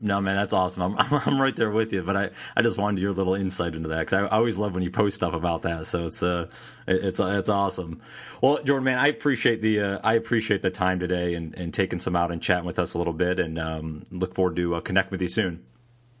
no, 0.00 0.20
man, 0.20 0.36
that's 0.36 0.52
awesome. 0.52 0.82
I'm, 0.98 1.20
I'm 1.26 1.40
right 1.40 1.56
there 1.56 1.70
with 1.70 1.92
you. 1.92 2.02
But 2.02 2.16
I, 2.16 2.30
I 2.56 2.62
just 2.62 2.78
wanted 2.78 3.00
your 3.00 3.12
little 3.12 3.34
insight 3.34 3.74
into 3.74 3.88
that 3.88 4.00
because 4.00 4.12
I, 4.12 4.26
I, 4.26 4.38
always 4.38 4.56
love 4.56 4.74
when 4.74 4.82
you 4.82 4.90
post 4.90 5.16
stuff 5.16 5.32
about 5.32 5.62
that. 5.62 5.86
So 5.86 6.06
it's 6.06 6.22
uh, 6.22 6.48
it's 6.86 7.20
uh, 7.20 7.36
it's 7.38 7.48
awesome. 7.48 8.02
Well, 8.42 8.62
Jordan, 8.62 8.84
man, 8.84 8.98
I 8.98 9.08
appreciate 9.08 9.62
the 9.62 9.80
uh, 9.80 9.98
I 10.04 10.14
appreciate 10.14 10.62
the 10.62 10.70
time 10.70 10.98
today 10.98 11.34
and, 11.34 11.54
and 11.54 11.72
taking 11.72 11.98
some 11.98 12.14
out 12.16 12.30
and 12.30 12.42
chatting 12.42 12.66
with 12.66 12.78
us 12.78 12.94
a 12.94 12.98
little 12.98 13.12
bit, 13.12 13.40
and 13.40 13.58
um, 13.58 14.06
look 14.10 14.34
forward 14.34 14.56
to 14.56 14.76
uh, 14.76 14.80
connect 14.80 15.10
with 15.10 15.22
you 15.22 15.28
soon. 15.28 15.64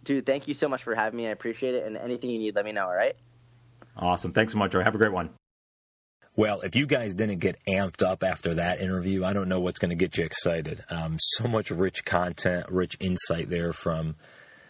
Dude, 0.04 0.24
thank 0.24 0.46
you 0.46 0.54
so 0.54 0.68
much 0.68 0.82
for 0.84 0.94
having 0.94 1.16
me. 1.16 1.26
I 1.26 1.30
appreciate 1.30 1.74
it. 1.74 1.84
And 1.84 1.96
anything 1.96 2.30
you 2.30 2.38
need, 2.38 2.54
let 2.54 2.64
me 2.64 2.72
know. 2.72 2.86
All 2.86 2.94
right. 2.94 3.16
Awesome. 3.96 4.32
Thanks 4.32 4.52
so 4.52 4.58
much. 4.58 4.70
Jordan. 4.70 4.84
Have 4.84 4.94
a 4.94 4.98
great 4.98 5.12
one. 5.12 5.30
Well, 6.36 6.60
if 6.60 6.76
you 6.76 6.84
guys 6.84 7.14
didn't 7.14 7.38
get 7.38 7.56
amped 7.66 8.02
up 8.02 8.22
after 8.22 8.52
that 8.54 8.78
interview, 8.78 9.24
I 9.24 9.32
don't 9.32 9.48
know 9.48 9.58
what's 9.58 9.78
going 9.78 9.88
to 9.88 9.94
get 9.94 10.18
you 10.18 10.24
excited. 10.26 10.84
Um, 10.90 11.16
so 11.18 11.48
much 11.48 11.70
rich 11.70 12.04
content, 12.04 12.66
rich 12.68 12.98
insight 13.00 13.48
there 13.48 13.72
from 13.72 14.16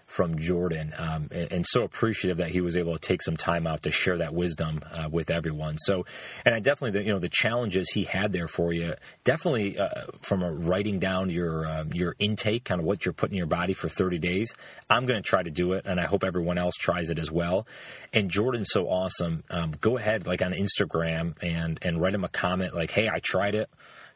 from 0.06 0.38
Jordan, 0.38 0.94
um, 0.96 1.28
and, 1.32 1.52
and, 1.52 1.66
so 1.66 1.82
appreciative 1.82 2.38
that 2.38 2.50
he 2.50 2.60
was 2.60 2.76
able 2.76 2.92
to 2.92 2.98
take 2.98 3.20
some 3.20 3.36
time 3.36 3.66
out 3.66 3.82
to 3.82 3.90
share 3.90 4.18
that 4.18 4.32
wisdom 4.32 4.80
uh, 4.92 5.08
with 5.10 5.30
everyone. 5.30 5.76
So, 5.78 6.06
and 6.44 6.54
I 6.54 6.60
definitely, 6.60 7.04
you 7.04 7.12
know, 7.12 7.18
the 7.18 7.28
challenges 7.28 7.90
he 7.90 8.04
had 8.04 8.32
there 8.32 8.46
for 8.46 8.72
you, 8.72 8.94
definitely 9.24 9.78
uh, 9.78 10.04
from 10.22 10.44
writing 10.64 11.00
down 11.00 11.28
your 11.28 11.66
um, 11.66 11.92
your 11.92 12.14
intake, 12.20 12.64
kind 12.64 12.80
of 12.80 12.86
what 12.86 13.04
you're 13.04 13.12
putting 13.12 13.34
in 13.34 13.38
your 13.38 13.48
body 13.48 13.72
for 13.72 13.88
30 13.88 14.18
days. 14.18 14.54
I'm 14.88 15.06
going 15.06 15.20
to 15.20 15.28
try 15.28 15.42
to 15.42 15.50
do 15.50 15.72
it, 15.72 15.86
and 15.86 15.98
I 15.98 16.04
hope 16.04 16.22
everyone 16.22 16.56
else 16.56 16.74
tries 16.78 17.10
it 17.10 17.18
as 17.18 17.30
well. 17.30 17.66
And 18.12 18.30
Jordan's 18.30 18.68
so 18.70 18.88
awesome. 18.88 19.42
Um, 19.50 19.72
go 19.80 19.98
ahead, 19.98 20.26
like 20.26 20.40
on 20.40 20.52
Instagram, 20.52 21.34
and 21.42 21.80
and 21.82 22.00
write 22.00 22.14
him 22.14 22.22
a 22.22 22.28
comment 22.28 22.76
like, 22.76 22.92
"Hey, 22.92 23.08
I 23.08 23.18
tried 23.18 23.56
it." 23.56 23.68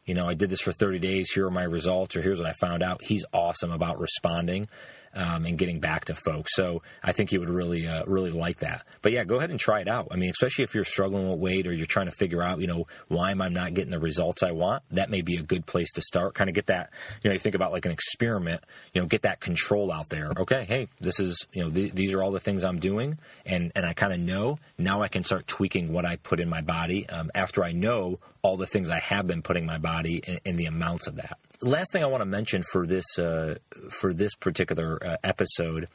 You 0.05 0.15
know, 0.15 0.27
I 0.27 0.33
did 0.33 0.49
this 0.49 0.61
for 0.61 0.71
30 0.71 0.97
days. 0.97 1.31
Here 1.31 1.45
are 1.45 1.51
my 1.51 1.63
results, 1.63 2.15
or 2.15 2.21
here's 2.21 2.39
what 2.39 2.49
I 2.49 2.53
found 2.53 2.81
out. 2.81 3.03
He's 3.03 3.23
awesome 3.33 3.71
about 3.71 3.99
responding 3.99 4.67
um, 5.13 5.45
and 5.45 5.57
getting 5.57 5.79
back 5.79 6.05
to 6.05 6.15
folks. 6.15 6.55
So 6.55 6.81
I 7.03 7.11
think 7.11 7.31
you 7.31 7.39
would 7.39 7.49
really, 7.49 7.87
uh, 7.87 8.03
really 8.05 8.31
like 8.31 8.57
that. 8.57 8.85
But 9.01 9.11
yeah, 9.11 9.23
go 9.23 9.37
ahead 9.37 9.51
and 9.51 9.59
try 9.59 9.81
it 9.81 9.87
out. 9.87 10.09
I 10.11 10.15
mean, 10.15 10.29
especially 10.29 10.63
if 10.63 10.75
you're 10.75 10.83
struggling 10.83 11.29
with 11.29 11.39
weight 11.39 11.67
or 11.67 11.73
you're 11.73 11.85
trying 11.85 12.07
to 12.07 12.11
figure 12.11 12.41
out, 12.41 12.59
you 12.59 12.67
know, 12.67 12.87
why 13.07 13.31
am 13.31 13.41
I 13.41 13.49
not 13.49 13.73
getting 13.73 13.91
the 13.91 13.99
results 13.99 14.43
I 14.43 14.51
want? 14.51 14.83
That 14.91 15.09
may 15.09 15.21
be 15.21 15.37
a 15.37 15.43
good 15.43 15.65
place 15.65 15.91
to 15.93 16.01
start. 16.01 16.33
Kind 16.33 16.49
of 16.49 16.53
get 16.53 16.67
that, 16.67 16.91
you 17.23 17.29
know, 17.29 17.33
you 17.33 17.39
think 17.39 17.55
about 17.55 17.71
like 17.71 17.85
an 17.85 17.91
experiment, 17.91 18.63
you 18.93 19.01
know, 19.01 19.07
get 19.07 19.23
that 19.23 19.39
control 19.39 19.91
out 19.91 20.09
there. 20.09 20.31
Okay, 20.37 20.65
hey, 20.65 20.87
this 20.99 21.19
is, 21.19 21.45
you 21.53 21.63
know, 21.63 21.69
th- 21.69 21.93
these 21.93 22.13
are 22.13 22.23
all 22.23 22.31
the 22.31 22.39
things 22.39 22.63
I'm 22.63 22.79
doing, 22.79 23.17
and 23.45 23.71
and 23.75 23.85
I 23.85 23.93
kind 23.93 24.13
of 24.13 24.19
know 24.19 24.59
now 24.77 25.01
I 25.01 25.07
can 25.07 25.23
start 25.23 25.47
tweaking 25.47 25.93
what 25.93 26.05
I 26.05 26.15
put 26.17 26.39
in 26.39 26.49
my 26.49 26.61
body 26.61 27.07
um, 27.09 27.31
after 27.35 27.63
I 27.63 27.71
know 27.71 28.19
all 28.41 28.57
the 28.57 28.67
things 28.67 28.89
I 28.89 28.99
have 28.99 29.27
been 29.27 29.41
putting 29.41 29.65
my 29.65 29.77
body 29.77 30.21
in, 30.25 30.39
in 30.45 30.55
the 30.55 30.65
amounts 30.65 31.07
of 31.07 31.15
that 31.15 31.37
last 31.63 31.93
thing 31.93 32.03
I 32.03 32.07
want 32.07 32.21
to 32.21 32.25
mention 32.25 32.63
for 32.63 32.85
this 32.85 33.19
uh, 33.19 33.55
for 33.89 34.13
this 34.13 34.35
particular 34.35 34.99
uh, 35.03 35.17
episode 35.23 35.87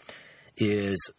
is 0.59 1.13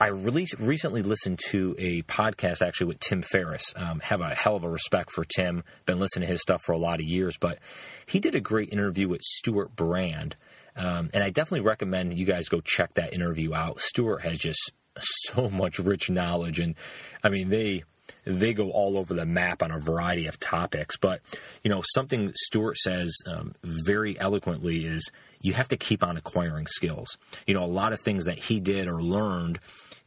I 0.00 0.08
really 0.08 0.46
recently 0.58 1.02
listened 1.02 1.38
to 1.50 1.76
a 1.78 2.02
podcast 2.02 2.62
actually 2.62 2.88
with 2.88 3.00
Tim 3.00 3.22
Ferriss. 3.22 3.72
Um, 3.76 4.00
have 4.00 4.20
a 4.20 4.34
hell 4.34 4.56
of 4.56 4.64
a 4.64 4.68
respect 4.68 5.12
for 5.12 5.24
Tim. 5.24 5.62
Been 5.86 6.00
listening 6.00 6.26
to 6.26 6.32
his 6.32 6.40
stuff 6.40 6.62
for 6.62 6.72
a 6.72 6.78
lot 6.78 7.00
of 7.00 7.06
years, 7.06 7.36
but 7.38 7.58
he 8.06 8.18
did 8.18 8.34
a 8.34 8.40
great 8.40 8.72
interview 8.72 9.08
with 9.08 9.20
Stewart 9.22 9.76
Brand, 9.76 10.34
um, 10.76 11.10
and 11.14 11.22
I 11.22 11.30
definitely 11.30 11.60
recommend 11.60 12.18
you 12.18 12.26
guys 12.26 12.48
go 12.48 12.60
check 12.60 12.94
that 12.94 13.12
interview 13.12 13.54
out. 13.54 13.80
Stewart 13.80 14.22
has 14.22 14.38
just 14.38 14.72
so 14.98 15.48
much 15.48 15.78
rich 15.78 16.10
knowledge, 16.10 16.58
and 16.58 16.74
I 17.22 17.28
mean 17.28 17.50
they 17.50 17.84
they 18.24 18.54
go 18.54 18.70
all 18.70 18.96
over 18.96 19.14
the 19.14 19.26
map 19.26 19.62
on 19.62 19.70
a 19.70 19.78
variety 19.78 20.26
of 20.26 20.38
topics. 20.38 20.96
But, 20.96 21.20
you 21.62 21.70
know, 21.70 21.82
something 21.94 22.32
Stewart 22.34 22.76
says 22.78 23.14
um, 23.26 23.54
very 23.62 24.18
eloquently 24.18 24.84
is 24.84 25.10
you 25.40 25.52
have 25.54 25.68
to 25.68 25.76
keep 25.76 26.02
on 26.04 26.16
acquiring 26.16 26.66
skills. 26.66 27.18
You 27.46 27.54
know, 27.54 27.64
a 27.64 27.66
lot 27.66 27.92
of 27.92 28.00
things 28.00 28.24
that 28.26 28.38
he 28.38 28.60
did 28.60 28.88
or 28.88 29.02
learned, 29.02 29.58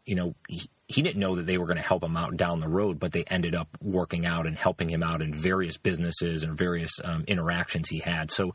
you 0.05 0.15
know, 0.15 0.36
he, 0.47 0.69
he 0.88 1.01
didn't 1.01 1.19
know 1.19 1.36
that 1.36 1.47
they 1.47 1.58
were 1.58 1.65
going 1.65 1.77
to 1.77 1.84
help 1.84 2.03
him 2.03 2.15
out 2.15 2.38
down 2.38 2.60
the 2.60 2.67
road, 2.67 2.99
but 2.99 3.12
they 3.12 3.23
ended 3.23 3.55
up 3.55 3.67
working 3.81 4.25
out 4.25 4.45
and 4.45 4.55
helping 4.55 4.88
him 4.88 5.01
out 5.01 5.21
in 5.21 5.34
various 5.34 5.77
businesses 5.77 6.43
and 6.43 6.55
various 6.55 6.91
um, 7.03 7.23
interactions 7.27 7.89
he 7.89 7.99
had. 7.99 8.29
So 8.29 8.53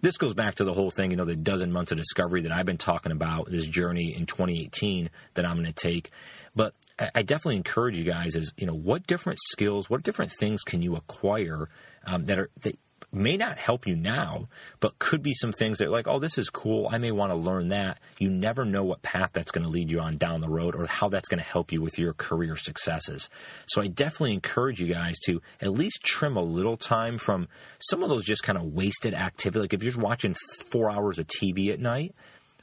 this 0.00 0.16
goes 0.16 0.34
back 0.34 0.56
to 0.56 0.64
the 0.64 0.74
whole 0.74 0.90
thing, 0.90 1.12
you 1.12 1.16
know, 1.16 1.24
the 1.24 1.36
dozen 1.36 1.72
months 1.72 1.92
of 1.92 1.98
discovery 1.98 2.42
that 2.42 2.52
I've 2.52 2.66
been 2.66 2.78
talking 2.78 3.12
about, 3.12 3.48
this 3.48 3.66
journey 3.66 4.12
in 4.14 4.26
2018 4.26 5.08
that 5.34 5.46
I'm 5.46 5.54
going 5.54 5.66
to 5.66 5.72
take. 5.72 6.10
But 6.56 6.74
I 7.14 7.22
definitely 7.22 7.56
encourage 7.56 7.96
you 7.96 8.04
guys 8.04 8.34
is 8.34 8.52
you 8.56 8.66
know 8.66 8.74
what 8.74 9.06
different 9.06 9.38
skills, 9.40 9.88
what 9.88 10.02
different 10.02 10.32
things 10.32 10.62
can 10.62 10.82
you 10.82 10.96
acquire 10.96 11.68
um, 12.04 12.26
that 12.26 12.38
are 12.38 12.50
that 12.62 12.76
may 13.12 13.36
not 13.36 13.58
help 13.58 13.86
you 13.86 13.96
now, 13.96 14.44
but 14.80 14.98
could 14.98 15.22
be 15.22 15.32
some 15.32 15.52
things 15.52 15.78
that 15.78 15.90
like, 15.90 16.06
oh, 16.06 16.18
this 16.18 16.36
is 16.36 16.50
cool. 16.50 16.88
I 16.90 16.98
may 16.98 17.10
want 17.10 17.32
to 17.32 17.36
learn 17.36 17.68
that. 17.68 17.98
You 18.18 18.28
never 18.28 18.64
know 18.64 18.84
what 18.84 19.02
path 19.02 19.30
that's 19.32 19.50
going 19.50 19.64
to 19.64 19.70
lead 19.70 19.90
you 19.90 20.00
on 20.00 20.18
down 20.18 20.40
the 20.40 20.48
road 20.48 20.74
or 20.74 20.86
how 20.86 21.08
that's 21.08 21.28
going 21.28 21.38
to 21.38 21.48
help 21.48 21.72
you 21.72 21.80
with 21.80 21.98
your 21.98 22.12
career 22.12 22.56
successes. 22.56 23.30
So 23.66 23.80
I 23.80 23.86
definitely 23.86 24.34
encourage 24.34 24.80
you 24.80 24.92
guys 24.92 25.18
to 25.20 25.40
at 25.60 25.72
least 25.72 26.02
trim 26.04 26.36
a 26.36 26.42
little 26.42 26.76
time 26.76 27.18
from 27.18 27.48
some 27.78 28.02
of 28.02 28.08
those 28.08 28.24
just 28.24 28.42
kind 28.42 28.58
of 28.58 28.64
wasted 28.64 29.14
activity. 29.14 29.60
Like 29.60 29.74
if 29.74 29.82
you're 29.82 29.92
just 29.92 30.02
watching 30.02 30.34
four 30.66 30.90
hours 30.90 31.18
of 31.18 31.26
TV 31.26 31.72
at 31.72 31.80
night, 31.80 32.12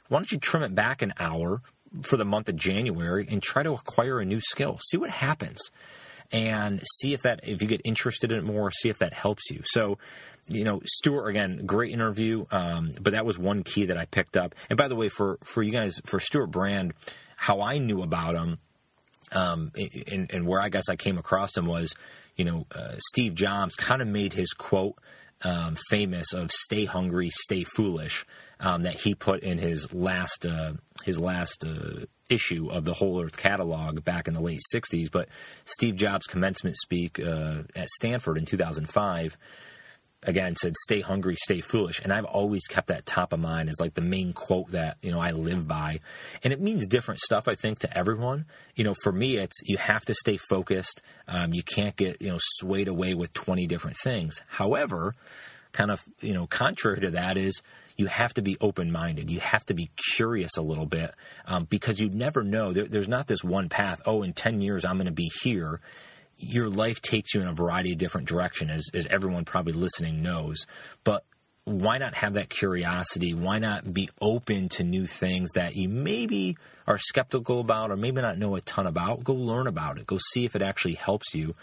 why 0.08 0.18
don't 0.18 0.30
you 0.30 0.38
trim 0.38 0.62
it 0.62 0.74
back 0.74 1.02
an 1.02 1.12
hour, 1.18 1.62
for 2.02 2.16
the 2.16 2.24
month 2.24 2.48
of 2.48 2.56
January 2.56 3.26
and 3.30 3.42
try 3.42 3.62
to 3.62 3.72
acquire 3.72 4.20
a 4.20 4.24
new 4.24 4.40
skill. 4.40 4.78
See 4.88 4.96
what 4.96 5.10
happens 5.10 5.58
and 6.32 6.80
see 6.98 7.12
if 7.12 7.22
that 7.22 7.40
if 7.44 7.62
you 7.62 7.68
get 7.68 7.80
interested 7.84 8.32
in 8.32 8.38
it 8.38 8.44
more, 8.44 8.70
see 8.70 8.88
if 8.88 8.98
that 8.98 9.12
helps 9.12 9.50
you. 9.50 9.60
So, 9.64 9.98
you 10.48 10.64
know, 10.64 10.80
Stewart 10.84 11.28
again, 11.28 11.66
great 11.66 11.92
interview, 11.92 12.46
um, 12.50 12.92
but 13.00 13.12
that 13.12 13.26
was 13.26 13.38
one 13.38 13.62
key 13.62 13.86
that 13.86 13.96
I 13.96 14.04
picked 14.04 14.36
up. 14.36 14.54
And 14.68 14.76
by 14.76 14.88
the 14.88 14.96
way, 14.96 15.08
for 15.08 15.38
for 15.42 15.62
you 15.62 15.72
guys, 15.72 16.00
for 16.04 16.20
Stewart 16.20 16.50
Brand, 16.50 16.94
how 17.36 17.60
I 17.60 17.78
knew 17.78 18.02
about 18.02 18.34
him, 18.34 18.58
um, 19.32 19.72
and, 20.06 20.30
and 20.32 20.46
where 20.46 20.60
I 20.60 20.68
guess 20.68 20.88
I 20.88 20.96
came 20.96 21.18
across 21.18 21.56
him 21.56 21.66
was, 21.66 21.94
you 22.36 22.44
know, 22.44 22.66
uh, 22.74 22.94
Steve 22.98 23.34
Jobs 23.34 23.74
kind 23.74 24.02
of 24.02 24.08
made 24.08 24.32
his 24.32 24.52
quote 24.52 24.94
um, 25.46 25.76
famous 25.88 26.32
of 26.32 26.50
"Stay 26.50 26.84
hungry, 26.84 27.30
stay 27.30 27.64
foolish." 27.64 28.24
um, 28.60 28.82
that 28.82 28.94
he 28.94 29.14
put 29.14 29.42
in 29.42 29.58
his 29.58 29.92
last 29.92 30.46
uh, 30.46 30.72
his 31.04 31.20
last 31.20 31.64
uh, 31.64 32.06
issue 32.28 32.68
of 32.70 32.84
the 32.84 32.94
Whole 32.94 33.22
Earth 33.22 33.36
catalog 33.36 34.02
back 34.04 34.28
in 34.28 34.34
the 34.34 34.40
late 34.40 34.60
'60s. 34.74 35.10
But 35.10 35.28
Steve 35.64 35.96
Jobs' 35.96 36.26
commencement 36.26 36.76
speak 36.76 37.20
uh, 37.20 37.62
at 37.74 37.88
Stanford 37.90 38.38
in 38.38 38.44
2005 38.44 39.36
again 40.26 40.54
said 40.56 40.76
stay 40.76 41.00
hungry 41.00 41.34
stay 41.36 41.60
foolish 41.60 42.00
and 42.02 42.12
i've 42.12 42.24
always 42.24 42.66
kept 42.66 42.88
that 42.88 43.06
top 43.06 43.32
of 43.32 43.40
mind 43.40 43.68
as 43.68 43.76
like 43.80 43.94
the 43.94 44.00
main 44.00 44.32
quote 44.32 44.70
that 44.72 44.98
you 45.00 45.10
know 45.10 45.20
i 45.20 45.30
live 45.30 45.66
by 45.66 45.98
and 46.42 46.52
it 46.52 46.60
means 46.60 46.86
different 46.86 47.20
stuff 47.20 47.48
i 47.48 47.54
think 47.54 47.78
to 47.78 47.98
everyone 47.98 48.44
you 48.74 48.84
know 48.84 48.94
for 49.02 49.12
me 49.12 49.36
it's 49.36 49.56
you 49.64 49.76
have 49.76 50.04
to 50.04 50.14
stay 50.14 50.36
focused 50.36 51.02
um, 51.28 51.54
you 51.54 51.62
can't 51.62 51.96
get 51.96 52.20
you 52.20 52.30
know 52.30 52.38
swayed 52.38 52.88
away 52.88 53.14
with 53.14 53.32
20 53.32 53.66
different 53.66 53.96
things 54.02 54.42
however 54.48 55.14
kind 55.72 55.90
of 55.90 56.02
you 56.20 56.34
know 56.34 56.46
contrary 56.46 57.00
to 57.00 57.10
that 57.10 57.36
is 57.36 57.62
you 57.96 58.06
have 58.06 58.34
to 58.34 58.42
be 58.42 58.56
open 58.60 58.92
minded. 58.92 59.30
You 59.30 59.40
have 59.40 59.64
to 59.66 59.74
be 59.74 59.90
curious 60.14 60.56
a 60.56 60.62
little 60.62 60.86
bit 60.86 61.14
um, 61.46 61.64
because 61.64 61.98
you 61.98 62.10
never 62.10 62.44
know. 62.44 62.72
There, 62.72 62.84
there's 62.84 63.08
not 63.08 63.26
this 63.26 63.42
one 63.42 63.68
path. 63.68 64.00
Oh, 64.04 64.22
in 64.22 64.32
10 64.32 64.60
years, 64.60 64.84
I'm 64.84 64.96
going 64.96 65.06
to 65.06 65.12
be 65.12 65.30
here. 65.42 65.80
Your 66.38 66.68
life 66.68 67.00
takes 67.00 67.34
you 67.34 67.40
in 67.40 67.48
a 67.48 67.52
variety 67.52 67.92
of 67.92 67.98
different 67.98 68.28
directions, 68.28 68.70
as, 68.70 68.90
as 68.92 69.06
everyone 69.06 69.44
probably 69.44 69.72
listening 69.72 70.22
knows. 70.22 70.66
But 71.04 71.24
why 71.64 71.98
not 71.98 72.14
have 72.14 72.34
that 72.34 72.48
curiosity? 72.48 73.34
Why 73.34 73.58
not 73.58 73.92
be 73.92 74.08
open 74.20 74.68
to 74.70 74.84
new 74.84 75.06
things 75.06 75.52
that 75.52 75.74
you 75.74 75.88
maybe 75.88 76.56
are 76.86 76.98
skeptical 76.98 77.60
about 77.60 77.90
or 77.90 77.96
maybe 77.96 78.20
not 78.20 78.38
know 78.38 78.54
a 78.56 78.60
ton 78.60 78.86
about, 78.86 79.24
go 79.24 79.34
learn 79.34 79.66
about 79.66 79.98
it. 79.98 80.06
Go 80.06 80.18
see 80.32 80.44
if 80.44 80.54
it 80.54 80.62
actually 80.62 80.94
helps 80.94 81.34
you. 81.34 81.54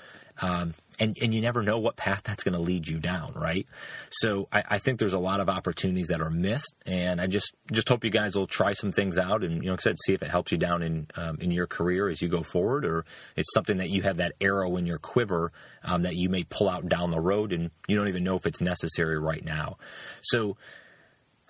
Um, 0.42 0.74
and, 1.00 1.16
and 1.22 1.34
you 1.34 1.42
never 1.42 1.62
know 1.62 1.78
what 1.78 1.96
path 1.96 2.24
that's 2.26 2.44
going 2.44 2.54
to 2.54 2.60
lead 2.60 2.88
you 2.88 3.00
down, 3.00 3.34
right? 3.36 3.68
So 4.10 4.48
I, 4.52 4.64
I, 4.72 4.78
think 4.80 5.00
there's 5.00 5.14
a 5.14 5.20
lot 5.20 5.40
of 5.40 5.50
opportunities 5.50 6.08
that 6.08 6.22
are 6.22 6.30
missed, 6.30 6.74
and 6.86 7.22
I 7.22 7.28
just 7.28 7.54
just 7.72 7.88
hope 7.88 8.04
you 8.04 8.10
guys 8.10 8.36
will 8.36 8.48
try 8.48 8.74
some 8.74 8.92
things 8.92 9.18
out, 9.20 9.44
and 9.44 9.62
you 9.62 9.68
know, 9.68 9.74
like 9.74 9.82
I 9.82 9.84
said, 9.84 9.96
see 10.06 10.14
if 10.14 10.24
it 10.24 10.30
helps 10.30 10.52
you 10.52 10.58
down 10.58 10.82
in 10.82 11.08
um, 11.16 11.38
in 11.40 11.52
your 11.52 11.68
career 11.68 12.10
as 12.10 12.22
you 12.22 12.30
go 12.30 12.42
forward, 12.42 12.84
or 12.84 13.06
it's 13.36 13.54
something 13.54 13.78
that 13.78 13.90
you 13.90 14.02
have 14.02 14.18
that 14.18 14.34
arrow 14.42 14.76
in 14.76 14.88
your 14.88 14.98
quiver 14.98 15.52
um, 15.84 16.02
that 16.02 16.16
you 16.16 16.30
may 16.30 16.44
pull 16.44 16.68
out 16.68 16.90
down 16.90 17.12
the 17.12 17.22
road, 17.22 17.54
and 17.54 17.70
you 17.88 17.96
don't 17.96 18.08
even 18.08 18.24
know 18.24 18.36
if 18.36 18.46
it's 18.48 18.62
necessary 18.62 19.20
right 19.20 19.46
now. 19.46 19.78
So 20.22 20.58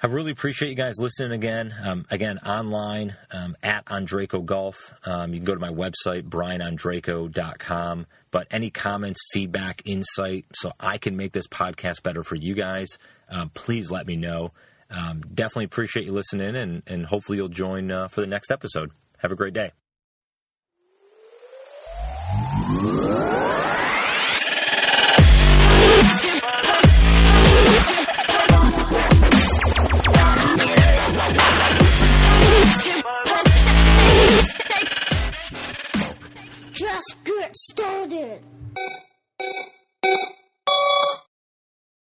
I 0.03 0.07
really 0.07 0.31
appreciate 0.31 0.67
you 0.67 0.75
guys 0.75 0.95
listening 0.99 1.31
again. 1.31 1.73
Um, 1.81 2.05
again, 2.11 2.37
online 2.39 3.15
um, 3.31 3.55
at 3.63 3.85
Ondrako 3.85 4.43
Golf. 4.43 4.93
Um, 5.05 5.33
you 5.33 5.39
can 5.39 5.45
go 5.45 5.53
to 5.53 5.61
my 5.61 5.69
website, 5.69 6.23
brianondrako.com. 6.23 8.07
But 8.29 8.47
any 8.51 8.69
comments, 8.69 9.21
feedback, 9.31 9.81
insight, 9.85 10.45
so 10.55 10.73
I 10.77 10.97
can 10.97 11.15
make 11.15 11.31
this 11.31 11.47
podcast 11.47 12.03
better 12.03 12.21
for 12.21 12.35
you 12.35 12.53
guys, 12.53 12.97
um, 13.29 13.49
please 13.53 13.91
let 13.91 14.05
me 14.05 14.17
know. 14.17 14.51
Um, 14.89 15.21
definitely 15.21 15.65
appreciate 15.65 16.05
you 16.05 16.11
listening, 16.11 16.57
and, 16.57 16.83
and 16.85 17.05
hopefully 17.05 17.37
you'll 17.37 17.47
join 17.47 17.89
uh, 17.89 18.09
for 18.09 18.19
the 18.19 18.27
next 18.27 18.51
episode. 18.51 18.91
Have 19.19 19.31
a 19.31 19.35
great 19.35 19.53
day. 19.53 19.71
Let's 37.03 37.15
get 37.25 37.55
started. 37.57 38.41